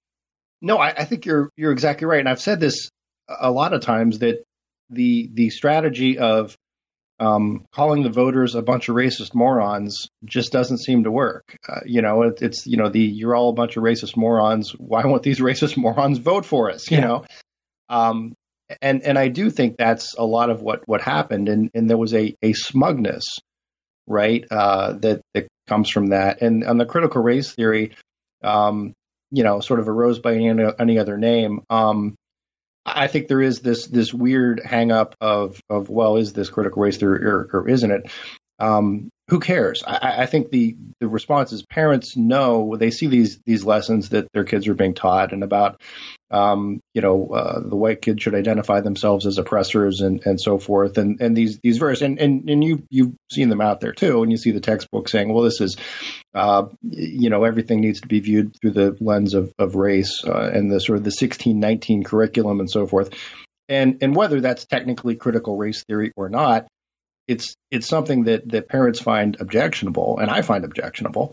no, 0.61 0.77
I, 0.77 0.89
I 0.89 1.05
think 1.05 1.25
you're 1.25 1.49
you're 1.55 1.71
exactly 1.71 2.07
right, 2.07 2.19
and 2.19 2.27
I've 2.29 2.41
said 2.41 2.59
this 2.59 2.89
a 3.27 3.51
lot 3.51 3.73
of 3.73 3.81
times 3.81 4.19
that 4.19 4.43
the 4.89 5.29
the 5.33 5.49
strategy 5.51 6.17
of 6.17 6.55
um, 7.19 7.65
calling 7.73 8.03
the 8.03 8.09
voters 8.09 8.55
a 8.55 8.61
bunch 8.61 8.87
of 8.87 8.95
racist 8.95 9.35
morons 9.35 10.07
just 10.23 10.53
doesn't 10.53 10.77
seem 10.79 11.03
to 11.03 11.11
work. 11.11 11.57
Uh, 11.67 11.81
you 11.85 12.01
know, 12.01 12.23
it, 12.23 12.41
it's 12.41 12.65
you 12.65 12.77
know 12.77 12.89
the 12.89 13.01
you're 13.01 13.35
all 13.35 13.49
a 13.49 13.53
bunch 13.53 13.75
of 13.75 13.83
racist 13.83 14.15
morons. 14.15 14.71
Why 14.77 15.05
won't 15.05 15.23
these 15.23 15.39
racist 15.49 15.75
morons 15.77 16.17
vote 16.19 16.45
for 16.45 16.71
us? 16.71 16.89
You 16.89 16.97
Yeah. 16.97 17.05
know, 17.05 17.25
um, 17.89 18.33
and 18.81 19.01
and 19.03 19.17
I 19.17 19.27
do 19.27 19.49
think 19.49 19.77
that's 19.77 20.15
a 20.17 20.25
lot 20.25 20.49
of 20.49 20.61
what 20.61 20.87
what 20.87 21.01
happened, 21.01 21.49
and 21.49 21.69
and 21.73 21.89
there 21.89 21.97
was 21.97 22.13
a 22.13 22.35
a 22.41 22.53
smugness, 22.53 23.25
right, 24.07 24.45
uh, 24.51 24.93
that 24.93 25.21
that 25.33 25.47
comes 25.67 25.89
from 25.89 26.07
that, 26.07 26.41
and 26.41 26.63
on 26.63 26.77
the 26.77 26.85
critical 26.85 27.21
race 27.21 27.51
theory, 27.53 27.95
um, 28.43 28.93
you 29.31 29.43
know, 29.43 29.59
sort 29.59 29.79
of 29.79 29.87
arose 29.87 30.19
by 30.19 30.35
any, 30.35 30.63
any 30.79 30.99
other 30.99 31.17
name. 31.17 31.61
Um, 31.69 32.15
I 32.85 33.07
think 33.07 33.27
there 33.27 33.41
is 33.41 33.59
this 33.59 33.87
this 33.87 34.13
weird 34.13 34.61
hang 34.63 34.91
up 34.91 35.15
of 35.21 35.59
of 35.69 35.89
well, 35.89 36.17
is 36.17 36.33
this 36.33 36.49
critical 36.49 36.81
race 36.81 36.97
theory 36.97 37.25
or, 37.25 37.49
or 37.53 37.69
isn't 37.69 37.91
it? 37.91 38.11
Um, 38.59 39.09
who 39.29 39.39
cares? 39.39 39.83
I, 39.85 40.23
I 40.23 40.25
think 40.25 40.49
the 40.49 40.75
the 40.99 41.07
response 41.07 41.53
is 41.53 41.63
parents 41.63 42.17
know 42.17 42.75
they 42.75 42.91
see 42.91 43.07
these 43.07 43.39
these 43.45 43.63
lessons 43.63 44.09
that 44.09 44.27
their 44.33 44.43
kids 44.43 44.67
are 44.67 44.73
being 44.73 44.95
taught 44.95 45.33
and 45.33 45.43
about 45.43 45.81
um, 46.31 46.81
you 46.93 47.01
know 47.01 47.27
uh, 47.27 47.59
the 47.59 47.75
white 47.75 48.01
kids 48.01 48.23
should 48.23 48.33
identify 48.33 48.81
themselves 48.81 49.25
as 49.25 49.37
oppressors 49.37 50.01
and, 50.01 50.25
and 50.25 50.41
so 50.41 50.57
forth 50.57 50.97
and 50.97 51.21
and 51.21 51.37
these 51.37 51.59
these 51.61 51.77
verses 51.77 52.01
and, 52.01 52.19
and 52.19 52.49
and 52.49 52.63
you 52.63 52.83
you've 52.89 53.13
seen 53.31 53.49
them 53.49 53.61
out 53.61 53.81
there 53.81 53.93
too 53.93 54.23
and 54.23 54.31
you 54.31 54.37
see 54.37 54.51
the 54.51 54.59
textbook 54.59 55.07
saying 55.07 55.31
well 55.31 55.43
this 55.43 55.61
is 55.61 55.77
uh, 56.33 56.65
you 56.81 57.29
know 57.29 57.43
everything 57.43 57.81
needs 57.81 58.01
to 58.01 58.07
be 58.07 58.19
viewed 58.19 58.55
through 58.59 58.71
the 58.71 58.97
lens 58.99 59.35
of 59.35 59.53
of 59.59 59.75
race 59.75 60.23
uh, 60.25 60.49
and 60.53 60.71
the 60.71 60.79
sort 60.79 60.97
of 60.97 61.03
the 61.03 61.11
sixteen 61.11 61.59
nineteen 61.59 62.03
curriculum 62.03 62.59
and 62.59 62.69
so 62.69 62.87
forth 62.87 63.13
and 63.67 63.99
and 64.01 64.15
whether 64.15 64.41
that's 64.41 64.65
technically 64.65 65.15
critical 65.15 65.55
race 65.55 65.83
theory 65.83 66.11
or 66.15 66.29
not 66.29 66.67
it's 67.29 67.53
it's 67.69 67.87
something 67.87 68.23
that 68.23 68.49
that 68.49 68.67
parents 68.67 68.99
find 68.99 69.37
objectionable 69.39 70.17
and 70.17 70.31
I 70.31 70.41
find 70.41 70.65
objectionable 70.65 71.31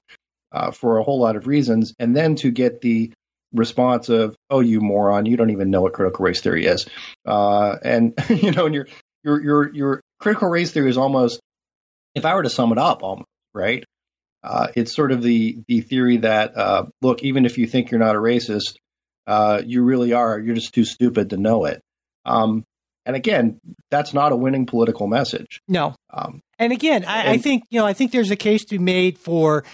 uh, 0.53 0.71
for 0.71 0.99
a 0.99 1.03
whole 1.03 1.19
lot 1.19 1.37
of 1.37 1.47
reasons. 1.47 1.95
And 1.99 2.15
then 2.15 2.37
to 2.37 2.51
get 2.51 2.83
the 2.83 3.13
response 3.55 4.11
of 4.11 4.37
oh 4.51 4.61
you 4.61 4.81
moron 4.81 5.25
you 5.25 5.37
don't 5.37 5.51
even 5.51 5.71
know 5.71 5.81
what 5.81 5.95
critical 5.95 6.25
race 6.25 6.43
theory 6.43 6.67
is. 6.67 6.87
Uh, 7.27 7.77
and 7.83 8.13
you 8.29 8.51
know 8.51 8.67
and 8.67 8.75
your 8.75 8.87
your 9.25 9.43
your 9.43 9.75
your 9.75 10.01
critical 10.21 10.49
race 10.49 10.71
theory 10.71 10.91
is 10.91 10.99
almost 10.99 11.41
if 12.15 12.27
I 12.27 12.35
were 12.35 12.43
to 12.43 12.51
sum 12.51 12.73
it 12.73 12.79
up 12.79 13.03
almost 13.03 13.29
right? 13.55 13.83
Uh, 14.45 14.69
it's 14.77 14.95
sort 14.95 15.13
of 15.13 15.23
the 15.23 15.59
the 15.67 15.81
theory 15.81 16.19
that 16.19 16.57
uh, 16.59 16.85
look 17.01 17.23
even 17.23 17.47
if 17.47 17.57
you 17.57 17.67
think 17.67 17.91
you're 17.91 18.01
not 18.01 18.17
a 18.17 18.19
racist 18.19 18.77
uh, 19.27 19.63
you 19.65 19.83
really 19.83 20.13
are 20.13 20.39
you're 20.39 20.55
just 20.55 20.75
too 20.75 20.85
stupid 20.85 21.31
to 21.31 21.39
know 21.39 21.65
it. 21.65 21.81
Um, 22.27 22.65
and 23.07 23.17
again 23.17 23.59
that's 23.91 24.13
not 24.13 24.33
a 24.33 24.37
winning 24.37 24.67
political 24.67 25.07
message 25.07 25.63
No, 25.69 25.95
um, 26.11 26.43
And 26.59 26.73
again, 26.73 27.05
I, 27.05 27.33
I, 27.33 27.39
think 27.39 27.65
you 27.69 27.79
know, 27.79 27.87
I 27.87 27.93
think 27.93 28.11
there's 28.11 28.31
a 28.31 28.37
case 28.37 28.65
to 28.65 28.79
be 28.79 28.83
made 28.83 29.19
for 29.19 29.65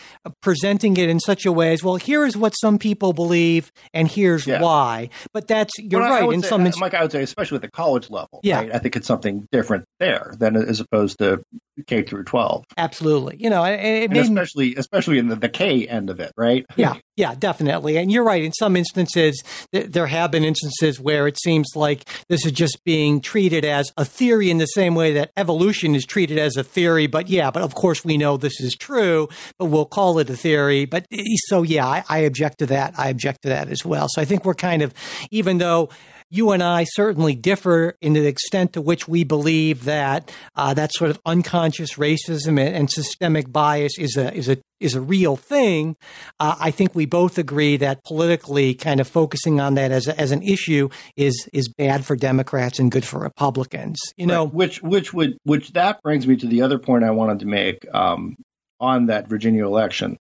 presenting 0.41 0.97
it 0.97 1.09
in 1.09 1.21
such 1.21 1.47
a 1.47 1.53
way 1.53 1.73
as 1.73 1.85
well. 1.85 1.95
Here 1.95 2.27
is 2.27 2.37
what 2.37 2.51
some 2.53 2.79
people 2.79 3.13
believe, 3.13 3.71
and 3.95 4.09
here's 4.09 4.47
yeah. 4.47 4.61
why. 4.61 5.11
But 5.33 5.47
that's 5.47 5.73
you're 5.79 6.01
well, 6.01 6.11
right. 6.11 6.35
In 6.35 6.43
say, 6.43 6.49
some, 6.49 6.69
Mike, 6.79 6.95
I 6.95 7.03
would 7.03 7.13
say, 7.13 7.23
especially 7.23 7.57
at 7.57 7.63
the 7.63 7.71
college 7.71 8.11
level, 8.11 8.41
yeah, 8.43 8.59
right? 8.59 8.75
I 8.75 8.79
think 8.79 8.97
it's 8.97 9.07
something 9.07 9.47
different 9.53 9.85
there 10.01 10.35
than 10.39 10.57
as 10.57 10.81
opposed 10.81 11.19
to 11.19 11.45
K 11.87 12.03
through 12.03 12.25
twelve. 12.25 12.65
Absolutely, 12.77 13.37
you 13.39 13.51
know, 13.51 13.65
it, 13.65 14.13
it 14.13 14.17
especially 14.17 14.75
especially 14.77 15.19
in 15.19 15.29
the, 15.29 15.37
the 15.37 15.49
K 15.49 15.87
end 15.87 16.11
of 16.11 16.21
it, 16.21 16.33
right? 16.37 16.67
Yeah, 16.77 16.95
yeah, 17.17 17.35
definitely. 17.35 17.97
And 17.97 18.11
you're 18.11 18.25
right. 18.25 18.43
In 18.43 18.53
some 18.53 18.77
instances, 18.77 19.43
th- 19.73 19.91
there 19.91 20.07
have 20.07 20.31
been 20.31 20.45
instances 20.45 21.01
where 21.01 21.27
it 21.27 21.39
seems 21.41 21.69
like 21.75 22.09
this 22.29 22.45
is 22.47 22.53
just 22.53 22.83
being 22.85 23.21
treated 23.21 23.65
as 23.65 23.93
a 23.97 24.05
theory 24.05 24.51
in 24.51 24.59
the 24.59 24.67
same 24.67 24.95
way 24.95 25.13
that 25.15 25.31
evolution 25.37 25.95
is 25.95 26.05
treated 26.05 26.39
as 26.39 26.57
a 26.57 26.65
theory. 26.65 27.07
But 27.07 27.29
yeah, 27.29 27.51
but 27.51 27.63
of 27.63 27.75
course 27.75 28.05
we 28.05 28.17
know 28.17 28.37
this 28.37 28.61
is 28.61 28.75
true, 28.75 29.29
but 29.59 29.67
we'll 29.67 29.87
call 29.87 30.19
it 30.19 30.31
a 30.31 30.37
theory. 30.37 30.85
But 30.85 31.07
eh, 31.11 31.25
so 31.47 31.63
yeah, 31.63 31.87
I, 31.87 32.05
I 32.09 32.19
object 32.21 32.59
to 32.59 32.67
that. 32.67 32.95
I 32.99 33.09
object 33.09 33.43
to 33.43 33.49
that 33.49 33.69
as 33.69 33.85
well. 33.85 34.09
So 34.11 34.21
I 34.21 34.25
think 34.25 34.45
we're 34.45 34.55
kind 34.55 34.83
of, 34.83 34.93
even 35.31 35.59
though 35.59 35.89
you 36.33 36.51
and 36.53 36.63
I 36.63 36.85
certainly 36.85 37.35
differ 37.35 37.95
in 38.01 38.15
the 38.15 38.27
extent 38.27 38.73
to 38.73 38.81
which 38.81 39.07
we 39.07 39.23
believe 39.23 39.85
that 39.85 40.35
uh, 40.57 40.73
that 40.73 40.91
sort 40.95 41.11
of 41.11 41.21
unconscious 41.27 41.97
racism 41.97 42.59
and, 42.59 42.75
and, 42.75 42.91
systemic 42.91 43.53
bias 43.53 43.99
is 43.99 44.17
a 44.17 44.33
is 44.33 44.49
a 44.49 44.57
is 44.81 44.95
a 44.95 45.01
real 45.03 45.37
thing. 45.37 45.95
Uh, 46.41 46.57
I 46.59 46.71
think 46.71 46.95
we 46.95 47.05
both 47.05 47.37
agree 47.37 47.77
that 47.77 48.03
politically, 48.05 48.73
kind 48.75 48.99
of 48.99 49.07
focusing 49.07 49.61
on 49.61 49.75
that 49.75 49.93
as 49.93 50.09
a, 50.09 50.19
as 50.19 50.31
an 50.31 50.43
issue 50.43 50.89
is 51.17 51.49
is 51.53 51.69
bad 51.69 52.07
for 52.07 52.17
Democrats 52.17 52.79
and 52.79 52.91
good 52.91 53.05
for 53.05 53.21
Republicans. 53.21 54.01
You 54.17 54.27
know, 54.27 54.45
right. 54.45 54.55
which 54.55 54.83
which 54.83 55.13
would 55.13 55.37
which 55.45 55.73
that 55.73 56.01
brings 56.03 56.27
me 56.27 56.37
to 56.37 56.47
the 56.47 56.63
other 56.63 56.79
point 56.79 57.05
I 57.05 57.11
wanted 57.11 57.41
to 57.41 57.47
make 57.47 57.87
um, 57.93 58.37
on 58.81 59.07
that 59.07 59.29
Virginia 59.29 59.67
election. 59.67 60.17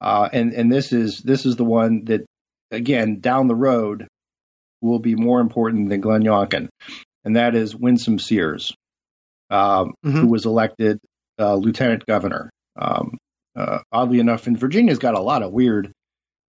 Uh, 0.00 0.30
and 0.32 0.54
and 0.54 0.72
this 0.72 0.90
is 0.90 1.20
this 1.22 1.44
is 1.44 1.56
the 1.56 1.64
one 1.64 2.06
that 2.06 2.24
again 2.70 3.20
down 3.20 3.46
the 3.46 3.54
road 3.54 4.08
will 4.80 4.98
be 4.98 5.14
more 5.14 5.40
important 5.40 5.88
than 5.88 6.00
Glenn 6.00 6.22
Youngkin, 6.22 6.68
and 7.24 7.36
that 7.36 7.54
is 7.54 7.74
Winsome 7.74 8.18
Sears, 8.18 8.72
um, 9.50 9.94
mm-hmm. 10.04 10.12
who 10.12 10.26
was 10.28 10.46
elected 10.46 10.98
uh, 11.38 11.54
lieutenant 11.54 12.06
governor. 12.06 12.50
Um, 12.76 13.18
uh, 13.56 13.80
oddly 13.90 14.20
enough, 14.20 14.46
and 14.46 14.58
Virginia's 14.58 14.98
got 14.98 15.14
a 15.14 15.20
lot 15.20 15.42
of 15.42 15.52
weird, 15.52 15.92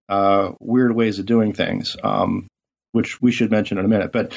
uh, 0.09 0.51
weird 0.59 0.95
ways 0.95 1.19
of 1.19 1.27
doing 1.27 1.53
things, 1.53 1.95
um, 2.03 2.47
which 2.93 3.21
we 3.21 3.31
should 3.31 3.51
mention 3.51 3.77
in 3.77 3.85
a 3.85 3.87
minute. 3.87 4.11
But 4.11 4.33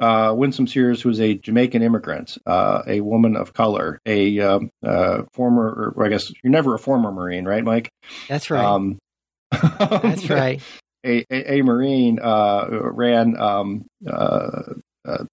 uh, 0.00 0.32
Winsome 0.36 0.68
Sears, 0.68 1.02
who 1.02 1.08
was 1.08 1.20
a 1.20 1.34
Jamaican 1.34 1.82
immigrant, 1.82 2.38
uh, 2.46 2.82
a 2.86 3.00
woman 3.00 3.34
of 3.34 3.52
color, 3.52 3.98
a 4.06 4.38
um, 4.38 4.70
uh, 4.86 5.22
former, 5.32 5.92
or 5.96 6.06
I 6.06 6.10
guess 6.10 6.30
you're 6.44 6.52
never 6.52 6.74
a 6.74 6.78
former 6.78 7.10
Marine, 7.10 7.44
right, 7.44 7.64
Mike? 7.64 7.90
That's 8.28 8.50
right. 8.50 8.64
Um, 8.64 8.98
That's 9.50 10.30
right 10.30 10.62
a, 11.04 11.24
a, 11.30 11.58
a 11.58 11.62
Marine 11.62 12.18
uh, 12.20 12.66
ran 12.70 13.38
um, 13.40 13.86
uh, 14.06 14.74
uh, 15.04 15.24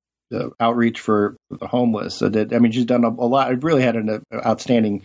outreach 0.59 0.99
for 0.99 1.36
the 1.49 1.67
homeless. 1.67 2.15
So 2.15 2.30
that, 2.30 2.53
I 2.53 2.59
mean, 2.59 2.72
she's 2.72 2.86
done 2.86 3.03
a, 3.03 3.09
a 3.09 3.28
lot. 3.28 3.51
It 3.51 3.63
really 3.63 3.82
had 3.82 3.95
an 3.95 4.24
outstanding, 4.34 5.03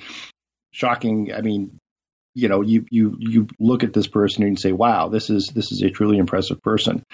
shocking. 0.72 1.32
I 1.32 1.40
mean, 1.40 1.78
you 2.34 2.48
know, 2.48 2.62
you 2.62 2.84
you 2.90 3.16
you 3.18 3.48
look 3.60 3.84
at 3.84 3.92
this 3.92 4.08
person 4.08 4.42
and 4.42 4.52
you 4.52 4.56
say, 4.56 4.72
"Wow, 4.72 5.08
this 5.08 5.30
is 5.30 5.50
this 5.54 5.70
is 5.70 5.82
a 5.82 5.90
truly 5.90 6.18
impressive 6.18 6.60
person." 6.62 7.04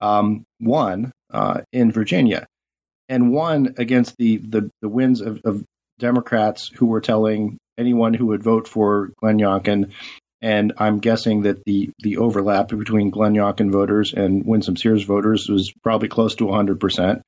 Um, 0.00 0.44
one 0.58 1.12
uh, 1.32 1.62
in 1.72 1.92
Virginia, 1.92 2.46
and 3.08 3.32
one 3.32 3.74
against 3.78 4.16
the 4.18 4.36
the, 4.36 4.70
the 4.80 4.88
winds 4.88 5.20
of, 5.20 5.40
of 5.44 5.64
Democrats 5.98 6.68
who 6.68 6.86
were 6.86 7.00
telling 7.00 7.58
anyone 7.76 8.14
who 8.14 8.26
would 8.26 8.42
vote 8.42 8.68
for 8.68 9.10
Glenn 9.20 9.38
Youngkin 9.38 9.92
and 10.42 10.72
I'm 10.76 10.98
guessing 10.98 11.42
that 11.42 11.64
the 11.64 11.90
the 12.00 12.18
overlap 12.18 12.68
between 12.68 13.10
Glenn 13.10 13.34
Youngkin 13.34 13.70
voters 13.70 14.12
and 14.12 14.44
Winsome 14.44 14.76
Sears 14.76 15.04
voters 15.04 15.46
was 15.48 15.72
probably 15.82 16.08
close 16.08 16.34
to 16.36 16.46
100 16.46 16.80
percent. 16.80 17.22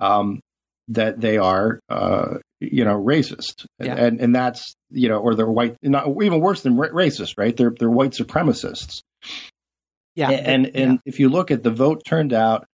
Um, 0.00 0.40
that 0.88 1.20
they 1.20 1.36
are, 1.36 1.80
uh, 1.90 2.38
you 2.60 2.84
know, 2.84 2.98
racist, 2.98 3.66
yeah. 3.78 3.94
and 3.94 4.20
and 4.20 4.34
that's 4.34 4.74
you 4.90 5.08
know, 5.08 5.18
or 5.18 5.34
they're 5.34 5.46
white, 5.46 5.76
not 5.82 6.08
even 6.22 6.40
worse 6.40 6.62
than 6.62 6.76
racist, 6.76 7.34
right? 7.36 7.54
They're 7.54 7.74
they're 7.78 7.90
white 7.90 8.12
supremacists. 8.12 9.02
Yeah, 10.14 10.30
and 10.30 10.66
and, 10.66 10.76
and 10.76 11.00
if 11.04 11.20
you 11.20 11.28
look 11.28 11.50
at 11.50 11.62
the 11.62 11.70
vote 11.70 12.02
turned 12.06 12.32
out, 12.32 12.66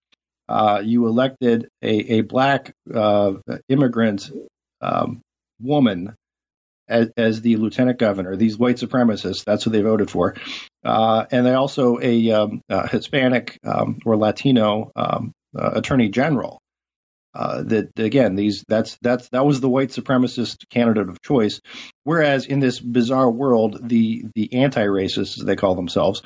uh, 0.47 0.81
you 0.83 1.07
elected 1.07 1.67
a 1.81 2.17
a 2.17 2.21
black 2.21 2.73
uh, 2.93 3.33
immigrant 3.67 4.29
um, 4.81 5.21
woman 5.59 6.15
as, 6.87 7.09
as, 7.17 7.41
the 7.41 7.57
lieutenant 7.57 7.99
governor. 7.99 8.35
These 8.35 8.57
white 8.57 8.77
supremacists, 8.77 9.43
that's 9.43 9.63
who 9.63 9.69
they 9.69 9.81
voted 9.81 10.09
for. 10.09 10.35
Uh, 10.83 11.25
and 11.31 11.45
they 11.45 11.53
also 11.53 11.99
a, 12.01 12.31
um, 12.31 12.61
Hispanic 12.89 13.57
um, 13.63 13.99
or 14.05 14.17
Latino 14.17 14.91
um, 14.95 15.31
uh, 15.57 15.71
attorney 15.75 16.09
general. 16.09 16.59
Uh, 17.35 17.63
that 17.63 17.97
again, 17.97 18.35
these 18.35 18.63
that's 18.67 18.95
that's 19.01 19.27
that 19.29 19.43
was 19.43 19.59
the 19.59 19.69
white 19.69 19.89
supremacist 19.89 20.69
candidate 20.69 21.09
of 21.09 21.19
choice. 21.23 21.61
Whereas 22.03 22.45
in 22.45 22.59
this 22.59 22.79
bizarre 22.79 23.29
world, 23.29 23.79
the 23.89 24.25
the 24.35 24.53
anti-racists, 24.53 25.39
as 25.39 25.43
they 25.43 25.55
call 25.55 25.73
themselves, 25.73 26.21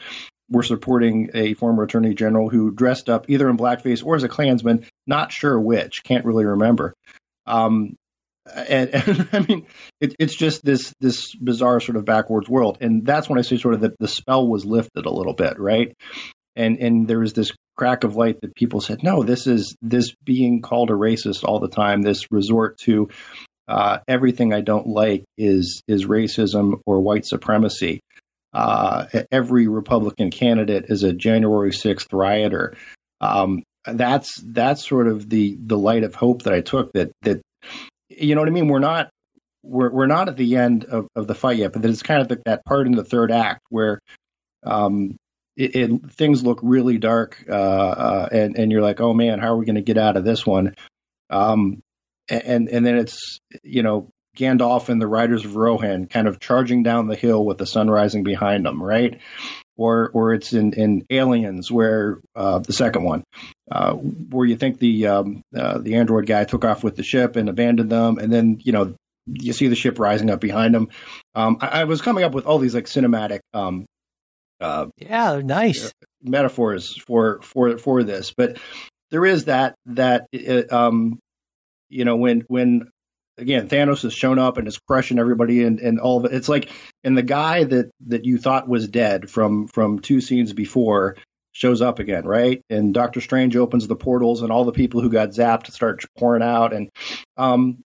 were 0.50 0.64
supporting 0.64 1.30
a 1.34 1.54
former 1.54 1.84
attorney 1.84 2.14
general 2.14 2.50
who 2.50 2.72
dressed 2.72 3.10
up 3.10 3.30
either 3.30 3.50
in 3.50 3.58
blackface 3.58 4.06
or 4.06 4.16
as 4.16 4.24
a 4.24 4.30
Klansman, 4.30 4.86
not 5.06 5.32
sure 5.32 5.58
which, 5.58 6.04
can't 6.04 6.26
really 6.26 6.46
remember. 6.46 6.94
Um, 7.46 7.96
and, 8.56 8.90
and 8.94 9.30
I 9.34 9.40
mean, 9.40 9.68
it, 10.00 10.16
it's 10.20 10.36
just 10.36 10.64
this 10.64 10.94
this 11.00 11.36
bizarre 11.36 11.80
sort 11.80 11.98
of 11.98 12.06
backwards 12.06 12.50
world, 12.50 12.78
and 12.82 13.06
that's 13.06 13.30
when 13.30 13.40
I 13.40 13.42
say 13.42 13.58
sort 13.58 13.74
of 13.76 13.82
that 13.82 13.98
the 14.00 14.08
spell 14.08 14.48
was 14.48 14.66
lifted 14.66 15.06
a 15.06 15.14
little 15.14 15.34
bit, 15.34 15.60
right? 15.60 15.94
And 16.56 16.78
and 16.78 17.08
there 17.08 17.20
was 17.20 17.34
this 17.34 17.52
crack 17.76 18.04
of 18.04 18.16
light 18.16 18.42
that 18.42 18.56
people 18.56 18.82
said, 18.82 19.04
no, 19.04 19.24
this 19.24 19.46
is 19.48 19.76
this 19.82 20.14
being 20.24 20.62
called 20.62 20.90
a 20.90 20.94
racist 20.94 21.44
all 21.44 21.60
the 21.60 21.68
time, 21.68 22.02
this 22.02 22.32
resort 22.32 22.78
to 22.80 23.10
uh, 23.68 24.00
everything 24.08 24.54
I 24.54 24.62
don't 24.62 24.88
like 24.88 25.24
is 25.38 25.82
is 25.88 26.06
racism 26.06 26.82
or 26.86 27.02
white 27.02 27.26
supremacy. 27.26 28.02
Uh, 28.54 29.06
every 29.32 29.68
Republican 29.68 30.32
candidate 30.32 30.86
is 30.88 31.04
a 31.04 31.14
January 31.14 31.74
sixth 31.74 32.12
rioter. 32.12 32.76
Um, 33.22 33.64
that's 33.86 34.42
that's 34.44 34.88
sort 34.88 35.08
of 35.08 35.30
the 35.30 35.58
the 35.60 35.78
light 35.78 36.04
of 36.04 36.16
hope 36.16 36.44
that 36.44 36.54
I 36.54 36.62
took 36.62 36.94
that 36.94 37.12
that 37.22 37.42
you 38.10 38.36
know 38.36 38.42
what 38.42 38.50
I 38.50 38.52
mean? 38.52 38.68
We're 38.68 38.80
not 38.80 39.10
we're 39.64 39.92
we're 39.92 40.08
not 40.08 40.30
at 40.30 40.38
the 40.38 40.56
end 40.56 40.86
of, 40.86 41.08
of 41.16 41.28
the 41.28 41.36
fight 41.36 41.58
yet, 41.58 41.74
but 41.74 41.86
it's 41.86 42.04
kind 42.04 42.22
of 42.22 42.28
the, 42.28 42.42
that 42.46 42.66
part 42.66 42.88
in 42.88 42.94
the 42.94 43.04
third 43.04 43.32
act 43.32 43.62
where 43.70 44.00
um, 44.64 45.18
it, 45.56 45.76
it, 45.76 46.12
things 46.12 46.44
look 46.44 46.60
really 46.62 46.98
dark, 46.98 47.44
uh, 47.50 47.54
uh, 47.54 48.30
and 48.32 48.58
and 48.58 48.72
you're 48.72 48.82
like, 48.82 49.02
oh 49.02 49.14
man, 49.14 49.40
how 49.40 49.54
are 49.54 49.58
we 49.58 49.66
going 49.66 49.76
to 49.76 49.82
get 49.82 49.98
out 49.98 50.18
of 50.18 50.24
this 50.24 50.46
one? 50.46 50.76
Um, 51.30 51.82
and 52.30 52.70
and 52.70 52.86
then 52.86 52.98
it's 52.98 53.40
you 53.64 53.84
know 53.84 54.10
Gandalf 54.38 54.90
and 54.90 55.02
the 55.02 55.08
Riders 55.08 55.44
of 55.44 55.56
Rohan 55.56 56.06
kind 56.08 56.28
of 56.28 56.40
charging 56.40 56.84
down 56.84 57.08
the 57.08 57.16
hill 57.16 57.44
with 57.44 57.58
the 57.58 57.66
sun 57.66 57.90
rising 57.90 58.24
behind 58.24 58.66
them, 58.66 58.82
right? 58.82 59.20
Or 59.78 60.10
or 60.14 60.34
it's 60.34 60.54
in, 60.54 60.74
in 60.74 61.06
Aliens, 61.10 61.72
where 61.72 62.20
uh, 62.36 62.60
the 62.60 62.74
second 62.74 63.04
one, 63.04 63.24
uh, 63.72 63.94
where 63.94 64.46
you 64.46 64.58
think 64.58 64.80
the 64.80 65.08
um, 65.08 65.42
uh, 65.56 65.78
the 65.78 65.96
android 65.96 66.26
guy 66.26 66.44
took 66.44 66.66
off 66.66 66.84
with 66.84 66.96
the 66.96 67.04
ship 67.04 67.36
and 67.36 67.48
abandoned 67.48 67.90
them, 67.90 68.18
and 68.18 68.34
then 68.34 68.60
you 68.64 68.72
know 68.72 68.96
you 69.28 69.54
see 69.54 69.68
the 69.68 69.76
ship 69.76 70.00
rising 70.00 70.30
up 70.30 70.42
behind 70.42 70.76
him. 70.76 70.90
Um, 71.36 71.58
I, 71.62 71.82
I, 71.82 71.84
was 71.84 72.02
coming 72.02 72.24
up 72.24 72.34
with 72.34 72.46
all 72.46 72.60
these 72.60 72.74
like 72.74 72.86
cinematic, 72.86 73.40
um, 73.54 73.86
uh, 74.62 74.88
yeah, 74.98 75.42
nice. 75.44 75.92
metaphors 76.24 76.98
for 76.98 77.42
for 77.42 77.78
for 77.78 78.04
this, 78.04 78.34
but 78.36 78.58
there 79.12 79.26
is 79.26 79.46
that 79.46 79.76
that 79.86 80.28
um, 80.72 81.20
you 81.90 82.06
know 82.06 82.16
when 82.16 82.42
when 82.48 82.90
again, 83.38 83.70
Thanos 83.70 84.02
has 84.04 84.14
shown 84.14 84.40
up 84.40 84.58
and 84.58 84.68
is 84.68 84.80
crushing 84.80 85.20
everybody 85.20 85.64
and, 85.64 85.80
and 85.80 86.00
all 86.00 86.18
of 86.18 86.26
it. 86.26 86.34
It's 86.34 86.50
like, 86.50 86.72
and 87.04 87.18
the 87.18 87.24
guy 87.24 87.64
that, 87.64 87.92
that 88.08 88.26
you 88.26 88.38
thought 88.38 88.68
was 88.68 88.88
dead 88.88 89.30
from, 89.30 89.68
from 89.68 90.00
two 90.00 90.22
scenes 90.22 90.54
before 90.54 91.18
shows 91.52 91.82
up 91.82 92.00
again, 92.00 92.26
right? 92.26 92.62
And 92.70 92.94
Doctor 92.94 93.22
Strange 93.22 93.56
opens 93.56 93.88
the 93.88 93.96
portals 93.96 94.42
and 94.42 94.52
all 94.52 94.66
the 94.66 94.72
people 94.72 95.02
who 95.02 95.10
got 95.10 95.30
zapped 95.30 95.72
start 95.72 96.04
pouring 96.18 96.44
out. 96.44 96.74
And, 96.74 96.90
um, 97.36 97.80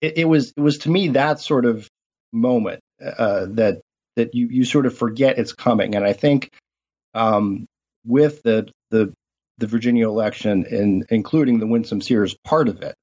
it, 0.00 0.18
it 0.18 0.24
was, 0.24 0.52
it 0.56 0.60
was 0.60 0.78
to 0.78 0.90
me 0.90 1.08
that 1.08 1.40
sort 1.40 1.66
of 1.66 1.88
moment, 2.32 2.80
uh, 3.02 3.46
that, 3.50 3.80
that 4.16 4.34
you, 4.34 4.48
you 4.48 4.64
sort 4.64 4.86
of 4.86 4.96
forget 4.96 5.38
it's 5.38 5.52
coming. 5.52 5.94
And 5.94 6.04
I 6.04 6.12
think, 6.12 6.50
um, 7.14 7.66
with 8.06 8.42
the, 8.42 8.70
the, 8.90 9.12
the 9.58 9.66
Virginia 9.66 10.08
election 10.08 10.64
and 10.70 11.04
including 11.10 11.58
the 11.58 11.66
Winsome 11.66 12.00
Sears 12.00 12.34
part 12.44 12.68
of 12.68 12.82
it, 12.82 12.94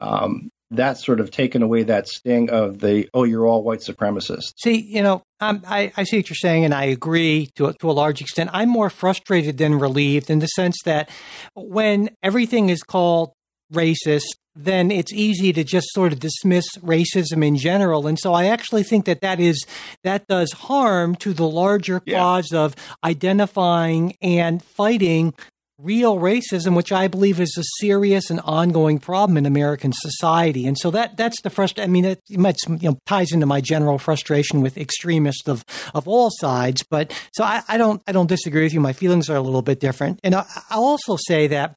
um, 0.00 0.48
that's 0.72 1.04
sort 1.04 1.20
of 1.20 1.30
taken 1.30 1.62
away 1.62 1.84
that 1.84 2.08
sting 2.08 2.50
of 2.50 2.80
the 2.80 3.08
oh 3.14 3.24
you're 3.24 3.46
all 3.46 3.62
white 3.62 3.80
supremacists. 3.80 4.52
See, 4.62 4.80
you 4.80 5.02
know, 5.02 5.22
I, 5.40 5.92
I 5.96 6.04
see 6.04 6.18
what 6.18 6.28
you're 6.28 6.36
saying, 6.36 6.64
and 6.64 6.74
I 6.74 6.84
agree 6.84 7.50
to 7.56 7.66
a, 7.66 7.74
to 7.74 7.90
a 7.90 7.92
large 7.92 8.20
extent. 8.20 8.50
I'm 8.52 8.68
more 8.68 8.90
frustrated 8.90 9.58
than 9.58 9.78
relieved 9.78 10.30
in 10.30 10.38
the 10.38 10.46
sense 10.46 10.76
that 10.84 11.10
when 11.54 12.10
everything 12.22 12.70
is 12.70 12.82
called 12.82 13.32
racist 13.72 14.22
then 14.54 14.90
it's 14.90 15.12
easy 15.12 15.52
to 15.52 15.64
just 15.64 15.86
sort 15.92 16.12
of 16.12 16.20
dismiss 16.20 16.66
racism 16.78 17.44
in 17.44 17.56
general. 17.56 18.06
And 18.06 18.18
so 18.18 18.34
I 18.34 18.46
actually 18.46 18.82
think 18.82 19.06
that 19.06 19.20
that 19.22 19.40
is 19.40 19.64
that 20.04 20.26
does 20.26 20.52
harm 20.52 21.16
to 21.16 21.32
the 21.32 21.48
larger 21.48 22.02
yeah. 22.04 22.18
cause 22.18 22.52
of 22.52 22.74
identifying 23.02 24.14
and 24.20 24.62
fighting 24.62 25.34
real 25.82 26.18
racism, 26.18 26.76
which 26.76 26.92
I 26.92 27.08
believe 27.08 27.40
is 27.40 27.56
a 27.58 27.64
serious 27.80 28.30
and 28.30 28.40
ongoing 28.40 28.98
problem 28.98 29.36
in 29.36 29.46
American 29.46 29.92
society. 29.94 30.66
And 30.66 30.78
so 30.78 30.90
that 30.92 31.16
that's 31.16 31.40
the 31.42 31.50
frustration. 31.50 31.90
I 31.90 31.92
mean, 31.92 32.04
it, 32.04 32.20
it 32.28 32.56
you 32.68 32.90
know, 32.90 32.98
ties 33.06 33.32
into 33.32 33.46
my 33.46 33.60
general 33.60 33.98
frustration 33.98 34.62
with 34.62 34.78
extremists 34.78 35.48
of, 35.48 35.64
of 35.94 36.06
all 36.06 36.30
sides. 36.30 36.84
But 36.88 37.12
so 37.32 37.44
I, 37.44 37.62
I 37.68 37.76
don't 37.76 38.02
I 38.06 38.12
don't 38.12 38.28
disagree 38.28 38.62
with 38.62 38.74
you. 38.74 38.80
My 38.80 38.92
feelings 38.92 39.28
are 39.28 39.36
a 39.36 39.40
little 39.40 39.62
bit 39.62 39.80
different. 39.80 40.20
And 40.22 40.34
I, 40.34 40.46
I'll 40.70 40.84
also 40.84 41.16
say 41.16 41.48
that 41.48 41.74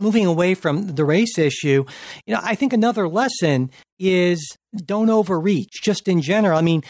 moving 0.00 0.26
away 0.26 0.54
from 0.54 0.94
the 0.94 1.04
race 1.04 1.38
issue, 1.38 1.84
you 2.26 2.34
know, 2.34 2.40
I 2.42 2.54
think 2.54 2.72
another 2.72 3.08
lesson 3.08 3.70
is 3.98 4.56
don't 4.84 5.10
overreach 5.10 5.82
just 5.82 6.08
in 6.08 6.20
general. 6.20 6.58
I 6.58 6.62
mean, 6.62 6.82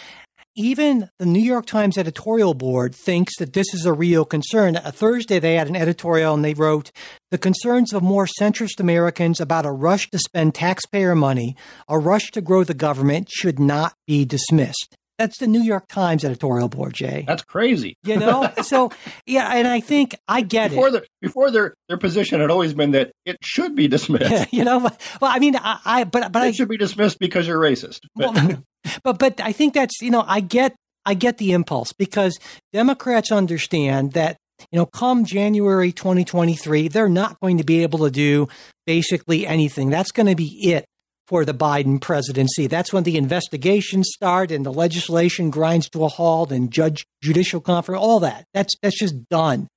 even 0.57 1.11
the 1.19 1.27
New 1.27 1.41
York 1.41 1.67
Times 1.67 1.99
editorial 1.99 2.55
board 2.55 2.95
thinks 2.95 3.37
that 3.39 3.53
this 3.53 3.75
is 3.75 3.87
a 3.87 3.93
real 3.93 4.25
concern. 4.25 4.77
A 4.77 4.93
Thursday, 4.93 5.39
they 5.39 5.57
had 5.57 5.69
an 5.69 5.77
editorial 5.77 6.35
and 6.35 6.45
they 6.45 6.55
wrote 6.55 6.93
the 7.31 7.39
concerns 7.39 7.93
of 7.93 8.03
more 8.03 8.29
centrist 8.41 8.79
Americans 8.79 9.41
about 9.41 9.67
a 9.67 9.73
rush 9.73 10.09
to 10.11 10.19
spend 10.19 10.55
taxpayer 10.55 11.15
money, 11.15 11.57
a 11.89 11.99
rush 11.99 12.31
to 12.33 12.41
grow 12.41 12.63
the 12.63 12.75
government 12.75 13.29
should 13.31 13.59
not 13.59 13.95
be 14.07 14.25
dismissed. 14.25 14.97
That's 15.19 15.39
the 15.39 15.47
New 15.47 15.63
York 15.63 15.87
Times 15.89 16.25
editorial 16.25 16.69
board, 16.69 16.95
Jay. 16.95 17.25
That's 17.27 17.43
crazy. 17.43 17.97
You 18.05 18.19
know? 18.19 18.53
so, 18.63 18.91
yeah, 19.27 19.49
and 19.49 19.67
I 19.67 19.81
think 19.81 20.15
I 20.29 20.43
get 20.43 20.71
before 20.71 20.89
it. 20.89 20.91
The, 20.93 21.07
before 21.21 21.51
their, 21.51 21.75
their 21.89 21.97
position 21.97 22.41
had 22.41 22.51
always 22.51 22.75
been 22.75 22.93
that 22.93 23.11
it 23.25 23.39
should 23.43 23.75
be 23.75 23.89
dismissed. 23.89 24.53
you 24.53 24.63
know? 24.63 24.79
Well, 24.79 24.93
I 25.23 25.39
mean, 25.39 25.57
I, 25.57 25.81
I 25.85 26.05
but, 26.05 26.31
but 26.31 26.43
it 26.43 26.49
I, 26.49 26.51
should 26.53 26.69
be 26.69 26.77
dismissed 26.77 27.19
because 27.19 27.47
you're 27.47 27.59
racist. 27.59 28.01
But. 28.15 28.35
Well, 29.03 29.15
but, 29.15 29.19
but 29.19 29.41
I 29.41 29.53
think 29.53 29.73
that's, 29.73 30.03
you 30.03 30.11
know, 30.11 30.23
I 30.27 30.41
get, 30.41 30.77
I 31.07 31.15
get 31.15 31.39
the 31.39 31.53
impulse 31.53 31.95
because 31.95 32.39
Democrats 32.71 33.33
understand 33.33 34.13
that 34.13 34.37
you 34.71 34.79
know, 34.79 34.87
come 34.87 35.25
January 35.25 35.91
2023, 35.91 36.89
they're 36.89 37.09
not 37.09 37.41
going 37.41 37.59
to 37.59 37.65
be 37.65 37.83
able 37.83 38.01
to 38.01 38.11
do 38.11 38.49
basically 38.87 39.47
anything. 39.47 39.91
That's 39.91 40.13
going 40.13 40.27
to 40.27 40.37
be 40.37 40.71
it 40.71 40.85
for 41.27 41.45
the 41.45 41.55
Biden 41.55 42.01
presidency. 42.01 42.67
That's 42.67 42.93
when 42.93 43.05
the 43.05 43.17
investigations 43.17 44.11
start 44.15 44.51
and 44.51 44.65
the 44.65 44.73
legislation 44.73 45.51
grinds 45.51 45.89
to 45.91 46.05
a 46.05 46.09
halt 46.09 46.53
and 46.53 46.71
judge 46.71 47.05
judicial 47.23 47.61
conference, 47.61 48.01
all 48.01 48.21
that. 48.21 48.45
That's 48.53 48.75
that's 48.83 48.99
just 48.99 49.29
done. 49.29 49.69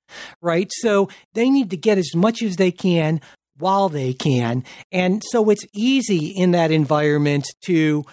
Right? 0.42 0.70
So 0.80 1.08
they 1.34 1.50
need 1.50 1.70
to 1.70 1.76
get 1.76 1.98
as 1.98 2.14
much 2.14 2.42
as 2.42 2.56
they 2.56 2.70
can 2.70 3.20
while 3.58 3.88
they 3.88 4.12
can. 4.12 4.64
And 4.92 5.22
so 5.30 5.50
it's 5.50 5.66
easy 5.74 6.28
in 6.28 6.52
that 6.52 6.70
environment 6.70 7.46
to 7.66 8.04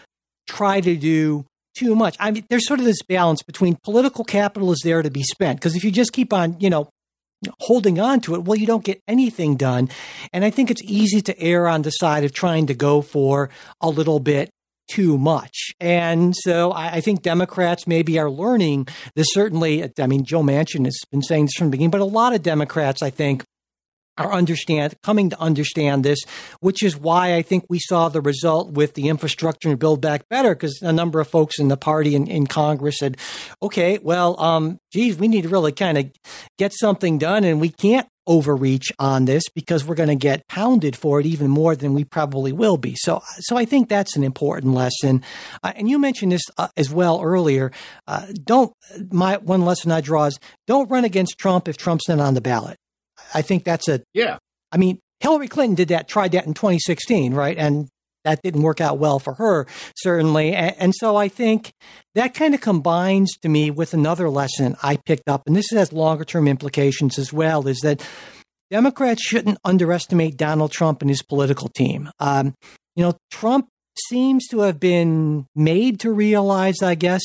try 0.48 0.82
to 0.82 0.96
do 0.96 1.46
too 1.76 1.96
much. 1.96 2.16
I 2.20 2.32
mean, 2.32 2.46
there's 2.50 2.68
sort 2.68 2.80
of 2.80 2.86
this 2.86 3.02
balance 3.04 3.44
between 3.44 3.78
political 3.84 4.24
capital 4.24 4.72
is 4.72 4.82
there 4.84 5.02
to 5.02 5.12
be 5.12 5.24
spent. 5.24 5.60
Because 5.60 5.76
if 5.76 5.84
you 5.84 5.92
just 5.92 6.14
keep 6.14 6.34
on, 6.34 6.56
you 6.60 6.70
know, 6.70 6.90
holding 7.60 8.00
on 8.00 8.22
to 8.22 8.36
it, 8.36 8.44
well, 8.44 8.58
you 8.58 8.68
don't 8.68 8.84
get 8.84 9.02
anything 9.08 9.56
done. 9.56 9.90
And 10.34 10.44
I 10.44 10.50
think 10.50 10.72
it's 10.72 10.84
easy 10.84 11.22
to 11.22 11.40
err 11.40 11.68
on 11.68 11.82
the 11.84 11.92
side 11.92 12.24
of 12.24 12.34
trying 12.34 12.68
to 12.68 12.74
go 12.74 13.02
for 13.02 13.50
a 13.82 13.90
little 13.90 14.20
bit 14.20 14.50
too 14.88 15.18
much. 15.18 15.74
And 15.80 16.36
so 16.36 16.72
I, 16.72 16.98
I, 16.98 17.02
think 17.02 17.24
Democrats 17.24 17.88
maybe 17.88 18.20
are 18.20 18.30
learning 18.30 18.88
this. 19.16 19.28
Certainly, 19.32 19.92
I 20.00 20.08
mean, 20.08 20.24
Joe 20.24 20.44
Manchin 20.44 20.86
has 20.86 21.00
been 21.12 21.24
saying 21.24 21.46
this 21.46 21.56
from 21.56 21.68
the 21.68 21.72
beginning, 21.72 21.90
but 21.90 22.02
a 22.02 22.06
lot 22.06 22.36
of 22.36 22.44
Democrats, 22.44 23.02
I 23.02 23.10
think, 23.10 23.44
are 24.18 24.32
understand 24.32 24.96
coming 25.04 25.30
to 25.30 25.40
understand 25.40 26.04
this, 26.04 26.20
which 26.60 26.84
is 26.84 26.98
why 26.98 27.36
I 27.36 27.42
think 27.42 27.66
we 27.70 27.80
saw 27.80 28.10
the 28.10 28.22
result 28.22 28.72
with 28.72 28.94
the 28.94 29.10
infrastructure 29.10 29.70
and 29.70 29.80
build 29.80 30.02
back 30.02 30.28
better, 30.30 30.56
because 30.56 30.80
a 30.82 30.94
number 30.94 31.20
of 31.20 31.28
folks 31.28 31.60
in 31.60 31.68
the 31.68 31.78
party 31.78 32.16
and 32.16 32.28
in 32.28 32.48
Congress 32.48 32.98
said, 33.00 33.18
okay, 33.62 34.00
well, 34.02 34.40
um, 34.40 34.80
geez, 34.92 35.18
we 35.18 35.28
need 35.28 35.44
to 35.44 35.50
really 35.50 35.72
kind 35.72 35.98
of 35.98 36.12
get 36.58 36.74
something 36.74 37.18
done, 37.18 37.44
and 37.44 37.60
we 37.60 37.70
can't 37.70 38.08
overreach 38.28 38.92
on 38.98 39.26
this 39.26 39.44
because 39.54 39.86
we're 39.86 39.96
going 39.96 40.10
to 40.10 40.16
get 40.16 40.48
pounded 40.48 40.96
for 40.96 41.20
it 41.20 41.26
even 41.26 41.48
more 41.48 41.76
than 41.76 41.94
we 41.94 42.04
probably 42.04 42.52
will 42.52 42.78
be. 42.78 42.96
So, 42.98 43.22
so 43.40 43.56
I 43.56 43.66
think 43.66 43.88
that's 43.88 44.16
an 44.16 44.24
important 44.24 44.74
lesson. 44.74 45.24
Uh, 45.64 45.74
and 45.76 45.88
you 45.88 46.00
mentioned 46.00 46.32
this 46.32 46.42
uh, 46.58 46.70
as 46.76 46.90
well 46.90 47.22
earlier. 47.22 47.72
Uh, 48.08 48.26
don't 48.44 48.74
my 49.12 49.38
one 49.38 49.64
lesson 49.64 49.92
I 49.92 50.02
draw 50.02 50.26
is 50.26 50.40
don't 50.66 50.90
run 50.90 51.06
against 51.06 51.38
Trump 51.38 51.68
if 51.68 51.78
Trump's 51.78 52.10
not 52.10 52.20
on 52.20 52.34
the 52.34 52.42
ballot. 52.42 52.78
I 53.34 53.42
think 53.42 53.64
that's 53.64 53.88
a 53.88 54.02
yeah. 54.14 54.38
I 54.72 54.78
mean, 54.78 55.00
Hillary 55.20 55.48
Clinton 55.48 55.76
did 55.76 55.88
that, 55.90 56.08
tried 56.08 56.34
that 56.34 56.46
in 56.46 56.54
2016, 56.54 57.34
right? 57.34 57.58
And 57.58 57.88
that 58.26 58.42
didn't 58.42 58.64
work 58.64 58.82
out 58.82 58.98
well 58.98 59.20
for 59.20 59.36
her, 59.36 59.68
certainly. 59.96 60.54
And, 60.54 60.76
and 60.78 60.94
so 60.96 61.16
I 61.16 61.30
think 61.30 61.72
that 62.16 62.34
kind 62.34 62.54
of 62.54 62.62
combines 62.62 63.32
to 63.42 63.50
me 63.50 63.72
with 63.72 63.94
another 63.94 64.30
lesson 64.30 64.76
I 64.84 64.98
picked 64.98 65.30
up, 65.30 65.44
and 65.46 65.56
this 65.56 65.70
has 65.72 65.94
longer 65.94 66.26
term 66.26 66.48
implications 66.48 67.18
as 67.18 67.32
well, 67.32 67.68
is 67.68 67.80
that 67.82 68.06
Democrats 68.72 69.22
shouldn't 69.22 69.60
underestimate 69.64 70.38
Donald 70.38 70.72
Trump 70.72 71.02
and 71.02 71.10
his 71.10 71.22
political 71.22 71.70
team. 71.70 72.10
Um, 72.20 72.56
you 72.96 73.04
know, 73.04 73.16
Trump 73.32 73.68
seems 74.10 74.48
to 74.48 74.60
have 74.62 74.80
been 74.80 75.46
made 75.56 76.00
to 76.02 76.12
realize, 76.12 76.82
I 76.82 76.96
guess, 76.96 77.22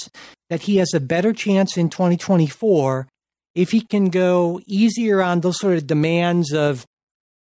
that 0.50 0.62
he 0.62 0.76
has 0.76 0.92
a 0.94 1.00
better 1.00 1.32
chance 1.32 1.76
in 1.76 1.88
2024 1.88 3.08
if 3.54 3.70
he 3.70 3.80
can 3.80 4.10
go 4.10 4.60
easier 4.66 5.22
on 5.22 5.40
those 5.40 5.58
sort 5.58 5.76
of 5.76 5.86
demands 5.86 6.52
of 6.52 6.86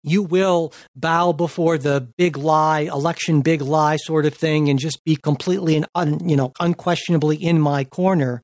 you 0.03 0.23
will 0.23 0.73
bow 0.95 1.33
before 1.33 1.79
the 1.79 2.07
big 2.19 2.37
lie, 2.37 2.81
election 2.81 3.41
big 3.41 3.63
lie 3.63 3.97
sort 3.97 4.27
of 4.27 4.35
thing, 4.35 4.69
and 4.69 4.79
just 4.79 5.03
be 5.05 5.17
completely 5.17 5.77
and 5.77 5.87
un, 5.95 6.29
you 6.29 6.37
know 6.37 6.53
unquestionably 6.61 7.37
in 7.37 7.61
my 7.61 7.85
corner. 7.85 8.43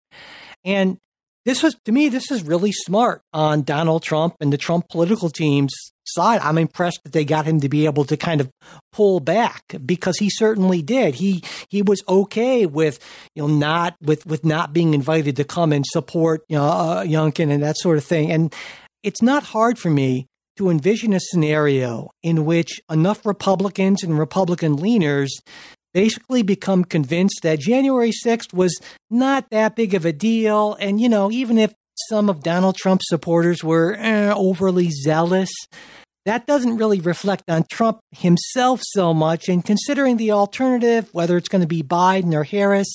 And 0.65 0.99
this 1.45 1.63
was 1.63 1.77
to 1.85 1.93
me, 1.93 2.09
this 2.09 2.31
is 2.31 2.43
really 2.45 2.73
smart 2.73 3.23
on 3.33 3.63
Donald 3.63 4.03
Trump 4.03 4.37
and 4.41 4.53
the 4.53 4.59
Trump 4.59 4.89
political 4.89 5.31
team's 5.31 5.73
I'm 6.19 6.59
impressed 6.59 7.01
that 7.05 7.13
they 7.13 7.25
got 7.25 7.47
him 7.47 7.61
to 7.61 7.69
be 7.69 7.87
able 7.87 8.05
to 8.07 8.17
kind 8.17 8.41
of 8.41 8.51
pull 8.93 9.21
back 9.21 9.63
because 9.85 10.19
he 10.19 10.31
certainly 10.31 10.83
did. 10.83 11.15
He 11.15 11.43
he 11.69 11.83
was 11.83 12.03
okay 12.09 12.67
with 12.67 12.99
you 13.35 13.43
know 13.43 13.49
not 13.49 13.97
with 14.01 14.27
with 14.27 14.45
not 14.45 14.73
being 14.73 14.95
invited 14.95 15.37
to 15.37 15.45
come 15.45 15.73
and 15.73 15.85
support 15.87 16.43
you 16.49 16.57
know 16.57 16.65
uh, 16.65 17.05
Youngkin 17.05 17.51
and 17.51 17.63
that 17.63 17.79
sort 17.79 17.99
of 17.99 18.05
thing. 18.05 18.31
And 18.31 18.55
it's 19.03 19.23
not 19.23 19.43
hard 19.43 19.79
for 19.79 19.91
me 19.91 20.27
to 20.57 20.69
envision 20.69 21.13
a 21.15 21.21
scenario 21.21 22.11
in 22.23 22.45
which 22.45 22.81
enough 22.91 23.25
Republicans 23.25 24.03
and 24.03 24.19
Republican 24.19 24.77
leaners 24.77 25.31
basically 25.93 26.43
become 26.43 26.85
convinced 26.85 27.41
that 27.43 27.59
January 27.59 28.13
6th 28.13 28.53
was 28.53 28.79
not 29.11 29.49
that 29.51 29.75
big 29.75 29.95
of 29.95 30.05
a 30.05 30.13
deal. 30.13 30.77
And, 30.79 31.01
you 31.01 31.09
know, 31.09 31.31
even 31.31 31.59
if 31.59 31.73
some 32.11 32.29
of 32.29 32.43
Donald 32.43 32.77
Trump's 32.77 33.07
supporters 33.09 33.63
were 33.63 33.95
eh, 33.95 34.33
overly 34.35 34.91
zealous, 34.91 35.51
that 36.27 36.45
doesn't 36.45 36.77
really 36.77 37.01
reflect 37.01 37.45
on 37.49 37.65
Trump 37.71 38.01
himself 38.11 38.81
so 38.83 39.15
much. 39.15 39.49
And 39.49 39.65
considering 39.65 40.17
the 40.17 40.33
alternative, 40.33 41.09
whether 41.13 41.37
it's 41.37 41.49
going 41.49 41.63
to 41.63 41.69
be 41.69 41.83
Biden 41.83 42.35
or 42.35 42.43
Harris, 42.43 42.89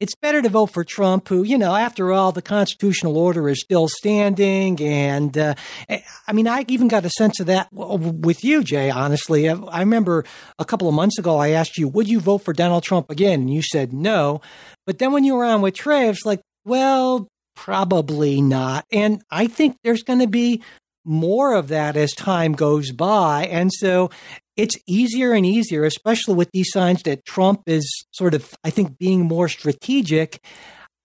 it's 0.00 0.16
better 0.16 0.42
to 0.42 0.48
vote 0.48 0.66
for 0.66 0.84
Trump, 0.84 1.28
who, 1.28 1.44
you 1.44 1.56
know, 1.56 1.74
after 1.74 2.12
all, 2.12 2.32
the 2.32 2.42
constitutional 2.42 3.16
order 3.16 3.48
is 3.48 3.60
still 3.60 3.88
standing. 3.88 4.82
And 4.82 5.38
uh, 5.38 5.54
I 5.88 6.32
mean, 6.32 6.48
I 6.48 6.64
even 6.68 6.88
got 6.88 7.04
a 7.04 7.10
sense 7.10 7.40
of 7.40 7.46
that 7.46 7.68
with 7.72 8.44
you, 8.44 8.64
Jay, 8.64 8.90
honestly. 8.90 9.48
I 9.48 9.80
remember 9.80 10.24
a 10.58 10.64
couple 10.64 10.88
of 10.88 10.94
months 10.94 11.18
ago, 11.18 11.38
I 11.38 11.50
asked 11.50 11.78
you, 11.78 11.88
would 11.88 12.08
you 12.08 12.20
vote 12.20 12.38
for 12.38 12.52
Donald 12.52 12.82
Trump 12.82 13.08
again? 13.08 13.40
And 13.40 13.54
you 13.54 13.62
said 13.62 13.92
no. 13.92 14.40
But 14.84 14.98
then 14.98 15.12
when 15.12 15.22
you 15.22 15.36
were 15.36 15.44
on 15.44 15.62
with 15.62 15.74
Trey, 15.74 16.08
it's 16.08 16.26
like, 16.26 16.40
well, 16.64 17.28
probably 17.64 18.40
not. 18.40 18.84
And 18.92 19.22
I 19.30 19.48
think 19.48 19.76
there's 19.82 20.02
going 20.02 20.20
to 20.20 20.28
be 20.28 20.62
more 21.04 21.54
of 21.54 21.68
that 21.68 21.96
as 21.96 22.12
time 22.12 22.52
goes 22.52 22.92
by. 22.92 23.48
And 23.50 23.72
so 23.72 24.10
it's 24.56 24.76
easier 24.86 25.32
and 25.32 25.44
easier, 25.44 25.84
especially 25.84 26.34
with 26.34 26.50
these 26.52 26.70
signs 26.70 27.02
that 27.02 27.24
Trump 27.24 27.62
is 27.66 27.84
sort 28.12 28.34
of, 28.34 28.54
I 28.62 28.70
think, 28.70 28.98
being 28.98 29.24
more 29.24 29.48
strategic. 29.48 30.38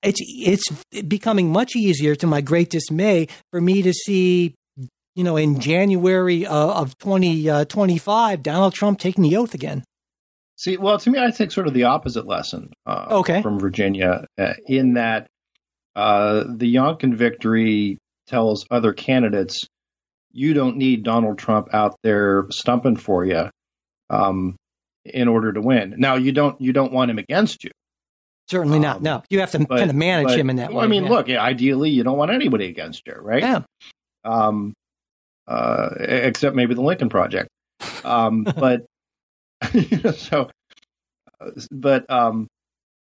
It's 0.04 0.20
it's 0.22 0.66
becoming 1.08 1.52
much 1.52 1.76
easier, 1.76 2.16
to 2.16 2.28
my 2.28 2.42
great 2.42 2.70
dismay, 2.70 3.28
for 3.52 3.62
me 3.62 3.82
to 3.82 3.94
see, 3.94 4.54
you 5.16 5.24
know, 5.24 5.38
in 5.38 5.60
January 5.62 6.46
uh, 6.46 6.82
of 6.82 6.98
twenty 6.98 7.50
uh, 7.50 7.66
twenty 7.66 7.98
five, 7.98 8.44
Donald 8.44 8.74
Trump 8.74 9.00
taking 9.00 9.24
the 9.24 9.38
oath 9.38 9.54
again. 9.54 9.84
See, 10.58 10.78
well, 10.78 11.00
to 11.00 11.10
me, 11.10 11.20
I 11.20 11.32
take 11.32 11.52
sort 11.52 11.68
of 11.68 11.74
the 11.74 11.86
opposite 11.86 12.28
lesson. 12.28 12.72
Uh, 12.86 13.08
okay. 13.22 13.42
From 13.42 13.60
Virginia, 13.60 14.26
uh, 14.38 14.54
in 14.68 14.96
that 14.96 15.28
uh, 15.96 16.44
the 16.48 16.74
Youngkin 16.74 17.16
victory 17.16 17.98
tells 18.28 18.66
other 18.72 18.94
candidates 18.94 19.68
you 20.32 20.54
don't 20.54 20.78
need 20.78 21.04
Donald 21.04 21.38
Trump 21.38 21.74
out 21.74 21.96
there 22.02 22.48
stumping 22.50 22.98
for 22.98 23.24
you 23.24 23.50
um, 24.10 24.56
in 25.06 25.28
order 25.28 25.54
to 25.54 25.62
win. 25.62 25.96
Now 25.98 26.16
you 26.16 26.32
don't 26.32 26.60
you 26.60 26.74
don't 26.74 26.92
want 26.92 27.12
him 27.12 27.20
against 27.20 27.64
you. 27.64 27.72
Certainly 28.50 28.80
not. 28.80 28.98
Um, 28.98 29.04
no, 29.04 29.24
you 29.30 29.40
have 29.40 29.52
to 29.52 29.60
but, 29.60 29.78
kind 29.78 29.90
of 29.90 29.96
manage 29.96 30.28
but, 30.28 30.40
him 30.40 30.50
in 30.50 30.58
that 30.58 30.70
well, 30.70 30.80
way. 30.80 30.86
I 30.86 30.88
mean, 30.88 31.04
yeah. 31.04 31.10
look, 31.10 31.30
ideally, 31.30 31.92
you 31.92 32.04
don't 32.04 32.18
want 32.18 32.32
anybody 32.32 32.68
against 32.68 33.04
you, 33.08 33.14
right? 33.14 33.42
Yeah. 33.42 33.62
Um, 34.26 34.74
uh, 35.48 35.90
except 36.00 36.56
maybe 36.56 36.74
the 36.74 36.82
Lincoln 36.82 37.10
Project. 37.10 37.50
Um, 38.04 38.44
but 38.58 38.86
you 39.74 39.98
know, 40.04 40.12
so, 40.12 40.50
but 41.72 42.10
um, 42.10 42.48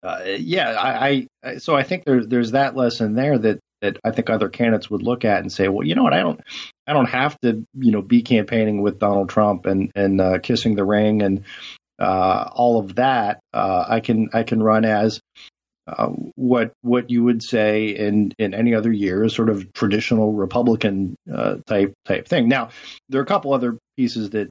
uh, 0.04 0.22
yeah, 0.38 0.76
I, 0.78 1.26
I 1.42 1.56
so 1.56 1.74
I 1.74 1.82
think 1.82 2.04
there's 2.04 2.26
there's 2.28 2.50
that 2.52 2.76
lesson 2.76 3.14
there 3.14 3.38
that 3.38 3.60
that 3.80 3.98
I 4.04 4.10
think 4.10 4.30
other 4.30 4.48
candidates 4.48 4.90
would 4.90 5.02
look 5.02 5.24
at 5.24 5.40
and 5.40 5.50
say, 5.50 5.68
well, 5.68 5.86
you 5.86 5.94
know 5.94 6.02
what, 6.02 6.12
I 6.12 6.20
don't 6.20 6.40
I 6.86 6.92
don't 6.92 7.08
have 7.08 7.38
to 7.40 7.64
you 7.74 7.90
know 7.90 8.02
be 8.02 8.22
campaigning 8.22 8.82
with 8.82 8.98
Donald 8.98 9.30
Trump 9.30 9.66
and 9.66 9.90
and 9.94 10.20
uh, 10.20 10.38
kissing 10.40 10.74
the 10.74 10.84
ring 10.84 11.22
and 11.22 11.44
uh, 11.98 12.50
all 12.52 12.78
of 12.78 12.96
that. 12.96 13.40
Uh, 13.52 13.84
I 13.88 14.00
can 14.00 14.28
I 14.34 14.42
can 14.42 14.62
run 14.62 14.84
as 14.84 15.20
uh, 15.86 16.08
what 16.34 16.72
what 16.82 17.10
you 17.10 17.24
would 17.24 17.42
say 17.42 17.88
in 17.88 18.32
in 18.38 18.52
any 18.52 18.74
other 18.74 18.92
year 18.92 19.24
is 19.24 19.34
sort 19.34 19.48
of 19.48 19.72
traditional 19.72 20.32
Republican 20.32 21.16
uh, 21.32 21.56
type 21.66 21.94
type 22.04 22.28
thing. 22.28 22.48
Now 22.48 22.70
there 23.08 23.20
are 23.20 23.24
a 23.24 23.26
couple 23.26 23.54
other 23.54 23.78
pieces 23.96 24.30
that 24.30 24.50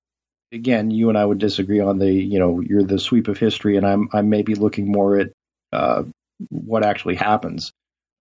again 0.51 0.91
you 0.91 1.09
and 1.09 1.17
I 1.17 1.25
would 1.25 1.39
disagree 1.39 1.79
on 1.79 1.99
the 1.99 2.11
you 2.11 2.39
know 2.39 2.59
you're 2.59 2.83
the 2.83 2.99
sweep 2.99 3.27
of 3.27 3.37
history 3.37 3.77
and 3.77 3.85
I'm 3.85 4.09
I'm 4.13 4.29
maybe 4.29 4.55
looking 4.55 4.91
more 4.91 5.17
at 5.17 5.31
uh, 5.73 6.03
what 6.49 6.85
actually 6.85 7.15
happens, 7.15 7.71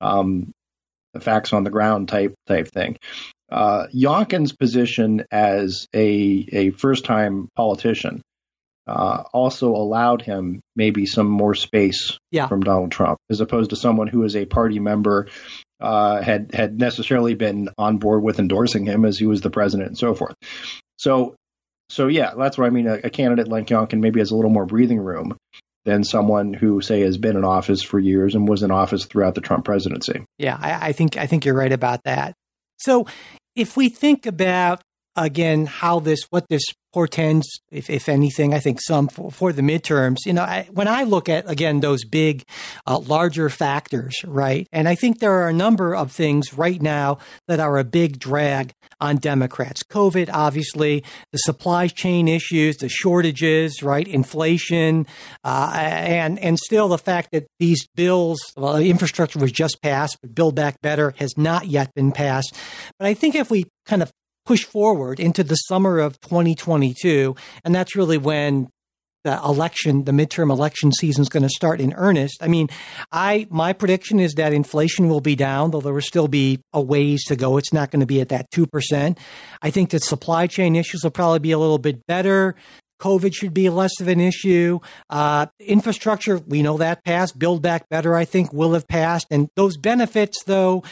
um, 0.00 0.52
the 1.14 1.20
facts 1.20 1.52
on 1.52 1.64
the 1.64 1.70
ground 1.70 2.08
type 2.08 2.34
type 2.46 2.68
thing. 2.68 2.96
Uh, 3.50 3.86
Youngkin's 3.94 4.52
position 4.52 5.24
as 5.30 5.86
a 5.94 6.48
a 6.52 6.70
first 6.70 7.04
time 7.04 7.48
politician 7.54 8.22
uh, 8.86 9.24
also 9.32 9.72
allowed 9.72 10.22
him 10.22 10.60
maybe 10.74 11.06
some 11.06 11.28
more 11.28 11.54
space 11.54 12.18
yeah. 12.30 12.48
from 12.48 12.62
Donald 12.62 12.90
Trump, 12.90 13.18
as 13.30 13.40
opposed 13.40 13.70
to 13.70 13.76
someone 13.76 14.08
who 14.08 14.24
is 14.24 14.34
a 14.36 14.46
party 14.46 14.78
member. 14.78 15.28
Uh, 15.80 16.22
had 16.22 16.54
had 16.54 16.78
necessarily 16.78 17.34
been 17.34 17.68
on 17.76 17.98
board 17.98 18.22
with 18.22 18.38
endorsing 18.38 18.86
him 18.86 19.04
as 19.04 19.18
he 19.18 19.26
was 19.26 19.40
the 19.40 19.50
president 19.50 19.88
and 19.88 19.98
so 19.98 20.14
forth. 20.14 20.36
So, 20.96 21.34
so 21.90 22.06
yeah, 22.06 22.34
that's 22.38 22.56
what 22.56 22.68
I 22.68 22.70
mean. 22.70 22.86
A, 22.86 23.00
a 23.02 23.10
candidate 23.10 23.48
like 23.48 23.66
Youngkin 23.66 23.98
maybe 23.98 24.20
has 24.20 24.30
a 24.30 24.36
little 24.36 24.52
more 24.52 24.64
breathing 24.64 25.00
room 25.00 25.36
than 25.84 26.04
someone 26.04 26.54
who 26.54 26.80
say 26.80 27.00
has 27.00 27.18
been 27.18 27.36
in 27.36 27.44
office 27.44 27.82
for 27.82 27.98
years 27.98 28.34
and 28.34 28.48
was 28.48 28.62
in 28.62 28.70
office 28.70 29.04
throughout 29.04 29.34
the 29.34 29.40
Trump 29.40 29.64
presidency. 29.64 30.24
Yeah, 30.38 30.58
I, 30.60 30.88
I 30.88 30.92
think 30.92 31.16
I 31.16 31.26
think 31.26 31.44
you're 31.44 31.54
right 31.54 31.72
about 31.72 32.04
that. 32.04 32.34
So 32.78 33.06
if 33.56 33.76
we 33.76 33.88
think 33.88 34.26
about 34.26 34.82
again 35.16 35.66
how 35.66 36.00
this 36.00 36.22
what 36.30 36.44
this 36.48 36.64
portends, 36.92 37.46
if, 37.70 37.88
if 37.88 38.08
anything, 38.08 38.52
I 38.52 38.58
think 38.58 38.80
some 38.80 39.08
for, 39.08 39.30
for 39.30 39.52
the 39.52 39.62
midterms. 39.62 40.18
You 40.26 40.34
know, 40.34 40.42
I, 40.42 40.68
when 40.70 40.88
I 40.88 41.04
look 41.04 41.28
at, 41.28 41.48
again, 41.50 41.80
those 41.80 42.04
big, 42.04 42.44
uh, 42.86 42.98
larger 42.98 43.48
factors, 43.48 44.14
right? 44.24 44.68
And 44.72 44.88
I 44.88 44.94
think 44.94 45.18
there 45.18 45.32
are 45.32 45.48
a 45.48 45.54
number 45.54 45.94
of 45.94 46.12
things 46.12 46.52
right 46.52 46.80
now 46.80 47.18
that 47.48 47.60
are 47.60 47.78
a 47.78 47.84
big 47.84 48.18
drag 48.18 48.72
on 49.00 49.16
Democrats. 49.16 49.82
COVID, 49.82 50.30
obviously, 50.32 51.02
the 51.32 51.38
supply 51.38 51.88
chain 51.88 52.28
issues, 52.28 52.76
the 52.76 52.88
shortages, 52.88 53.82
right? 53.82 54.06
Inflation, 54.06 55.06
uh, 55.44 55.72
and, 55.74 56.38
and 56.38 56.58
still 56.58 56.88
the 56.88 56.98
fact 56.98 57.30
that 57.32 57.46
these 57.58 57.86
bills, 57.96 58.38
well, 58.56 58.76
infrastructure 58.76 59.38
was 59.38 59.52
just 59.52 59.80
passed, 59.82 60.18
but 60.20 60.34
Build 60.34 60.54
Back 60.54 60.80
Better 60.82 61.14
has 61.16 61.38
not 61.38 61.66
yet 61.66 61.92
been 61.94 62.12
passed. 62.12 62.54
But 62.98 63.08
I 63.08 63.14
think 63.14 63.34
if 63.34 63.50
we 63.50 63.64
kind 63.86 64.02
of 64.02 64.12
push 64.52 64.64
forward 64.66 65.18
into 65.18 65.42
the 65.42 65.54
summer 65.54 65.98
of 65.98 66.20
2022. 66.20 67.34
And 67.64 67.74
that's 67.74 67.96
really 67.96 68.18
when 68.18 68.68
the 69.24 69.40
election, 69.42 70.04
the 70.04 70.12
midterm 70.12 70.50
election 70.50 70.92
season 70.92 71.22
is 71.22 71.30
going 71.30 71.42
to 71.42 71.48
start 71.48 71.80
in 71.80 71.94
earnest. 71.94 72.42
I 72.42 72.48
mean, 72.48 72.68
I 73.10 73.46
my 73.48 73.72
prediction 73.72 74.20
is 74.20 74.34
that 74.34 74.52
inflation 74.52 75.08
will 75.08 75.22
be 75.22 75.36
down, 75.36 75.70
though 75.70 75.80
there 75.80 75.94
will 75.94 76.02
still 76.02 76.28
be 76.28 76.60
a 76.74 76.82
ways 76.82 77.24
to 77.28 77.36
go. 77.36 77.56
It's 77.56 77.72
not 77.72 77.90
going 77.90 78.00
to 78.00 78.06
be 78.06 78.20
at 78.20 78.28
that 78.28 78.50
two 78.50 78.66
percent. 78.66 79.18
I 79.62 79.70
think 79.70 79.88
that 79.90 80.02
supply 80.02 80.48
chain 80.48 80.76
issues 80.76 81.02
will 81.02 81.12
probably 81.12 81.38
be 81.38 81.52
a 81.52 81.58
little 81.58 81.78
bit 81.78 82.06
better. 82.06 82.54
COVID 83.02 83.34
should 83.34 83.52
be 83.52 83.68
less 83.68 84.00
of 84.00 84.06
an 84.06 84.20
issue. 84.20 84.78
Uh, 85.10 85.46
infrastructure, 85.58 86.38
we 86.38 86.62
know 86.62 86.78
that 86.78 87.04
passed. 87.04 87.36
Build 87.36 87.60
Back 87.60 87.88
Better, 87.88 88.14
I 88.14 88.24
think, 88.24 88.52
will 88.52 88.74
have 88.74 88.86
passed. 88.86 89.26
And 89.30 89.48
those 89.56 89.76
benefits, 89.76 90.44
though, 90.44 90.84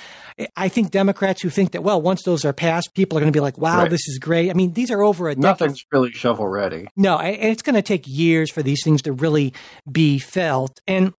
I 0.56 0.68
think 0.68 0.90
Democrats 0.90 1.40
who 1.40 1.50
think 1.50 1.70
that, 1.72 1.84
well, 1.84 2.02
once 2.02 2.22
those 2.24 2.44
are 2.44 2.52
passed, 2.52 2.94
people 2.94 3.16
are 3.16 3.20
going 3.20 3.32
to 3.32 3.36
be 3.36 3.40
like, 3.40 3.58
wow, 3.58 3.82
right. 3.82 3.90
this 3.90 4.08
is 4.08 4.18
great. 4.18 4.50
I 4.50 4.54
mean, 4.54 4.72
these 4.72 4.90
are 4.90 5.02
over 5.02 5.28
a 5.28 5.36
Nothing's 5.36 5.78
decade. 5.78 5.86
really 5.92 6.12
shovel 6.12 6.48
ready. 6.48 6.88
No, 6.96 7.18
and 7.18 7.36
it's 7.52 7.62
going 7.62 7.76
to 7.76 7.82
take 7.82 8.04
years 8.06 8.50
for 8.50 8.62
these 8.62 8.82
things 8.82 9.02
to 9.02 9.12
really 9.12 9.54
be 9.90 10.18
felt. 10.18 10.80
And 10.88 11.14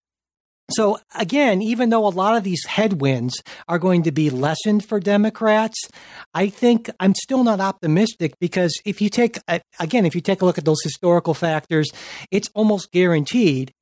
so 0.74 1.00
again, 1.16 1.62
even 1.62 1.90
though 1.90 2.06
a 2.06 2.10
lot 2.10 2.38
of 2.38 2.44
these 2.44 2.66
headwinds 2.66 3.42
are 3.68 3.80
going 3.80 4.04
to 4.04 4.12
be 4.12 4.30
lessened 4.30 4.86
for 4.86 5.00
Democrats, 5.00 5.90
I 6.34 6.50
think 6.50 6.90
I'm 7.00 7.16
still 7.16 7.44
not 7.44 7.60
optimistic 7.60 8.34
because 8.40 8.74
if 8.86 9.02
you 9.02 9.10
take 9.10 9.40
again, 9.80 10.06
if 10.06 10.16
you 10.16 10.22
take 10.22 10.42
a 10.42 10.46
look 10.46 10.58
at 10.58 10.66
those 10.66 10.84
historical 10.84 11.34
factors, 11.34 11.90
it's 12.32 12.50
almost 12.54 12.92
guaranteed 12.92 13.74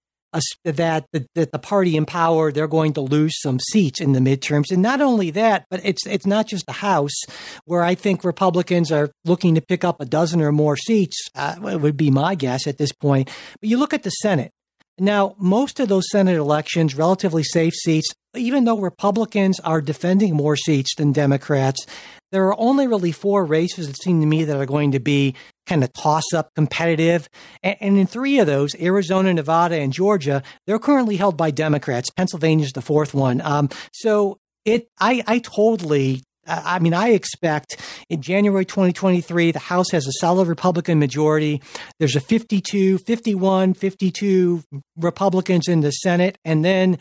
that 0.63 1.05
the, 1.11 1.25
that 1.35 1.51
the 1.51 1.59
party 1.59 1.97
in 1.97 2.05
power 2.05 2.51
they're 2.51 2.67
going 2.67 2.93
to 2.93 3.01
lose 3.01 3.39
some 3.41 3.59
seats 3.59 3.99
in 3.99 4.13
the 4.13 4.19
midterms, 4.19 4.71
and 4.71 4.81
not 4.81 5.01
only 5.01 5.31
that, 5.31 5.65
but 5.69 5.81
it's 5.83 6.05
it's 6.05 6.25
not 6.25 6.47
just 6.47 6.65
the 6.65 6.71
House 6.71 7.23
where 7.65 7.83
I 7.83 7.95
think 7.95 8.23
Republicans 8.23 8.91
are 8.91 9.09
looking 9.25 9.55
to 9.55 9.61
pick 9.61 9.83
up 9.83 9.99
a 9.99 10.05
dozen 10.05 10.41
or 10.41 10.51
more 10.51 10.77
seats. 10.77 11.17
Uh, 11.35 11.55
would 11.59 11.97
be 11.97 12.11
my 12.11 12.35
guess 12.35 12.67
at 12.67 12.77
this 12.77 12.91
point. 12.91 13.29
But 13.59 13.69
you 13.69 13.77
look 13.77 13.93
at 13.93 14.03
the 14.03 14.09
Senate. 14.09 14.51
Now, 14.99 15.35
most 15.37 15.79
of 15.79 15.89
those 15.89 16.09
Senate 16.11 16.37
elections, 16.37 16.95
relatively 16.95 17.43
safe 17.43 17.73
seats, 17.73 18.13
even 18.35 18.65
though 18.65 18.77
Republicans 18.77 19.59
are 19.61 19.81
defending 19.81 20.35
more 20.35 20.55
seats 20.55 20.95
than 20.95 21.11
Democrats, 21.11 21.85
there 22.31 22.45
are 22.47 22.59
only 22.59 22.85
really 22.85 23.11
four 23.11 23.43
races, 23.43 23.89
it 23.89 23.97
seems 24.01 24.23
to 24.23 24.27
me, 24.27 24.43
that 24.43 24.57
are 24.57 24.65
going 24.65 24.91
to 24.91 24.99
be 24.99 25.35
kind 25.65 25.83
of 25.83 25.91
toss 25.93 26.25
up 26.35 26.53
competitive. 26.53 27.27
And, 27.63 27.77
and, 27.79 27.97
in 27.97 28.07
three 28.07 28.39
of 28.39 28.47
those, 28.47 28.75
Arizona, 28.75 29.33
Nevada, 29.33 29.77
and 29.77 29.91
Georgia, 29.91 30.43
they're 30.67 30.79
currently 30.79 31.15
held 31.15 31.37
by 31.37 31.51
Democrats. 31.51 32.09
Pennsylvania's 32.11 32.71
the 32.71 32.81
fourth 32.81 33.13
one. 33.13 33.41
Um, 33.41 33.69
so 33.93 34.37
it, 34.65 34.87
I, 34.99 35.23
I 35.25 35.39
totally 35.39 36.21
I 36.49 36.79
mean, 36.79 36.93
I 36.93 37.09
expect 37.09 37.77
in 38.09 38.21
January 38.21 38.65
2023, 38.65 39.51
the 39.51 39.59
House 39.59 39.91
has 39.91 40.07
a 40.07 40.11
solid 40.13 40.47
Republican 40.47 40.99
majority. 40.99 41.61
There's 41.99 42.15
a 42.15 42.19
52, 42.19 42.97
51, 42.99 43.73
52 43.75 44.63
Republicans 44.97 45.67
in 45.67 45.81
the 45.81 45.91
Senate. 45.91 46.37
And 46.43 46.65
then 46.65 46.97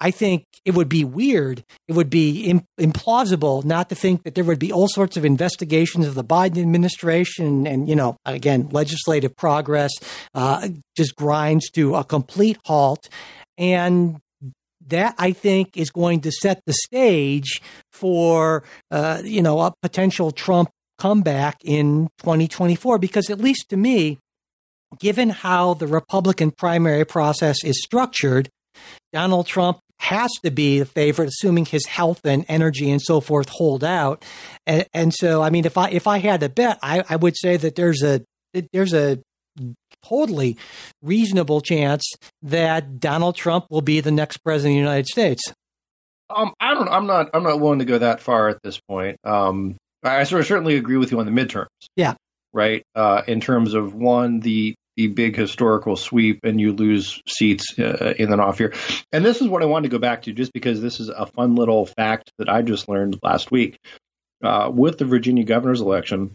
I 0.00 0.10
think 0.10 0.44
it 0.64 0.74
would 0.74 0.88
be 0.88 1.04
weird. 1.04 1.64
It 1.88 1.92
would 1.94 2.08
be 2.08 2.60
implausible 2.78 3.64
not 3.64 3.88
to 3.90 3.94
think 3.94 4.22
that 4.22 4.34
there 4.34 4.44
would 4.44 4.58
be 4.58 4.72
all 4.72 4.88
sorts 4.88 5.16
of 5.16 5.24
investigations 5.24 6.06
of 6.06 6.14
the 6.14 6.24
Biden 6.24 6.58
administration 6.58 7.66
and, 7.66 7.88
you 7.88 7.96
know, 7.96 8.16
again, 8.24 8.68
legislative 8.70 9.36
progress 9.36 9.92
uh, 10.34 10.68
just 10.96 11.16
grinds 11.16 11.70
to 11.70 11.96
a 11.96 12.04
complete 12.04 12.58
halt. 12.64 13.08
And 13.58 14.20
that 14.88 15.14
I 15.18 15.32
think 15.32 15.76
is 15.76 15.90
going 15.90 16.20
to 16.22 16.32
set 16.32 16.62
the 16.66 16.72
stage 16.72 17.62
for 17.94 18.64
uh, 18.90 19.22
you 19.24 19.40
know 19.40 19.60
a 19.60 19.72
potential 19.80 20.30
Trump 20.30 20.68
comeback 20.98 21.56
in 21.64 22.08
2024. 22.18 22.98
Because 22.98 23.30
at 23.30 23.38
least 23.38 23.70
to 23.70 23.76
me, 23.76 24.18
given 24.98 25.30
how 25.30 25.74
the 25.74 25.86
Republican 25.86 26.50
primary 26.50 27.04
process 27.04 27.64
is 27.64 27.80
structured, 27.82 28.50
Donald 29.12 29.46
Trump 29.46 29.78
has 30.00 30.30
to 30.44 30.50
be 30.50 30.80
the 30.80 30.84
favorite, 30.84 31.28
assuming 31.28 31.64
his 31.64 31.86
health 31.86 32.20
and 32.24 32.44
energy 32.48 32.90
and 32.90 33.00
so 33.00 33.20
forth 33.20 33.48
hold 33.48 33.84
out. 33.84 34.24
And, 34.66 34.86
and 34.92 35.14
so, 35.14 35.42
I 35.42 35.50
mean, 35.50 35.64
if 35.64 35.78
I 35.78 35.90
if 35.90 36.06
I 36.06 36.18
had 36.18 36.40
to 36.40 36.48
bet, 36.48 36.78
I, 36.82 37.04
I 37.08 37.16
would 37.16 37.36
say 37.36 37.56
that 37.56 37.76
there's 37.76 38.02
a 38.02 38.22
there's 38.72 38.92
a 38.92 39.20
totally 40.04 40.56
reasonable 41.02 41.60
chance 41.60 42.04
that 42.42 43.00
Donald 43.00 43.36
Trump 43.36 43.66
will 43.70 43.80
be 43.80 44.00
the 44.00 44.10
next 44.10 44.38
president 44.38 44.72
of 44.72 44.74
the 44.74 44.80
United 44.80 45.06
States. 45.06 45.42
Um, 46.30 46.52
I 46.60 46.74
don't. 46.74 46.88
I'm 46.88 47.06
not. 47.06 47.30
I'm 47.34 47.42
not 47.42 47.60
willing 47.60 47.80
to 47.80 47.84
go 47.84 47.98
that 47.98 48.20
far 48.20 48.48
at 48.48 48.62
this 48.62 48.80
point. 48.88 49.18
Um, 49.24 49.76
I 50.02 50.24
sort 50.24 50.40
of 50.40 50.46
certainly 50.46 50.76
agree 50.76 50.96
with 50.96 51.12
you 51.12 51.20
on 51.20 51.26
the 51.26 51.32
midterms. 51.32 51.66
Yeah. 51.96 52.14
Right. 52.52 52.82
Uh, 52.94 53.22
in 53.26 53.40
terms 53.40 53.74
of 53.74 53.94
one, 53.94 54.40
the 54.40 54.74
the 54.96 55.08
big 55.08 55.36
historical 55.36 55.96
sweep, 55.96 56.40
and 56.44 56.60
you 56.60 56.72
lose 56.72 57.20
seats 57.26 57.78
uh, 57.78 58.14
in 58.16 58.30
the 58.30 58.38
off 58.38 58.60
year. 58.60 58.72
And 59.12 59.24
this 59.24 59.40
is 59.40 59.48
what 59.48 59.62
I 59.62 59.66
wanted 59.66 59.90
to 59.90 59.94
go 59.94 59.98
back 59.98 60.22
to, 60.22 60.32
just 60.32 60.52
because 60.52 60.80
this 60.80 61.00
is 61.00 61.08
a 61.08 61.26
fun 61.26 61.56
little 61.56 61.86
fact 61.86 62.30
that 62.38 62.48
I 62.48 62.62
just 62.62 62.88
learned 62.88 63.18
last 63.22 63.50
week 63.50 63.78
uh, 64.42 64.70
with 64.72 64.98
the 64.98 65.04
Virginia 65.04 65.44
governor's 65.44 65.80
election. 65.80 66.32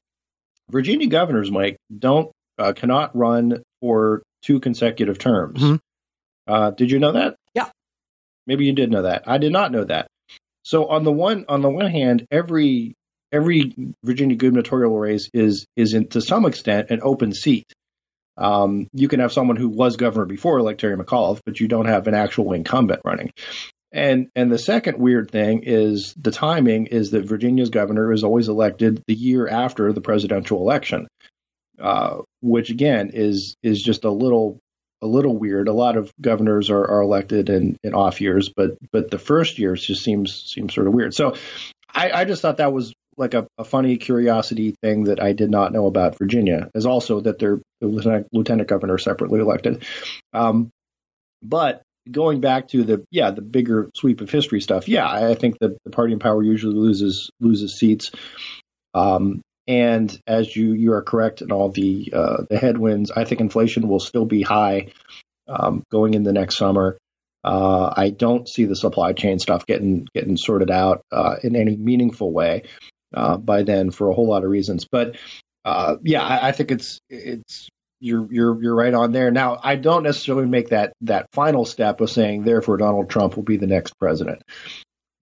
Virginia 0.70 1.08
governors, 1.08 1.50
Mike, 1.50 1.78
don't 1.96 2.32
uh, 2.58 2.74
cannot 2.74 3.16
run 3.16 3.64
for 3.82 4.24
two 4.44 4.60
consecutive 4.60 5.18
terms. 5.18 5.62
Mm-hmm. 5.62 5.76
Uh, 6.48 6.72
did 6.72 6.92
you 6.92 7.00
know 7.00 7.14
that? 7.14 7.36
Maybe 8.50 8.66
you 8.66 8.74
did 8.74 8.91
know 8.91 9.04
that. 9.04 9.24
I 9.28 9.38
did 9.38 9.54
not 9.54 9.72
know 9.72 9.86
that. 9.86 10.10
So 10.64 10.88
on 10.88 11.06
the 11.06 11.14
one 11.14 11.45
on 11.50 11.62
the 11.62 11.70
one 11.70 11.88
hand, 11.88 12.28
every 12.32 12.95
every 13.32 13.74
Virginia 14.04 14.36
gubernatorial 14.36 14.97
race 15.00 15.30
is 15.34 15.66
is 15.78 15.93
in, 15.93 16.10
to 16.10 16.22
some 16.22 16.45
extent 16.47 16.91
an 16.91 17.00
open 17.04 17.34
seat. 17.34 17.72
Um, 18.38 18.88
you 18.93 19.08
can 19.10 19.22
have 19.22 19.34
someone 19.34 19.58
who 19.58 19.70
was 19.70 19.97
governor 19.97 20.26
before, 20.26 20.62
like 20.62 20.80
Terry 20.80 20.97
McAuliffe, 20.97 21.41
but 21.45 21.60
you 21.62 21.68
don't 21.70 21.88
have 21.88 22.08
an 22.08 22.16
actual 22.16 22.54
incumbent 22.54 23.02
running. 23.06 23.32
And 23.91 24.30
and 24.36 24.52
the 24.52 24.60
second 24.60 25.00
weird 25.00 25.32
thing 25.32 25.64
is 25.66 26.14
the 26.18 26.32
timing 26.32 26.88
is 26.88 27.12
that 27.12 27.26
Virginia's 27.26 27.72
governor 27.72 28.14
is 28.14 28.24
always 28.24 28.50
elected 28.50 29.04
the 29.08 29.16
year 29.16 29.47
after 29.47 29.93
the 29.93 30.02
presidential 30.02 30.60
election. 30.60 31.08
uh, 31.82 32.18
which 32.41 32.70
again 32.70 33.12
is 33.14 33.56
is 33.64 33.82
just 33.82 34.04
a 34.06 34.12
little 34.12 34.60
a 35.02 35.08
little 35.08 35.36
weird. 35.36 35.68
A 35.68 35.74
lot 35.74 35.97
of 35.97 36.12
governors 36.20 36.70
are, 36.70 36.86
are 36.86 37.02
elected 37.02 37.50
in, 37.50 37.78
in 37.84 37.93
off 37.93 38.22
years, 38.22 38.50
but 38.50 38.78
but 38.91 39.10
the 39.12 39.20
first 39.20 39.60
years 39.60 39.86
just 39.86 40.04
seems 40.04 40.43
seems 40.54 40.74
sort 40.74 40.88
of 40.88 40.93
weird. 40.93 41.14
So 41.14 41.36
I, 41.93 42.12
I 42.12 42.26
just 42.26 42.41
thought 42.41 42.58
that 42.58 42.74
was 42.74 42.93
like 43.18 43.34
a, 43.34 43.47
a, 43.58 43.66
funny 43.66 43.97
curiosity 43.97 44.76
thing 44.82 45.06
that 45.06 45.22
I 45.22 45.34
did 45.34 45.50
not 45.50 45.74
know 45.74 45.88
about 45.88 46.18
Virginia 46.18 46.70
is 46.74 46.86
also 46.86 47.20
that 47.20 47.38
their 47.38 47.60
lieutenant, 47.82 48.28
lieutenant 48.32 48.70
governor 48.70 48.97
separately 48.97 49.41
elected. 49.41 49.84
Um, 50.32 50.70
but 51.43 51.82
going 52.10 52.39
back 52.39 52.70
to 52.70 52.84
the 52.84 53.04
yeah 53.12 53.32
the 53.32 53.41
bigger 53.41 53.89
sweep 53.95 54.22
of 54.22 54.30
history 54.30 54.62
stuff, 54.62 54.88
yeah, 54.88 55.10
I 55.10 55.36
think 55.36 55.60
the, 55.60 55.78
the 55.86 55.91
party 55.91 56.14
in 56.14 56.20
power 56.20 56.41
usually 56.43 56.76
loses 56.76 57.30
loses 57.39 57.78
seats. 57.78 58.12
Um, 58.93 59.41
and 59.70 60.20
as 60.26 60.53
you 60.55 60.74
you 60.74 60.93
are 60.93 61.03
correct 61.03 61.43
in 61.43 61.51
all 61.51 61.70
the 61.70 62.11
uh, 62.11 62.43
the 62.49 62.57
headwinds, 62.57 63.11
I 63.11 63.24
think 63.24 63.39
inflation 63.39 63.88
will 63.88 63.99
still 63.99 64.26
be 64.26 64.41
high 64.41 64.88
um, 65.47 65.84
going 65.91 66.15
in 66.15 66.24
the 66.24 66.34
next 66.34 66.57
summer. 66.57 66.97
Uh, 67.43 67.93
I 67.95 68.09
don't 68.09 68.49
see 68.49 68.65
the 68.65 68.76
supply 68.76 69.13
chain 69.13 69.38
stuff 69.38 69.67
getting 69.67 70.07
getting 70.15 70.38
sorted 70.38 70.72
out 70.72 71.03
uh, 71.11 71.36
in 71.43 71.55
any 71.55 71.78
meaningful 71.78 72.34
way 72.34 72.63
uh, 73.13 73.38
by 73.38 73.61
then 73.61 73.91
for 73.91 74.09
a 74.09 74.13
whole 74.13 74.28
lot 74.28 74.43
of 74.43 74.49
reasons. 74.49 74.88
But 74.91 75.17
uh, 75.63 75.97
yeah, 76.03 76.24
I, 76.24 76.47
I, 76.47 76.51
think 76.51 76.72
it's 76.72 76.99
it's 77.07 77.70
you're 77.99 78.28
you're 78.32 78.63
you're 78.63 78.76
right 78.76 78.93
on 78.93 79.11
there. 79.11 79.30
Now, 79.30 79.59
I 79.61 79.76
don't 79.76 80.01
necessarily 80.01 80.47
make 80.47 80.70
that 80.70 80.93
that 81.01 81.28
final 81.32 81.63
step 81.63 82.01
of 82.01 82.09
saying 82.09 82.43
therefore 82.43 82.78
Donald 82.78 83.11
Trump 83.11 83.36
will 83.36 83.43
be 83.43 83.57
the 83.57 83.67
next 83.67 83.93
president, 83.99 84.41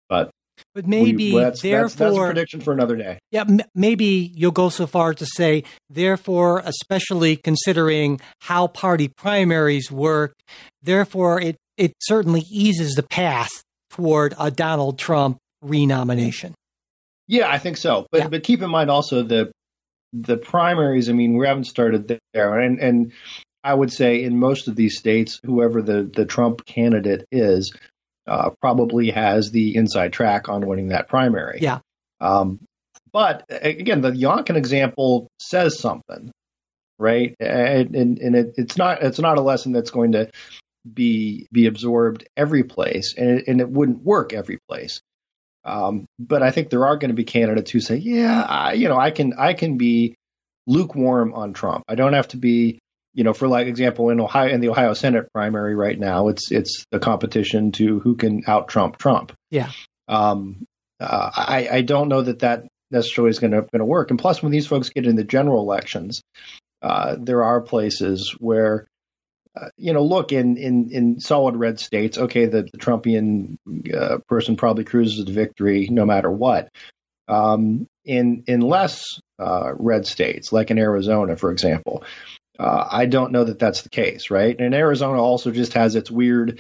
but. 0.08 0.32
But 0.78 0.86
maybe 0.86 1.34
we, 1.34 1.40
that's, 1.40 1.64
therefore, 1.64 1.88
that's, 1.88 1.98
that's, 1.98 2.18
a 2.18 2.26
prediction 2.28 2.62
for 2.62 2.72
another 2.72 2.96
day. 2.96 3.18
Yeah, 3.32 3.46
m- 3.50 3.62
maybe 3.74 4.32
you'll 4.36 4.52
go 4.52 4.70
so 4.70 4.86
far 4.86 5.10
as 5.10 5.16
to 5.16 5.26
say, 5.26 5.64
therefore, 5.90 6.62
especially 6.64 7.36
considering 7.36 8.22
how 8.42 8.68
party 8.68 9.08
primaries 9.08 9.92
work, 9.92 10.36
therefore 10.84 11.42
it 11.42 11.56
it 11.78 11.94
certainly 12.00 12.44
eases 12.52 12.94
the 12.94 13.02
path 13.02 13.50
toward 13.90 14.36
a 14.40 14.52
Donald 14.52 15.00
Trump 15.00 15.40
renomination. 15.64 16.54
Yeah, 17.26 17.50
I 17.50 17.58
think 17.58 17.78
so. 17.78 18.06
But 18.12 18.22
yeah. 18.22 18.28
but 18.28 18.44
keep 18.44 18.62
in 18.62 18.70
mind 18.70 18.92
also 18.92 19.24
the 19.24 19.52
the 20.14 20.38
primaries. 20.38 21.10
I 21.10 21.14
mean, 21.14 21.38
we 21.38 21.48
haven't 21.48 21.64
started 21.64 22.20
there, 22.36 22.60
and 22.60 22.80
and 22.80 23.14
I 23.64 23.74
would 23.74 23.92
say 23.92 24.22
in 24.22 24.38
most 24.38 24.68
of 24.68 24.76
these 24.76 25.00
states, 25.00 25.40
whoever 25.44 25.82
the 25.82 26.04
the 26.04 26.26
Trump 26.26 26.68
candidate 26.68 27.26
is, 27.32 27.76
uh, 28.28 28.52
probably 28.62 29.12
has 29.12 29.52
the 29.52 29.76
inside 29.76 30.14
track 30.14 30.50
on 30.50 30.66
winning 30.66 30.90
that 30.90 31.08
primary. 31.08 31.60
Yeah. 31.62 31.80
Um, 32.20 32.60
but 33.12 33.46
again, 33.50 34.02
the 34.02 34.12
Youngkin 34.12 34.58
example 34.58 35.28
says 35.40 35.80
something, 35.80 36.32
right? 37.00 37.36
And 37.40 37.96
and, 37.96 38.20
and 38.20 38.36
it, 38.36 38.54
it's 38.58 38.78
not 38.78 39.02
it's 39.02 39.20
not 39.20 39.38
a 39.38 39.42
lesson 39.42 39.72
that's 39.72 39.92
going 39.92 40.12
to 40.12 40.30
be 40.92 41.48
be 41.52 41.68
absorbed 41.68 42.28
every 42.36 42.64
place, 42.64 43.16
and 43.18 43.40
it, 43.40 43.48
and 43.48 43.62
it 43.62 43.70
wouldn't 43.70 44.04
work 44.04 44.34
every 44.34 44.60
place. 44.70 45.02
Um, 45.64 46.06
but 46.18 46.44
I 46.44 46.52
think 46.52 46.70
there 46.70 46.86
are 46.86 46.96
going 46.96 47.10
to 47.10 47.16
be 47.16 47.26
candidates 47.26 47.72
who 47.72 47.82
say, 47.82 47.98
yeah, 47.98 48.42
I, 48.42 48.74
you 48.74 48.88
know, 48.88 48.98
I 48.98 49.12
can 49.12 49.34
I 49.38 49.54
can 49.54 49.78
be 49.78 50.16
lukewarm 50.66 51.34
on 51.34 51.54
Trump. 51.54 51.84
I 51.88 51.96
don't 51.96 52.14
have 52.14 52.30
to 52.30 52.38
be, 52.38 52.80
you 53.18 53.24
know, 53.24 53.34
for 53.34 53.48
like 53.48 53.66
example 53.66 54.12
in 54.12 54.22
Ohio 54.22 54.48
in 54.54 54.62
the 54.62 54.70
Ohio 54.70 54.94
Senate 54.94 55.34
primary 55.34 55.76
right 55.76 56.00
now, 56.00 56.28
it's 56.28 56.52
it's 56.52 56.86
the 56.92 57.00
competition 57.00 57.72
to 57.72 58.00
who 58.00 58.16
can 58.16 58.44
out 58.46 58.68
Trump 58.68 58.98
Trump. 59.00 59.34
Yeah. 59.50 59.72
Um, 60.08 60.68
uh, 61.00 61.32
I 61.36 61.68
I 61.72 61.82
don't 61.82 62.10
know 62.10 62.22
that 62.22 62.40
that 62.40 62.68
necessarily 62.92 63.32
is 63.32 63.40
going 63.40 63.52
to 63.52 63.62
going 63.62 63.80
to 63.80 63.86
work. 63.86 64.12
And 64.12 64.20
plus, 64.20 64.44
when 64.44 64.52
these 64.52 64.68
folks 64.68 64.90
get 64.90 65.08
into 65.08 65.24
general 65.24 65.64
elections, 65.64 66.22
uh, 66.84 67.16
there 67.20 67.44
are 67.44 67.60
places 67.60 68.36
where 68.38 68.86
uh, 69.60 69.70
you 69.78 69.94
know, 69.94 70.04
look 70.04 70.32
in, 70.32 70.58
in, 70.58 70.92
in 70.92 71.20
solid 71.20 71.56
red 71.56 71.80
states, 71.80 72.20
okay, 72.20 72.46
the, 72.46 72.68
the 72.72 72.78
Trumpian 72.78 73.58
uh, 73.92 74.20
person 74.28 74.56
probably 74.56 74.84
cruises 74.84 75.26
to 75.26 75.32
victory 75.32 75.88
no 75.90 76.06
matter 76.06 76.30
what. 76.30 76.70
Um, 77.28 77.88
in 78.06 78.44
in 78.48 78.62
less 78.62 79.04
uh, 79.40 79.74
red 79.76 80.06
states, 80.06 80.54
like 80.54 80.70
in 80.72 80.78
Arizona, 80.78 81.36
for 81.36 81.52
example, 81.52 82.04
uh, 82.60 82.88
I 82.90 83.06
don't 83.06 83.32
know 83.32 83.44
that 83.44 83.60
that's 83.60 83.82
the 83.82 83.90
case, 83.90 84.30
right? 84.30 84.56
And 84.60 84.74
Arizona 84.74 85.22
also 85.22 85.52
just 85.52 85.74
has 85.74 85.96
its 85.96 86.10
weird 86.10 86.60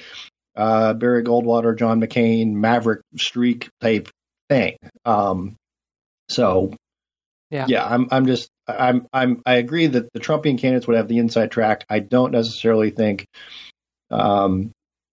uh, 0.55 0.93
Barry 0.93 1.23
Goldwater, 1.23 1.77
John 1.77 2.01
McCain, 2.01 2.53
Maverick 2.53 3.01
streak 3.17 3.69
type 3.81 4.09
thing. 4.49 4.77
Um, 5.05 5.55
so, 6.29 6.73
yeah, 7.49 7.65
yeah, 7.67 7.85
I'm 7.85 8.07
I'm 8.11 8.25
just 8.25 8.49
I'm 8.67 9.07
I'm 9.13 9.41
I 9.45 9.55
agree 9.55 9.87
that 9.87 10.11
the 10.13 10.19
Trumpian 10.19 10.57
candidates 10.57 10.87
would 10.87 10.97
have 10.97 11.07
the 11.07 11.19
inside 11.19 11.51
track. 11.51 11.85
I 11.89 11.99
don't 11.99 12.31
necessarily 12.31 12.89
think 12.89 13.25
um, 14.11 14.71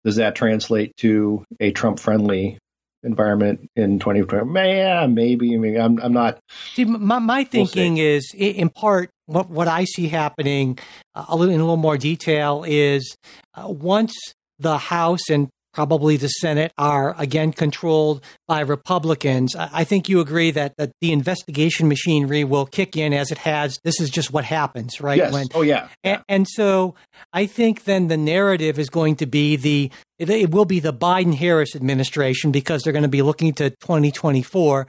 does 0.03 0.17
that 0.17 0.35
translate 0.35 0.95
to 0.97 1.43
a 1.59 1.71
Trump 1.71 1.99
friendly 1.99 2.59
environment 3.03 3.69
in 3.75 3.99
2020. 3.99 4.77
Yeah, 4.77 5.07
maybe. 5.07 5.53
I 5.53 5.57
mean, 5.57 5.79
I'm 5.79 5.99
I'm 5.99 6.13
not. 6.13 6.39
See, 6.73 6.85
my 6.85 7.19
my 7.19 7.43
thinking 7.43 7.95
we'll 7.95 8.03
is 8.03 8.33
in 8.35 8.69
part 8.69 9.09
what 9.29 9.49
what 9.49 9.67
I 9.67 9.85
see 9.85 10.07
happening 10.07 10.79
uh, 11.15 11.25
a 11.29 11.35
little 11.35 11.53
in 11.53 11.59
a 11.59 11.63
little 11.63 11.77
more 11.77 11.97
detail 11.97 12.63
is 12.67 13.15
uh, 13.55 13.67
once 13.67 14.13
the 14.57 14.77
House 14.77 15.29
and 15.29 15.49
probably 15.73 16.17
the 16.17 16.27
Senate 16.27 16.73
are 16.77 17.15
again 17.17 17.53
controlled 17.53 18.23
by 18.47 18.61
Republicans. 18.61 19.55
I 19.55 19.83
think 19.83 20.09
you 20.09 20.19
agree 20.19 20.51
that, 20.51 20.73
that 20.77 20.91
the 20.99 21.11
investigation 21.11 21.87
machinery 21.87 22.43
will 22.43 22.65
kick 22.65 22.97
in 22.97 23.13
as 23.13 23.31
it 23.31 23.37
has. 23.37 23.79
This 23.83 24.01
is 24.01 24.09
just 24.09 24.33
what 24.33 24.43
happens, 24.43 24.99
right? 24.99 25.17
Yes. 25.17 25.31
When, 25.31 25.47
oh, 25.53 25.61
yeah. 25.61 25.87
And, 26.03 26.21
and, 26.27 26.47
so 26.49 26.95
I 27.31 27.45
think 27.45 27.83
then 27.83 28.07
the 28.07 28.17
narrative 28.17 28.79
is 28.79 28.89
going 28.89 29.17
to 29.17 29.25
be 29.25 29.55
the, 29.55 29.91
it, 30.17 30.29
it 30.29 30.51
will 30.51 30.65
be 30.65 30.79
the 30.79 30.93
Biden 30.93 31.35
Harris 31.35 31.75
administration 31.75 32.51
because 32.51 32.81
they're 32.81 32.93
going 32.93 33.03
to 33.03 33.07
be 33.07 33.21
looking 33.21 33.53
to 33.53 33.69
2024. 33.69 34.87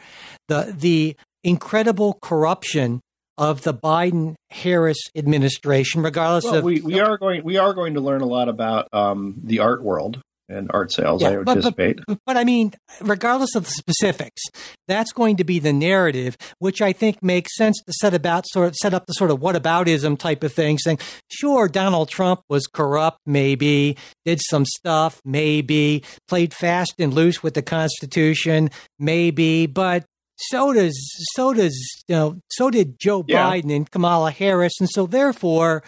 The, 0.48 0.74
the 0.76 1.16
incredible 1.44 2.18
corruption 2.22 3.00
of 3.40 3.62
the 3.62 3.74
Biden 3.74 4.36
Harris 4.50 4.98
administration, 5.16 6.02
regardless 6.02 6.44
well, 6.44 6.56
of 6.56 6.64
we, 6.64 6.80
we 6.82 7.00
are 7.00 7.16
going 7.16 7.42
we 7.42 7.56
are 7.56 7.72
going 7.72 7.94
to 7.94 8.00
learn 8.00 8.20
a 8.20 8.26
lot 8.26 8.48
about 8.48 8.86
um, 8.92 9.34
the 9.42 9.60
art 9.60 9.82
world 9.82 10.20
and 10.50 10.68
art 10.74 10.92
sales, 10.92 11.22
yeah, 11.22 11.28
I 11.28 11.38
anticipate. 11.38 11.98
But, 11.98 12.06
but, 12.06 12.18
but, 12.26 12.36
I 12.36 12.44
mean, 12.44 12.72
regardless 13.00 13.54
of 13.54 13.64
the 13.64 13.70
specifics, 13.70 14.42
that's 14.88 15.12
going 15.12 15.36
to 15.36 15.44
be 15.44 15.60
the 15.60 15.72
narrative, 15.72 16.36
which 16.58 16.82
I 16.82 16.92
think 16.92 17.22
makes 17.22 17.56
sense 17.56 17.80
to 17.86 17.92
set 17.92 18.14
about 18.14 18.44
sort 18.48 18.68
of 18.68 18.76
set 18.76 18.92
up 18.92 19.06
the 19.06 19.12
sort 19.12 19.30
of 19.30 19.38
whataboutism 19.38 20.18
type 20.18 20.42
of 20.42 20.52
thing, 20.52 20.78
saying, 20.78 20.98
sure, 21.30 21.68
Donald 21.68 22.08
Trump 22.08 22.40
was 22.48 22.66
corrupt, 22.66 23.20
maybe, 23.26 23.96
did 24.24 24.40
some 24.42 24.64
stuff, 24.66 25.20
maybe, 25.24 26.02
played 26.28 26.52
fast 26.52 26.94
and 26.98 27.14
loose 27.14 27.42
with 27.42 27.54
the 27.54 27.62
Constitution, 27.62 28.70
maybe, 28.98 29.66
but 29.66 30.04
so 30.48 30.72
does 30.72 30.98
so 31.34 31.52
does 31.52 32.04
you 32.08 32.14
know 32.14 32.40
so 32.50 32.70
did 32.70 32.98
Joe 32.98 33.24
yeah. 33.26 33.50
Biden 33.50 33.74
and 33.74 33.90
Kamala 33.90 34.30
Harris, 34.30 34.80
and 34.80 34.88
so 34.88 35.06
therefore 35.06 35.82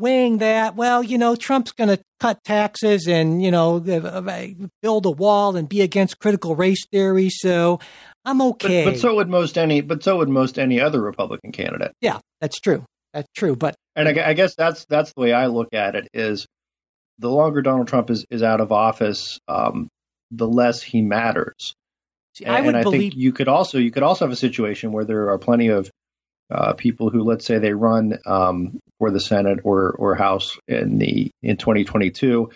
weighing 0.00 0.38
that, 0.38 0.74
well, 0.76 1.02
you 1.02 1.18
know, 1.18 1.36
Trump's 1.36 1.72
going 1.72 1.88
to 1.88 2.02
cut 2.18 2.42
taxes 2.42 3.06
and, 3.06 3.42
you 3.42 3.50
know, 3.50 3.76
uh, 3.76 4.46
build 4.82 5.06
a 5.06 5.10
wall 5.10 5.56
and 5.56 5.68
be 5.68 5.82
against 5.82 6.18
critical 6.18 6.56
race 6.56 6.86
theory. 6.90 7.28
So 7.30 7.80
I'm 8.24 8.40
okay. 8.42 8.84
But, 8.84 8.92
but, 8.92 9.00
so 9.00 9.14
would 9.16 9.28
most 9.28 9.58
any, 9.58 9.82
but 9.82 10.02
so 10.02 10.16
would 10.18 10.28
most 10.28 10.58
any 10.58 10.80
other 10.80 11.00
Republican 11.00 11.52
candidate. 11.52 11.92
Yeah, 12.00 12.18
that's 12.40 12.58
true. 12.58 12.84
That's 13.12 13.28
true. 13.36 13.56
But, 13.56 13.76
and 13.94 14.08
I, 14.08 14.30
I 14.30 14.32
guess 14.32 14.54
that's, 14.54 14.86
that's 14.86 15.12
the 15.12 15.20
way 15.20 15.32
I 15.32 15.46
look 15.46 15.68
at 15.74 15.94
it 15.94 16.08
is 16.14 16.46
the 17.18 17.30
longer 17.30 17.60
Donald 17.60 17.88
Trump 17.88 18.10
is, 18.10 18.24
is 18.30 18.42
out 18.42 18.60
of 18.60 18.72
office, 18.72 19.38
um, 19.48 19.88
the 20.30 20.48
less 20.48 20.82
he 20.82 21.02
matters. 21.02 21.74
See, 22.34 22.46
I 22.46 22.58
and, 22.58 22.68
and 22.68 22.76
I 22.76 22.82
believe- 22.82 23.12
think 23.12 23.16
you 23.16 23.32
could 23.32 23.48
also, 23.48 23.78
you 23.78 23.90
could 23.90 24.02
also 24.02 24.24
have 24.24 24.32
a 24.32 24.36
situation 24.36 24.92
where 24.92 25.04
there 25.04 25.30
are 25.30 25.38
plenty 25.38 25.68
of 25.68 25.90
uh, 26.50 26.72
people 26.74 27.10
who, 27.10 27.22
let's 27.22 27.44
say, 27.44 27.58
they 27.58 27.72
run 27.72 28.18
um, 28.26 28.80
for 28.98 29.10
the 29.10 29.20
Senate 29.20 29.60
or 29.64 29.92
or 29.92 30.14
House 30.16 30.58
in 30.66 30.98
the 30.98 31.30
in 31.42 31.56
2022, 31.56 32.50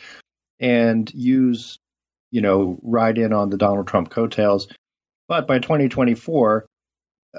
and 0.58 1.12
use, 1.14 1.78
you 2.32 2.40
know, 2.40 2.78
ride 2.82 3.18
in 3.18 3.32
on 3.32 3.50
the 3.50 3.56
Donald 3.56 3.86
Trump 3.86 4.10
coattails. 4.10 4.66
But 5.28 5.46
by 5.46 5.58
2024, 5.60 6.66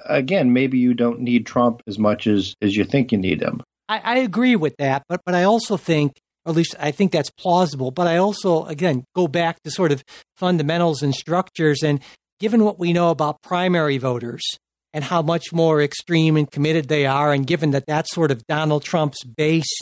again, 0.05 0.53
maybe 0.53 0.79
you 0.79 0.93
don't 0.93 1.19
need 1.19 1.45
Trump 1.45 1.81
as 1.87 1.99
much 1.99 2.25
as 2.25 2.55
as 2.61 2.75
you 2.75 2.85
think 2.85 3.11
you 3.11 3.17
need 3.17 3.41
him. 3.41 3.61
I, 3.89 3.99
I 3.99 4.15
agree 4.19 4.55
with 4.55 4.77
that, 4.77 5.03
but 5.09 5.21
but 5.25 5.35
I 5.35 5.43
also 5.43 5.75
think 5.77 6.13
or 6.45 6.51
at 6.51 6.55
least 6.55 6.75
I 6.79 6.91
think 6.91 7.11
that's 7.11 7.31
plausible. 7.31 7.91
But 7.91 8.07
I 8.07 8.17
also, 8.17 8.65
again, 8.65 9.03
go 9.15 9.27
back 9.27 9.61
to 9.63 9.71
sort 9.71 9.91
of 9.91 10.03
fundamentals 10.37 11.01
and 11.01 11.13
structures. 11.13 11.81
And 11.83 11.99
given 12.39 12.63
what 12.63 12.79
we 12.79 12.93
know 12.93 13.09
about 13.09 13.41
primary 13.41 13.97
voters, 13.97 14.43
and 14.95 15.03
how 15.03 15.21
much 15.21 15.51
more 15.51 15.81
extreme 15.81 16.37
and 16.37 16.49
committed 16.49 16.87
they 16.87 17.05
are. 17.05 17.33
And 17.33 17.45
given 17.45 17.71
that 17.71 17.85
that's 17.85 18.13
sort 18.13 18.31
of 18.31 18.47
Donald 18.47 18.83
Trump's 18.83 19.23
base 19.25 19.81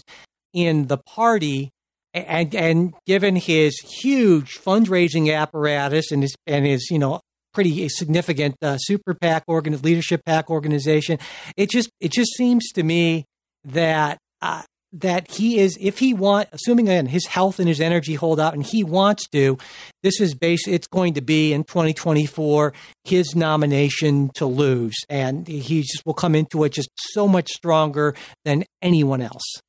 in 0.53 0.87
the 0.87 0.97
party, 0.97 1.69
and 2.13 2.53
and 2.55 2.93
given 3.05 3.35
his 3.35 3.77
huge 3.79 4.59
fundraising 4.59 5.33
apparatus 5.33 6.11
and 6.11 6.23
his 6.23 6.35
and 6.47 6.65
his 6.65 6.89
you 6.89 6.99
know 6.99 7.21
pretty 7.53 7.87
significant 7.89 8.55
uh, 8.63 8.77
super 8.77 9.13
PAC 9.13 9.43
organ 9.47 9.79
leadership 9.81 10.21
PAC 10.25 10.49
organization, 10.49 11.19
it 11.55 11.69
just 11.69 11.89
it 11.99 12.11
just 12.11 12.31
seems 12.33 12.71
to 12.73 12.83
me 12.83 13.25
that 13.65 14.17
uh, 14.41 14.63
that 14.93 15.31
he 15.31 15.59
is, 15.59 15.77
if 15.81 15.99
he 15.99 16.13
want, 16.13 16.49
assuming 16.51 16.87
again 16.87 17.07
his 17.07 17.25
health 17.25 17.59
and 17.59 17.67
his 17.67 17.81
energy 17.81 18.13
hold 18.13 18.39
out, 18.39 18.53
and 18.53 18.65
he 18.65 18.83
wants 18.83 19.27
to, 19.29 19.57
this 20.03 20.21
is 20.21 20.35
base. 20.35 20.67
It's 20.67 20.87
going 20.87 21.15
to 21.15 21.21
be 21.21 21.51
in 21.51 21.63
2024 21.63 22.73
his 23.03 23.35
nomination 23.35 24.29
to 24.35 24.45
lose, 24.45 24.95
and 25.09 25.47
he 25.47 25.81
just 25.81 26.05
will 26.05 26.13
come 26.13 26.35
into 26.35 26.63
it 26.63 26.73
just 26.73 26.89
so 26.95 27.27
much 27.27 27.49
stronger 27.49 28.15
than 28.45 28.63
anyone 28.81 29.21
else. 29.21 29.61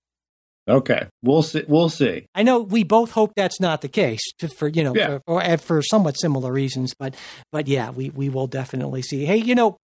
Okay, 0.66 1.08
we'll 1.22 1.42
see. 1.42 1.62
We'll 1.68 1.90
see. 1.90 2.26
I 2.34 2.42
know 2.42 2.60
we 2.60 2.84
both 2.84 3.10
hope 3.10 3.32
that's 3.36 3.60
not 3.60 3.82
the 3.82 3.88
case 3.88 4.22
for 4.56 4.68
you 4.68 4.82
know 4.82 4.94
yeah. 4.94 5.18
for, 5.18 5.22
or 5.26 5.58
for 5.58 5.82
somewhat 5.82 6.18
similar 6.18 6.50
reasons, 6.50 6.94
but 6.98 7.14
but 7.52 7.68
yeah, 7.68 7.90
we 7.90 8.08
we 8.10 8.30
will 8.30 8.46
definitely 8.46 9.02
see. 9.02 9.26
Hey, 9.26 9.36
you 9.36 9.54
know, 9.54 9.76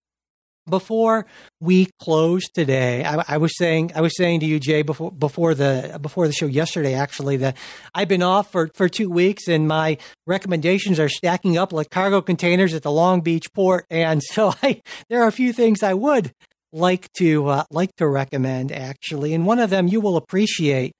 before 0.70 1.26
we 1.60 1.88
close 2.00 2.48
today, 2.48 3.04
I, 3.04 3.24
I, 3.28 3.36
was 3.36 3.56
saying 3.56 3.92
I 3.94 4.00
was 4.00 4.16
saying 4.16 4.40
to 4.40 4.46
you, 4.46 4.58
Jay, 4.58 4.82
before 4.82 5.12
before 5.12 5.54
the 5.54 5.98
before 6.00 6.26
the 6.26 6.32
show 6.32 6.46
yesterday, 6.46 6.94
actually, 6.94 7.36
that 7.38 7.56
I've 7.94 8.08
been 8.08 8.22
off 8.22 8.50
for, 8.50 8.70
for 8.74 8.88
two 8.88 9.10
weeks 9.10 9.48
and 9.48 9.68
my 9.68 9.98
recommendations 10.26 10.98
are 10.98 11.08
stacking 11.08 11.58
up 11.58 11.72
like 11.72 11.90
cargo 11.90 12.22
containers 12.22 12.72
at 12.74 12.82
the 12.82 12.92
Long 12.92 13.20
Beach 13.20 13.52
port, 13.52 13.86
and 13.90 14.22
so 14.22 14.54
I 14.62 14.80
there 15.08 15.22
are 15.22 15.28
a 15.28 15.32
few 15.32 15.52
things 15.52 15.82
I 15.82 15.94
would 15.94 16.32
like 16.72 17.12
to 17.14 17.48
uh, 17.48 17.64
like 17.70 17.94
to 17.96 18.08
recommend 18.08 18.72
actually, 18.72 19.34
and 19.34 19.46
one 19.46 19.58
of 19.58 19.70
them 19.70 19.88
you 19.88 20.00
will 20.00 20.16
appreciate, 20.16 20.92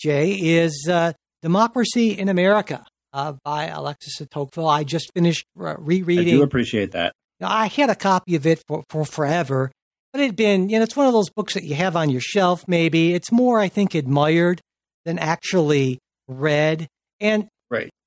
Jay, 0.00 0.32
is 0.32 0.88
uh, 0.90 1.12
Democracy 1.40 2.10
in 2.10 2.28
America. 2.28 2.84
Uh, 3.14 3.34
by 3.44 3.66
Alexis 3.66 4.16
de 4.16 4.24
Tocqueville. 4.24 4.66
I 4.66 4.84
just 4.84 5.12
finished 5.12 5.44
uh, 5.60 5.76
rereading. 5.76 6.28
I 6.28 6.38
do 6.38 6.42
appreciate 6.42 6.92
that. 6.92 7.12
I 7.44 7.66
had 7.66 7.90
a 7.90 7.94
copy 7.94 8.36
of 8.36 8.46
it 8.46 8.62
for, 8.66 8.84
for 8.88 9.04
forever, 9.04 9.70
but 10.12 10.20
it 10.20 10.26
had 10.26 10.36
been, 10.36 10.68
you 10.68 10.78
know, 10.78 10.84
it's 10.84 10.96
one 10.96 11.06
of 11.06 11.12
those 11.12 11.30
books 11.30 11.54
that 11.54 11.64
you 11.64 11.74
have 11.74 11.96
on 11.96 12.10
your 12.10 12.20
shelf, 12.20 12.64
maybe. 12.68 13.14
It's 13.14 13.32
more, 13.32 13.60
I 13.60 13.68
think, 13.68 13.94
admired 13.94 14.60
than 15.04 15.18
actually 15.18 15.98
read. 16.28 16.88
And 17.20 17.48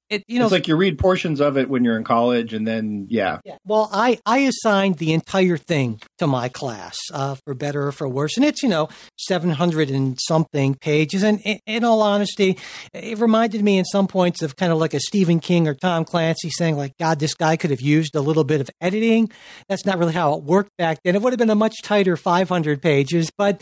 it 0.09 0.23
you 0.27 0.39
know 0.39 0.45
it's 0.45 0.51
like 0.51 0.67
you 0.67 0.75
read 0.75 0.97
portions 0.99 1.39
of 1.41 1.57
it 1.57 1.69
when 1.69 1.83
you're 1.83 1.97
in 1.97 2.03
college 2.03 2.53
and 2.53 2.67
then 2.67 3.07
yeah, 3.09 3.39
yeah. 3.43 3.55
well 3.65 3.89
i 3.91 4.19
i 4.25 4.39
assigned 4.39 4.97
the 4.97 5.13
entire 5.13 5.57
thing 5.57 5.99
to 6.17 6.27
my 6.27 6.49
class 6.49 6.95
uh, 7.13 7.35
for 7.43 7.53
better 7.53 7.87
or 7.87 7.91
for 7.91 8.07
worse. 8.07 8.37
And 8.37 8.45
it's 8.45 8.63
you 8.63 8.69
know 8.69 8.89
700 9.17 9.89
and 9.89 10.17
something 10.21 10.75
pages. 10.75 11.23
And 11.23 11.39
in, 11.41 11.59
in, 11.65 11.83
all 11.83 12.01
honesty 12.01 12.57
it 12.93 13.19
reminded 13.19 13.63
me 13.63 13.77
in 13.77 13.85
some 13.85 14.07
points 14.07 14.41
of 14.41 14.55
kind 14.55 14.71
of 14.71 14.77
like 14.77 14.93
a 14.93 14.99
stephen 14.99 15.39
king 15.39 15.67
or 15.67 15.73
tom 15.73 16.03
clancy 16.05 16.49
saying 16.49 16.77
like 16.77 16.97
god 16.99 17.19
this 17.19 17.35
guy 17.35 17.57
could 17.57 17.69
have 17.69 17.81
used 17.81 18.15
a 18.15 18.21
little 18.21 18.43
bit 18.43 18.61
of 18.61 18.69
editing. 18.81 19.29
That's 19.69 19.85
not 19.85 19.97
really 19.97 20.13
how 20.13 20.33
it 20.35 20.43
worked 20.43 20.71
back 20.77 20.99
then. 21.03 21.15
It 21.15 21.21
would 21.21 21.33
have 21.33 21.39
been 21.39 21.49
a 21.49 21.55
much 21.55 21.81
tighter 21.83 22.17
500 22.17 22.81
pages 22.81 23.31
but 23.37 23.61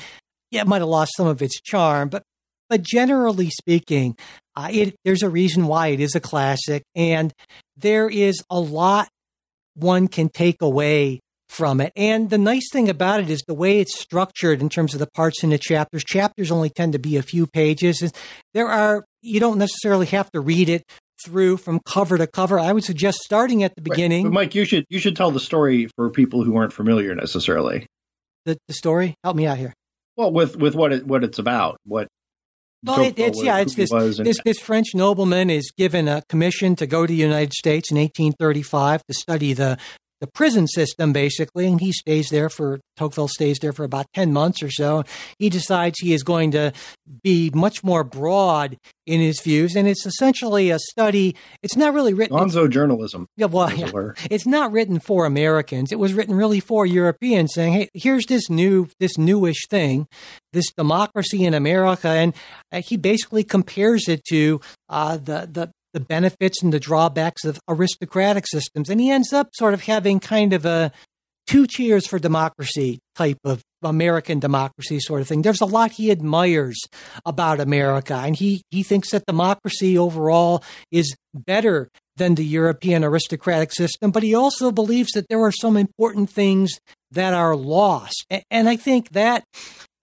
yeah, 0.52 0.62
it 0.62 0.68
might 0.68 0.80
have 0.80 0.88
lost 0.88 1.14
some 1.18 1.26
of 1.26 1.42
its 1.42 1.60
charm, 1.60 2.10
but 2.10 2.22
but 2.70 2.82
generally 2.82 3.50
speaking, 3.50 4.16
uh, 4.56 4.70
it, 4.72 4.96
there's 5.04 5.24
a 5.24 5.30
reason 5.30 5.68
why 5.68 5.88
it 5.88 6.00
is 6.00 6.16
a 6.16 6.20
classic, 6.20 6.84
and 6.96 7.34
there 7.78 8.10
is 8.10 8.44
a 8.50 8.60
lot 8.60 9.10
one 9.76 10.08
can 10.08 10.30
take 10.30 10.62
away 10.62 11.20
from 11.50 11.80
it. 11.82 11.94
And 11.96 12.30
the 12.30 12.38
nice 12.38 12.70
thing 12.72 12.90
about 12.90 13.20
it 13.20 13.30
is 13.30 13.44
the 13.48 13.54
way 13.54 13.80
it's 13.80 14.00
structured 14.00 14.62
in 14.62 14.70
terms 14.70 14.94
of 14.94 15.00
the 15.00 15.10
parts 15.14 15.44
in 15.44 15.52
the 15.52 15.58
chapters. 15.58 16.04
Chapters 16.04 16.52
only 16.52 16.70
tend 16.70 16.94
to 16.94 17.00
be 17.00 17.18
a 17.18 17.22
few 17.22 17.48
pages. 17.48 18.12
There 18.54 18.68
are 18.68 19.06
you 19.22 19.40
don't 19.40 19.58
necessarily 19.58 20.08
have 20.08 20.32
to 20.32 20.42
read 20.42 20.70
it 20.70 20.84
through 21.24 21.58
from 21.58 21.80
cover 21.86 22.18
to 22.18 22.28
cover. 22.28 22.60
I 22.60 22.74
would 22.74 22.84
suggest 22.84 23.20
starting 23.20 23.64
at 23.64 23.76
the 23.76 23.82
beginning. 23.82 24.26
Right. 24.26 24.34
Mike, 24.34 24.56
you 24.56 24.66
should 24.66 24.86
you 24.90 25.00
should 25.00 25.16
tell 25.16 25.32
the 25.32 25.40
story 25.40 25.88
for 25.96 26.10
people 26.10 26.44
who 26.44 26.58
aren't 26.58 26.74
familiar 26.74 27.14
necessarily. 27.16 27.86
The 28.46 28.58
the 28.68 28.74
story? 28.74 29.16
Help 29.24 29.38
me 29.38 29.46
out 29.46 29.58
here. 29.58 29.74
Well, 30.18 30.32
with 30.32 30.58
with 30.58 30.76
what 30.76 30.92
it 30.92 31.08
what 31.08 31.24
it's 31.24 31.40
about, 31.40 31.78
what 31.86 32.08
well, 32.84 33.02
it, 33.02 33.18
it's 33.18 33.42
yeah, 33.42 33.60
it's 33.60 33.76
this, 33.76 33.90
this 34.18 34.40
this 34.44 34.60
French 34.60 34.88
nobleman 34.94 35.50
is 35.50 35.72
given 35.78 36.08
a 36.08 36.22
commission 36.30 36.76
to 36.76 36.86
go 36.86 37.06
to 37.06 37.12
the 37.12 37.20
United 37.20 37.54
States 37.54 37.92
in 37.92 37.98
1835 37.98 39.04
to 39.06 39.14
study 39.14 39.54
the 39.54 39.78
the 40.24 40.28
prison 40.28 40.68
system 40.68 41.12
basically 41.12 41.68
and 41.68 41.82
he 41.82 41.92
stays 41.92 42.30
there 42.30 42.48
for 42.48 42.80
Tocqueville 42.96 43.28
stays 43.28 43.60
there 43.60 43.74
for 43.74 43.84
about 43.84 44.06
10 44.14 44.32
months 44.32 44.64
or 44.64 44.72
so. 44.72 45.04
He 45.38 45.50
decides 45.50 46.00
he 46.00 46.14
is 46.14 46.24
going 46.24 46.52
to 46.52 46.72
be 47.24 47.52
much 47.54 47.84
more 47.84 48.06
broad 48.06 48.78
in 49.06 49.20
his 49.20 49.42
views 49.42 49.76
and 49.76 49.86
it's 49.86 50.06
essentially 50.06 50.70
a 50.70 50.80
study 50.80 51.36
it's 51.62 51.76
not 51.76 51.94
really 51.94 52.14
written 52.14 52.38
gonzo 52.38 52.70
journalism 52.70 53.28
yeah 53.36 53.48
well 53.48 53.70
yeah, 53.74 53.92
it's 54.32 54.46
not 54.46 54.72
written 54.72 54.98
for 54.98 55.26
Americans. 55.26 55.92
It 55.92 56.00
was 56.00 56.14
written 56.14 56.36
really 56.36 56.62
for 56.62 56.86
Europeans 56.86 57.54
saying 57.54 57.74
hey 57.74 57.90
here's 57.94 58.26
this 58.28 58.50
new 58.50 58.88
this 59.02 59.18
newish 59.18 59.68
thing 59.70 60.08
this 60.54 60.72
democracy 60.72 61.44
in 61.44 61.54
America 61.54 62.08
and 62.08 62.34
uh, 62.72 62.82
he 62.82 62.96
basically 62.96 63.44
compares 63.44 64.08
it 64.08 64.24
to 64.30 64.62
uh, 64.88 65.18
the 65.18 65.50
the 65.52 65.70
the 65.94 66.00
benefits 66.00 66.62
and 66.62 66.74
the 66.74 66.80
drawbacks 66.80 67.46
of 67.46 67.60
aristocratic 67.68 68.46
systems. 68.48 68.90
And 68.90 69.00
he 69.00 69.10
ends 69.10 69.32
up 69.32 69.50
sort 69.54 69.74
of 69.74 69.84
having 69.84 70.20
kind 70.20 70.54
of 70.54 70.66
a 70.66 70.92
two 71.48 71.68
cheers 71.68 72.08
for 72.08 72.20
democracy 72.20 73.00
type 73.16 73.38
of 73.44 73.62
American 73.84 74.40
democracy 74.40 75.00
sort 75.00 75.22
of 75.22 75.28
thing. 75.28 75.42
There's 75.42 75.62
a 75.62 75.66
lot 75.66 75.92
he 75.92 76.10
admires 76.10 76.80
about 77.26 77.60
America, 77.60 78.16
and 78.16 78.36
he, 78.36 78.62
he 78.72 78.82
thinks 78.84 79.12
that 79.12 79.26
democracy 79.26 79.98
overall 79.98 80.64
is 80.92 81.16
better 81.34 81.90
than 82.16 82.36
the 82.36 82.46
European 82.46 83.04
aristocratic 83.04 83.72
system, 83.72 84.12
but 84.12 84.24
he 84.24 84.36
also 84.36 84.72
believes 84.72 85.12
that 85.14 85.28
there 85.30 85.44
are 85.44 85.52
some 85.52 85.76
important 85.76 86.30
things 86.30 86.80
that 87.12 87.34
are 87.34 87.56
lost. 87.56 88.26
And 88.50 88.70
I 88.70 88.76
think 88.76 89.10
that 89.10 89.44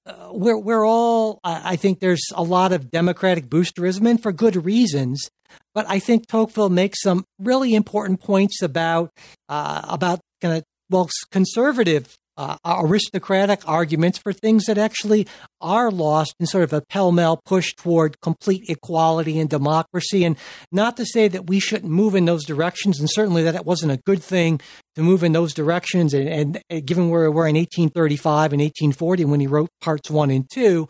uh, 0.06 0.30
we're, 0.32 0.58
we're 0.58 0.86
all, 0.86 1.40
I 1.44 1.76
think 1.76 2.00
there's 2.00 2.24
a 2.34 2.42
lot 2.42 2.72
of 2.72 2.90
democratic 2.90 3.46
boosterism, 3.48 4.08
and 4.08 4.22
for 4.22 4.32
good 4.32 4.64
reasons. 4.64 5.28
But 5.74 5.86
I 5.88 5.98
think 5.98 6.26
Tocqueville 6.26 6.70
makes 6.70 7.02
some 7.02 7.24
really 7.38 7.74
important 7.74 8.20
points 8.20 8.62
about 8.62 9.10
uh, 9.48 9.82
about 9.88 10.20
kind 10.40 10.56
of 10.56 10.64
well 10.88 11.08
conservative 11.30 12.16
uh, 12.40 12.56
aristocratic 12.64 13.68
arguments 13.68 14.18
for 14.18 14.32
things 14.32 14.64
that 14.64 14.78
actually 14.78 15.26
are 15.60 15.90
lost 15.90 16.34
in 16.40 16.46
sort 16.46 16.64
of 16.64 16.72
a 16.72 16.80
pell 16.80 17.12
mell 17.12 17.40
push 17.44 17.74
toward 17.74 18.20
complete 18.20 18.64
equality 18.68 19.38
and 19.38 19.50
democracy. 19.50 20.24
And 20.24 20.36
not 20.72 20.96
to 20.96 21.04
say 21.04 21.28
that 21.28 21.48
we 21.48 21.60
shouldn't 21.60 21.92
move 21.92 22.14
in 22.14 22.24
those 22.24 22.46
directions, 22.46 22.98
and 22.98 23.10
certainly 23.10 23.42
that 23.42 23.54
it 23.54 23.66
wasn't 23.66 23.92
a 23.92 24.00
good 24.06 24.22
thing 24.22 24.60
to 24.94 25.02
move 25.02 25.22
in 25.22 25.32
those 25.32 25.52
directions. 25.52 26.14
And, 26.14 26.28
and, 26.28 26.62
and 26.70 26.86
given 26.86 27.10
where 27.10 27.30
we 27.30 27.36
were 27.36 27.46
in 27.46 27.56
1835 27.56 28.52
and 28.52 28.62
1840 28.62 29.24
when 29.26 29.40
he 29.40 29.46
wrote 29.46 29.68
parts 29.80 30.10
one 30.10 30.30
and 30.30 30.48
two, 30.50 30.88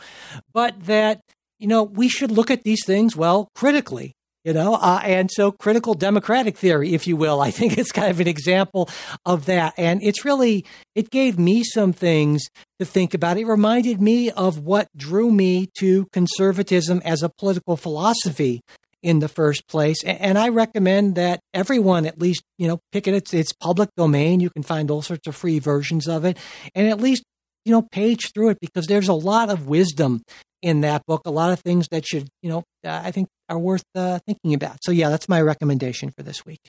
but 0.53 0.87
that 0.87 1.21
you 1.59 1.67
know, 1.67 1.83
we 1.83 2.09
should 2.09 2.31
look 2.31 2.51
at 2.51 2.63
these 2.65 2.87
things, 2.87 3.15
well, 3.15 3.51
critically 3.55 4.15
you 4.45 4.53
know 4.53 4.75
uh, 4.75 5.01
and 5.05 5.31
so 5.31 5.53
critical 5.53 5.95
democratic 5.95 6.57
theory 6.57 6.95
if 6.95 7.07
you 7.07 7.17
will. 7.17 7.41
I 7.49 7.51
think 7.51 7.79
it's 7.79 7.93
kind 7.93 8.11
of 8.11 8.21
an 8.21 8.29
example 8.29 8.89
of 9.25 9.47
that. 9.47 9.75
And 9.77 10.03
it's 10.03 10.25
really 10.25 10.65
it 10.95 11.11
gave 11.11 11.39
me 11.39 11.63
some 11.65 11.93
things 11.93 12.49
to 12.79 12.85
think 12.85 13.15
about. 13.15 13.37
It 13.37 13.47
reminded 13.47 14.01
me 14.01 14.31
of 14.31 14.59
what 14.59 14.89
drew 14.97 15.31
me 15.31 15.69
to 15.79 16.07
conservatism 16.13 17.01
as 17.05 17.23
a 17.23 17.29
political 17.29 17.77
philosophy 17.77 18.63
in 19.03 19.21
the 19.21 19.29
first 19.29 19.67
place. 19.67 20.05
And 20.05 20.37
i 20.37 20.49
recommend 20.49 21.15
that 21.15 21.41
everyone 21.55 22.05
at 22.07 22.21
least 22.21 22.43
you 22.59 22.69
know 22.69 22.81
pick 22.93 23.07
it. 23.07 23.15
It's, 23.15 23.35
it's 23.35 23.53
public 23.53 23.91
domain. 23.97 24.41
You 24.41 24.51
can 24.51 24.63
find 24.63 24.91
all 24.91 25.03
sorts 25.03 25.27
of 25.27 25.37
free 25.37 25.59
versions 25.59 26.09
of 26.09 26.25
it. 26.25 26.39
And 26.75 26.89
at 26.89 27.01
least 27.01 27.25
you 27.65 27.73
know 27.73 27.83
page 27.83 28.33
through 28.33 28.51
it 28.51 28.59
because 28.61 28.87
there's 28.87 29.09
a 29.09 29.15
lot 29.15 29.51
of 29.51 29.67
wisdom 29.67 30.23
in 30.63 30.83
that 30.83 31.05
book. 31.07 31.23
A 31.25 31.31
lot 31.31 31.53
of 31.53 31.61
things 31.61 31.89
that 31.91 32.07
should, 32.07 32.29
you 32.43 32.51
know, 32.51 32.59
uh, 32.85 33.01
I 33.05 33.11
think 33.11 33.29
are 33.49 33.59
worth 33.59 33.85
uh, 33.95 34.19
thinking 34.27 34.55
about. 34.55 34.83
So 34.83 34.93
yeah, 34.93 35.09
that's 35.09 35.29
my 35.29 35.41
recommendation 35.41 36.11
for 36.17 36.23
this 36.23 36.45
week. 36.47 36.61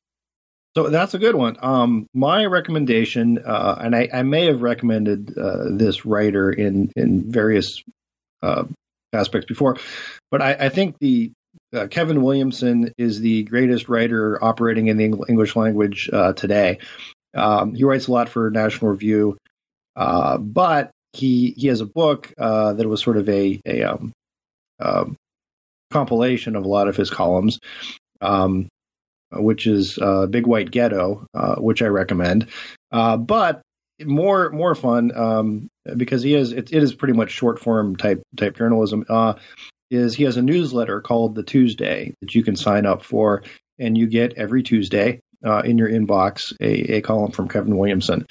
So 0.76 0.90
that's 0.90 1.14
a 1.14 1.20
good 1.20 1.36
one. 1.36 1.58
Um, 1.62 2.08
my 2.14 2.46
recommendation, 2.46 3.40
uh, 3.46 3.78
and 3.82 3.96
I, 3.96 4.08
I, 4.14 4.24
may 4.24 4.46
have 4.46 4.62
recommended 4.62 5.38
uh, 5.38 5.66
this 5.72 6.06
writer 6.06 6.50
in 6.50 6.92
in 6.96 7.30
various 7.30 7.84
uh, 8.42 8.64
aspects 9.12 9.48
before, 9.48 9.76
but 10.30 10.42
I, 10.42 10.54
I 10.54 10.70
think 10.70 10.96
the 11.00 11.34
uh, 11.74 11.88
Kevin 11.88 12.22
Williamson 12.22 12.94
is 12.98 13.20
the 13.20 13.44
greatest 13.44 13.90
writer 13.90 14.42
operating 14.42 14.88
in 14.88 14.96
the 14.96 15.04
English 15.28 15.58
language 15.58 16.10
today. 16.38 16.80
Um, 17.36 17.76
he 17.76 17.84
writes 17.84 18.08
a 18.08 18.12
lot 18.14 18.30
for 18.30 18.50
National 18.50 18.92
Review, 18.92 19.38
but 19.94 20.92
he 21.14 21.54
he 21.58 21.68
has 21.68 21.82
a 21.82 21.86
book 21.86 22.34
uh, 22.38 22.74
that 22.74 22.88
was 22.88 23.02
sort 23.02 23.18
of 23.18 23.28
a 23.30 23.60
a 23.66 23.84
um, 23.84 24.14
um, 24.80 25.16
compilation 25.92 26.56
of 26.56 26.66
a 26.66 26.70
lot 26.70 26.88
of 26.88 26.96
his 26.96 27.10
columns, 27.10 27.60
um, 28.22 28.68
which 29.32 29.68
is 29.68 29.98
uh, 30.00 30.26
Big 30.28 30.48
White 30.48 30.72
Ghetto, 30.72 31.28
uh, 31.34 31.56
which 31.56 31.82
I 31.82 31.88
recommend. 31.88 32.48
Uh, 32.92 33.18
but 33.18 33.62
more 34.04 34.50
more 34.50 34.74
fun 34.76 35.16
um, 35.16 35.68
because 35.98 36.24
he 36.24 36.34
has 36.34 36.52
it, 36.52 36.74
it 36.74 36.84
is 36.84 36.96
pretty 36.96 37.14
much 37.14 37.32
short 37.32 37.60
form 37.60 37.96
type 37.96 38.22
type 38.38 38.58
journalism. 38.58 39.06
Uh, 39.08 39.34
is 39.90 40.16
he 40.16 40.24
has 40.24 40.38
a 40.38 40.42
newsletter 40.42 41.02
called 41.02 41.36
the 41.36 41.44
Tuesday 41.44 42.14
that 42.22 42.34
you 42.34 42.44
can 42.44 42.56
sign 42.56 42.86
up 42.86 43.04
for, 43.04 43.44
and 43.78 43.98
you 43.98 44.08
get 44.08 44.34
every 44.38 44.64
Tuesday 44.64 45.20
uh, 45.46 45.62
in 45.66 45.78
your 45.78 45.90
inbox 45.90 46.54
a, 46.62 46.98
a, 46.98 47.02
column 47.02 47.32
from 47.32 47.48
Kevin 47.48 47.78
Williamson. 47.78 48.26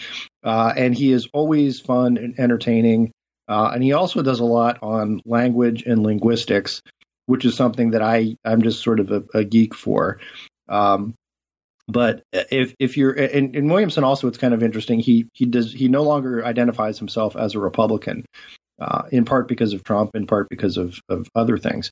Uh, 0.45 0.73
and 0.77 0.95
he 0.95 1.13
is 1.13 1.29
always 1.33 1.81
fun 1.81 2.17
and 2.17 2.39
entertaining. 2.39 3.13
Uh, 3.49 3.71
and 3.75 3.83
he 3.83 3.93
also 3.93 4.23
does 4.23 4.41
a 4.41 4.45
lot 4.45 4.79
on 4.83 5.21
language 5.25 5.83
and 5.83 6.03
linguistics, 6.03 6.83
which 7.27 7.45
is 7.45 7.57
something 7.57 7.91
that 7.91 8.03
I 8.03 8.37
I'm 8.45 8.63
just 8.63 8.83
sort 8.83 9.01
of 9.01 9.11
a, 9.11 9.25
a 9.35 9.45
geek 9.45 9.75
for. 9.75 10.21
Um, 10.69 11.15
but 11.89 12.23
if 12.33 12.75
if 12.79 12.97
you're 12.97 13.13
and, 13.13 13.57
and, 13.57 13.69
Williamson 13.69 14.05
also, 14.05 14.29
it's 14.29 14.39
kind 14.39 14.55
of 14.55 14.63
interesting. 14.63 15.01
He 15.01 15.29
he 15.33 15.47
does 15.47 15.73
he 15.73 15.89
no 15.89 16.05
longer 16.05 16.45
identifies 16.45 16.99
himself 16.99 17.35
as 17.37 17.57
a 17.57 17.59
Republican, 17.59 18.25
uh, 18.81 19.03
in 19.11 19.25
part 19.25 19.49
because 19.49 19.73
of 19.73 19.83
Trump, 19.83 20.13
in 20.15 20.29
part 20.29 20.49
because 20.49 20.77
of 20.77 21.01
of 21.09 21.27
other 21.35 21.59
things. 21.59 21.91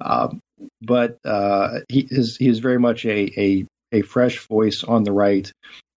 Um, 0.00 0.40
but 0.80 1.18
uh, 1.24 1.80
he 1.88 2.06
is 2.10 2.38
he 2.38 2.48
is 2.48 2.60
very 2.60 2.78
much 2.78 3.04
a 3.04 3.40
a 3.40 3.66
a 3.94 4.02
fresh 4.02 4.46
voice 4.46 4.84
on 4.86 5.04
the 5.04 5.12
right, 5.12 5.50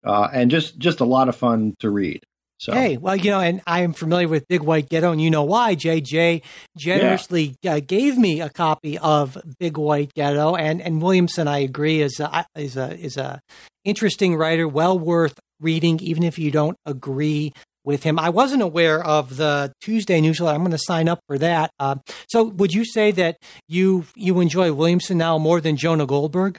uh, 0.04 0.28
and 0.32 0.50
just 0.50 0.78
just 0.78 1.00
a 1.00 1.04
lot 1.04 1.28
of 1.28 1.36
fun 1.36 1.74
to 1.80 1.90
read. 1.90 2.22
So. 2.58 2.72
Hey, 2.72 2.96
well, 2.96 3.16
you 3.16 3.30
know, 3.30 3.40
and 3.40 3.60
I 3.66 3.82
am 3.82 3.92
familiar 3.92 4.28
with 4.28 4.48
Big 4.48 4.62
White 4.62 4.88
Ghetto, 4.88 5.12
and 5.12 5.20
you 5.20 5.30
know 5.30 5.42
why. 5.42 5.76
JJ 5.76 6.42
generously 6.76 7.54
yeah. 7.60 7.74
uh, 7.74 7.80
gave 7.80 8.16
me 8.16 8.40
a 8.40 8.48
copy 8.48 8.96
of 8.98 9.36
Big 9.58 9.76
White 9.76 10.14
Ghetto, 10.14 10.56
and 10.56 10.80
and 10.80 11.02
Williamson, 11.02 11.48
I 11.48 11.58
agree, 11.58 12.00
is 12.00 12.18
a, 12.18 12.46
is 12.54 12.76
a 12.76 12.98
is 12.98 13.18
a 13.18 13.40
interesting 13.84 14.36
writer, 14.36 14.66
well 14.66 14.98
worth 14.98 15.38
reading, 15.60 16.00
even 16.00 16.22
if 16.22 16.38
you 16.38 16.50
don't 16.50 16.76
agree 16.86 17.52
with 17.84 18.02
him. 18.02 18.18
I 18.18 18.30
wasn't 18.30 18.62
aware 18.62 19.02
of 19.02 19.36
the 19.36 19.72
Tuesday 19.80 20.20
newsletter. 20.20 20.54
I'm 20.54 20.62
going 20.62 20.72
to 20.72 20.78
sign 20.78 21.08
up 21.08 21.20
for 21.26 21.38
that. 21.38 21.70
Uh, 21.78 21.96
so, 22.28 22.44
would 22.44 22.74
you 22.74 22.84
say 22.84 23.12
that 23.12 23.36
you 23.68 24.06
you 24.14 24.40
enjoy 24.40 24.72
Williamson 24.72 25.18
now 25.18 25.36
more 25.38 25.60
than 25.60 25.76
Jonah 25.76 26.06
Goldberg? 26.06 26.58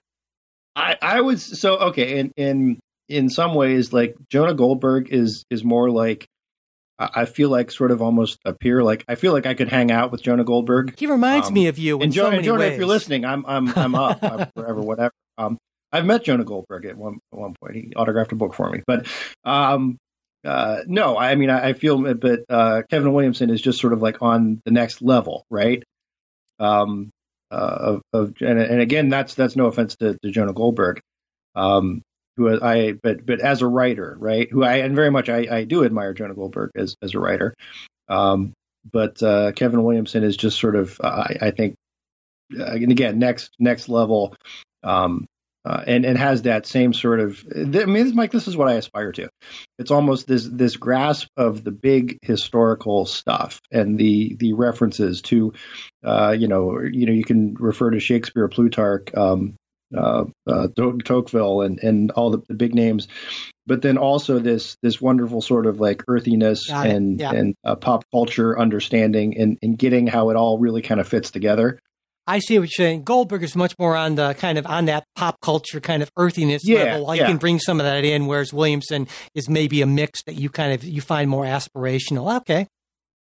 I, 0.77 0.97
I 1.01 1.21
was 1.21 1.59
so 1.59 1.77
okay 1.77 2.19
in 2.19 2.31
in 2.37 2.79
in 3.09 3.29
some 3.29 3.55
ways 3.55 3.91
like 3.91 4.15
Jonah 4.29 4.53
Goldberg 4.53 5.11
is 5.11 5.43
is 5.49 5.63
more 5.63 5.89
like 5.89 6.27
I 6.99 7.25
feel 7.25 7.49
like 7.49 7.69
sort 7.69 7.91
of 7.91 8.01
almost 8.01 8.39
a 8.43 8.53
peer. 8.53 8.83
Like 8.83 9.05
I 9.07 9.15
feel 9.15 9.31
like 9.31 9.45
I 9.45 9.53
could 9.53 9.69
hang 9.69 9.91
out 9.91 10.11
with 10.11 10.23
Jonah 10.23 10.43
Goldberg. 10.43 10.97
He 10.97 11.05
reminds 11.05 11.47
um, 11.47 11.53
me 11.53 11.67
of 11.67 11.77
you. 11.77 11.99
and 11.99 12.11
Jonah, 12.11 12.37
so 12.37 12.41
Jonah 12.41 12.59
ways. 12.59 12.73
if 12.73 12.77
you're 12.79 12.87
listening, 12.87 13.25
I'm 13.25 13.45
I'm 13.45 13.69
I'm 13.75 13.95
up 13.95 14.19
I'm 14.23 14.49
forever, 14.55 14.81
whatever. 14.81 15.13
Um, 15.37 15.57
I've 15.91 16.05
met 16.05 16.23
Jonah 16.23 16.43
Goldberg 16.43 16.85
at 16.85 16.97
one 16.97 17.19
at 17.33 17.39
one 17.39 17.55
point. 17.61 17.75
He 17.75 17.93
autographed 17.95 18.31
a 18.31 18.35
book 18.35 18.53
for 18.53 18.69
me, 18.69 18.81
but 18.85 19.07
um, 19.43 19.97
uh, 20.43 20.79
no, 20.85 21.17
I 21.17 21.35
mean 21.35 21.49
I, 21.49 21.69
I 21.69 21.73
feel, 21.73 22.15
but 22.15 22.41
uh, 22.49 22.81
Kevin 22.89 23.13
Williamson 23.13 23.49
is 23.49 23.61
just 23.61 23.79
sort 23.79 23.93
of 23.93 24.01
like 24.01 24.21
on 24.21 24.61
the 24.65 24.71
next 24.71 25.01
level, 25.01 25.45
right? 25.51 25.83
Um, 26.59 27.11
of, 27.55 28.01
of 28.13 28.33
and, 28.41 28.59
and 28.59 28.81
again, 28.81 29.09
that's 29.09 29.35
that's 29.35 29.55
no 29.55 29.67
offense 29.67 29.95
to, 29.97 30.17
to 30.23 30.31
Jonah 30.31 30.53
Goldberg. 30.53 30.99
Um, 31.55 32.01
who 32.37 32.61
I 32.61 32.93
but 32.93 33.25
but 33.25 33.41
as 33.41 33.61
a 33.61 33.67
writer, 33.67 34.15
right? 34.19 34.49
Who 34.49 34.63
I 34.63 34.77
and 34.77 34.95
very 34.95 35.09
much 35.09 35.27
I, 35.27 35.47
I 35.49 35.63
do 35.63 35.83
admire 35.83 36.13
Jonah 36.13 36.35
Goldberg 36.35 36.71
as 36.75 36.95
as 37.01 37.15
a 37.15 37.19
writer. 37.19 37.55
Um, 38.07 38.53
but 38.89 39.21
uh, 39.21 39.51
Kevin 39.53 39.83
Williamson 39.83 40.23
is 40.23 40.37
just 40.37 40.59
sort 40.59 40.75
of 40.75 40.99
uh, 41.03 41.25
I, 41.27 41.47
I, 41.47 41.51
think 41.51 41.75
uh, 42.57 42.63
and 42.63 42.91
again 42.91 43.19
next 43.19 43.51
next 43.59 43.89
level. 43.89 44.35
Um, 44.83 45.25
uh, 45.65 45.83
and 45.85 46.05
and 46.05 46.17
has 46.17 46.43
that 46.43 46.65
same 46.65 46.93
sort 46.93 47.19
of. 47.19 47.45
I 47.53 47.85
mean, 47.85 48.15
Mike, 48.15 48.31
this 48.31 48.47
is 48.47 48.55
what 48.55 48.69
I 48.69 48.73
aspire 48.73 49.11
to. 49.13 49.29
It's 49.77 49.91
almost 49.91 50.27
this 50.27 50.47
this 50.47 50.77
grasp 50.77 51.27
of 51.35 51.63
the 51.63 51.71
big 51.71 52.17
historical 52.21 53.05
stuff 53.05 53.59
and 53.71 53.97
the 53.97 54.35
the 54.39 54.53
references 54.53 55.21
to, 55.23 55.53
uh, 56.03 56.35
you 56.37 56.47
know, 56.47 56.79
you 56.81 57.05
know, 57.05 57.13
you 57.13 57.23
can 57.23 57.55
refer 57.55 57.91
to 57.91 57.99
Shakespeare, 57.99 58.47
Plutarch, 58.47 59.13
um, 59.15 59.55
uh, 59.95 60.25
uh, 60.45 60.67
Tocqueville 60.75 61.61
and 61.61 61.79
and 61.79 62.11
all 62.11 62.31
the, 62.31 62.41
the, 62.47 62.55
big 62.55 62.75
names, 62.75 63.07
but 63.65 63.81
then 63.81 63.97
also 63.97 64.39
this 64.39 64.77
this 64.81 65.01
wonderful 65.01 65.41
sort 65.41 65.65
of 65.65 65.79
like 65.79 66.03
earthiness 66.07 66.69
and 66.69 67.19
yeah. 67.19 67.31
and 67.31 67.55
uh, 67.63 67.75
pop 67.75 68.03
culture 68.11 68.57
understanding 68.59 69.37
and 69.37 69.57
and 69.61 69.77
getting 69.77 70.07
how 70.07 70.29
it 70.29 70.35
all 70.35 70.59
really 70.59 70.81
kind 70.81 70.99
of 70.99 71.07
fits 71.07 71.31
together. 71.31 71.79
I 72.27 72.39
see 72.39 72.59
what 72.59 72.69
you're 72.77 72.85
saying. 72.85 73.03
Goldberg 73.03 73.41
is 73.43 73.55
much 73.55 73.73
more 73.79 73.95
on 73.95 74.15
the 74.15 74.33
kind 74.33 74.57
of 74.57 74.65
on 74.67 74.85
that 74.85 75.05
pop 75.15 75.39
culture 75.41 75.79
kind 75.79 76.03
of 76.03 76.11
earthiness 76.17 76.67
yeah, 76.67 76.83
level. 76.83 77.09
I 77.09 77.15
yeah. 77.15 77.27
can 77.27 77.37
bring 77.37 77.57
some 77.59 77.79
of 77.79 77.85
that 77.85 78.03
in, 78.03 78.27
whereas 78.27 78.53
Williamson 78.53 79.07
is 79.33 79.49
maybe 79.49 79.81
a 79.81 79.87
mix 79.87 80.21
that 80.23 80.35
you 80.35 80.49
kind 80.49 80.73
of 80.73 80.83
you 80.83 80.99
find 80.99 81.29
more 81.29 81.45
aspirational. 81.45 82.35
Okay. 82.37 82.67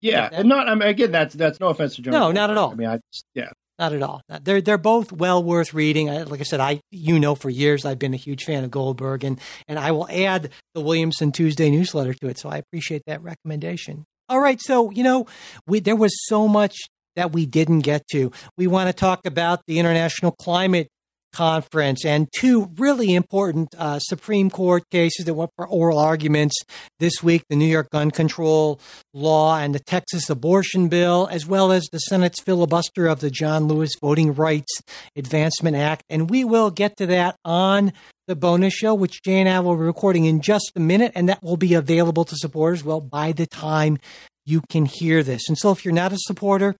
Yeah, 0.01 0.29
and 0.31 0.49
not. 0.49 0.67
I 0.67 0.75
mean, 0.75 0.87
again, 0.87 1.11
that's 1.11 1.33
that's 1.35 1.59
no 1.59 1.67
offense 1.67 1.95
to 1.95 2.01
John. 2.01 2.11
No, 2.11 2.19
Goldberg. 2.19 2.35
not 2.35 2.49
at 2.51 2.57
all. 2.57 2.71
I 2.71 2.75
mean, 2.75 2.87
I 2.87 2.99
just, 3.11 3.25
yeah, 3.33 3.49
not 3.79 3.93
at 3.93 4.03
all. 4.03 4.21
They're 4.41 4.61
they're 4.61 4.77
both 4.77 5.11
well 5.11 5.43
worth 5.43 5.73
reading. 5.73 6.07
Like 6.07 6.39
I 6.39 6.43
said, 6.43 6.59
I 6.59 6.81
you 6.91 7.19
know 7.19 7.35
for 7.35 7.49
years 7.49 7.85
I've 7.85 7.99
been 7.99 8.13
a 8.13 8.17
huge 8.17 8.43
fan 8.43 8.63
of 8.63 8.71
Goldberg, 8.71 9.23
and 9.23 9.39
and 9.67 9.79
I 9.79 9.91
will 9.91 10.07
add 10.09 10.49
the 10.73 10.81
Williamson 10.81 11.31
Tuesday 11.31 11.69
newsletter 11.69 12.13
to 12.13 12.27
it. 12.27 12.37
So 12.37 12.49
I 12.49 12.57
appreciate 12.57 13.03
that 13.07 13.21
recommendation. 13.21 14.05
All 14.29 14.39
right, 14.39 14.61
so 14.61 14.91
you 14.91 15.03
know 15.03 15.27
we 15.67 15.79
there 15.79 15.95
was 15.95 16.13
so 16.27 16.47
much 16.47 16.75
that 17.15 17.31
we 17.31 17.45
didn't 17.45 17.79
get 17.79 18.07
to. 18.09 18.31
We 18.57 18.67
want 18.67 18.89
to 18.89 18.93
talk 18.93 19.25
about 19.25 19.61
the 19.67 19.79
International 19.79 20.31
Climate 20.31 20.89
Conference 21.35 22.05
and 22.05 22.29
two 22.33 22.71
really 22.77 23.13
important 23.13 23.75
uh, 23.77 23.99
Supreme 23.99 24.49
Court 24.49 24.89
cases 24.89 25.25
that 25.25 25.33
went 25.33 25.51
for 25.57 25.67
oral 25.67 25.99
arguments 25.99 26.55
this 26.99 27.21
week 27.21 27.43
the 27.49 27.57
New 27.57 27.65
York 27.65 27.89
gun 27.89 28.09
control 28.09 28.79
law 29.13 29.57
and 29.57 29.75
the 29.75 29.79
Texas 29.79 30.29
abortion 30.29 30.87
bill, 30.87 31.27
as 31.29 31.45
well 31.45 31.73
as 31.73 31.89
the 31.91 31.97
Senate's 31.97 32.39
filibuster 32.39 33.05
of 33.07 33.19
the 33.19 33.29
John 33.29 33.67
Lewis 33.67 33.91
Voting 33.99 34.33
Rights 34.33 34.81
Advancement 35.17 35.75
Act. 35.75 36.03
And 36.09 36.29
we 36.29 36.45
will 36.45 36.71
get 36.71 36.95
to 36.97 37.05
that 37.07 37.35
on 37.43 37.91
the 38.27 38.35
bonus 38.37 38.73
show, 38.73 38.95
which 38.95 39.21
Jay 39.21 39.41
and 39.41 39.49
I 39.49 39.59
will 39.59 39.75
be 39.75 39.83
recording 39.83 40.23
in 40.25 40.39
just 40.39 40.71
a 40.77 40.79
minute, 40.79 41.11
and 41.15 41.27
that 41.27 41.43
will 41.43 41.57
be 41.57 41.73
available 41.73 42.23
to 42.23 42.35
supporters 42.37 42.83
well 42.83 43.01
by 43.01 43.33
the 43.33 43.45
time 43.45 43.97
you 44.45 44.61
can 44.69 44.85
hear 44.85 45.21
this. 45.21 45.49
And 45.49 45.57
so 45.57 45.71
if 45.71 45.83
you're 45.83 45.93
not 45.93 46.13
a 46.13 46.17
supporter, 46.17 46.75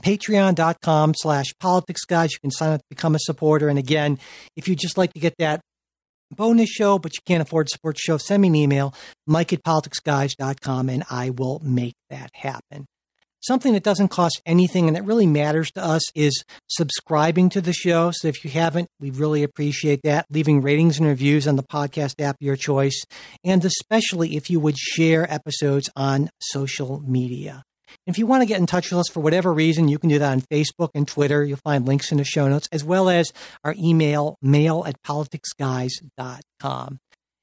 patreon.com 0.00 1.14
slash 1.16 1.46
politics 1.60 2.04
guys. 2.04 2.32
You 2.32 2.38
can 2.40 2.50
sign 2.50 2.72
up 2.72 2.80
to 2.80 2.86
become 2.88 3.14
a 3.14 3.20
supporter. 3.20 3.68
And 3.68 3.78
again, 3.78 4.18
if 4.56 4.68
you 4.68 4.76
just 4.76 4.96
like 4.96 5.12
to 5.12 5.20
get 5.20 5.34
that 5.38 5.60
bonus 6.30 6.70
show, 6.70 6.98
but 6.98 7.12
you 7.14 7.22
can't 7.26 7.42
afford 7.42 7.66
to 7.66 7.72
support 7.72 7.96
the 7.96 8.00
show, 8.00 8.16
send 8.16 8.42
me 8.42 8.48
an 8.48 8.54
email, 8.54 8.94
mike 9.26 9.52
at 9.52 9.62
politicsguys.com, 9.62 10.88
and 10.88 11.04
I 11.10 11.30
will 11.30 11.60
make 11.62 11.94
that 12.10 12.30
happen. 12.34 12.86
Something 13.40 13.72
that 13.72 13.82
doesn't 13.82 14.08
cost 14.08 14.40
anything 14.46 14.86
and 14.86 14.94
that 14.94 15.04
really 15.04 15.26
matters 15.26 15.72
to 15.72 15.84
us 15.84 16.02
is 16.14 16.44
subscribing 16.68 17.48
to 17.50 17.60
the 17.60 17.72
show. 17.72 18.12
So 18.12 18.28
if 18.28 18.44
you 18.44 18.50
haven't, 18.52 18.86
we 19.00 19.10
really 19.10 19.42
appreciate 19.42 20.02
that. 20.04 20.26
Leaving 20.30 20.62
ratings 20.62 20.98
and 20.98 21.08
reviews 21.08 21.48
on 21.48 21.56
the 21.56 21.64
podcast 21.64 22.20
app 22.20 22.36
of 22.36 22.46
your 22.46 22.54
choice, 22.54 23.04
and 23.44 23.64
especially 23.64 24.36
if 24.36 24.48
you 24.48 24.60
would 24.60 24.78
share 24.78 25.30
episodes 25.30 25.90
on 25.96 26.30
social 26.40 27.00
media. 27.00 27.64
If 28.06 28.18
you 28.18 28.26
want 28.26 28.42
to 28.42 28.46
get 28.46 28.60
in 28.60 28.66
touch 28.66 28.90
with 28.90 29.00
us 29.00 29.08
for 29.08 29.20
whatever 29.20 29.52
reason, 29.52 29.88
you 29.88 29.98
can 29.98 30.08
do 30.08 30.18
that 30.18 30.32
on 30.32 30.40
Facebook 30.42 30.90
and 30.94 31.06
Twitter. 31.06 31.44
You'll 31.44 31.58
find 31.58 31.86
links 31.86 32.12
in 32.12 32.18
the 32.18 32.24
show 32.24 32.48
notes, 32.48 32.68
as 32.72 32.84
well 32.84 33.08
as 33.08 33.32
our 33.64 33.74
email, 33.78 34.36
mail 34.42 34.84
at 34.86 35.02
politicsguys.com. 35.02 36.98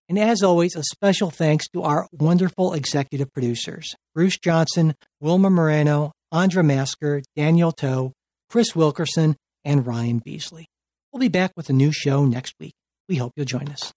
And 0.10 0.18
as 0.18 0.42
always, 0.42 0.76
a 0.76 0.84
special 0.84 1.30
thanks 1.30 1.68
to 1.70 1.84
our 1.84 2.08
wonderful 2.12 2.74
executive 2.74 3.32
producers 3.32 3.94
Bruce 4.16 4.38
Johnson, 4.40 4.96
Wilma 5.22 5.50
Moreno, 5.50 6.12
Andra 6.32 6.64
Masker, 6.64 7.22
Daniel 7.36 7.72
Toe, 7.72 8.14
Chris 8.50 8.76
Wilkerson, 8.76 9.36
and 9.64 9.86
Ryan 9.86 10.20
Beasley. 10.20 10.68
We'll 11.14 11.22
be 11.22 11.28
back 11.28 11.52
with 11.56 11.70
a 11.70 11.74
new 11.74 11.92
show 11.92 12.26
next 12.26 12.56
week. 12.60 12.74
We 13.08 13.18
hope 13.18 13.34
you'll 13.36 13.46
join 13.46 13.70
us. 13.70 13.94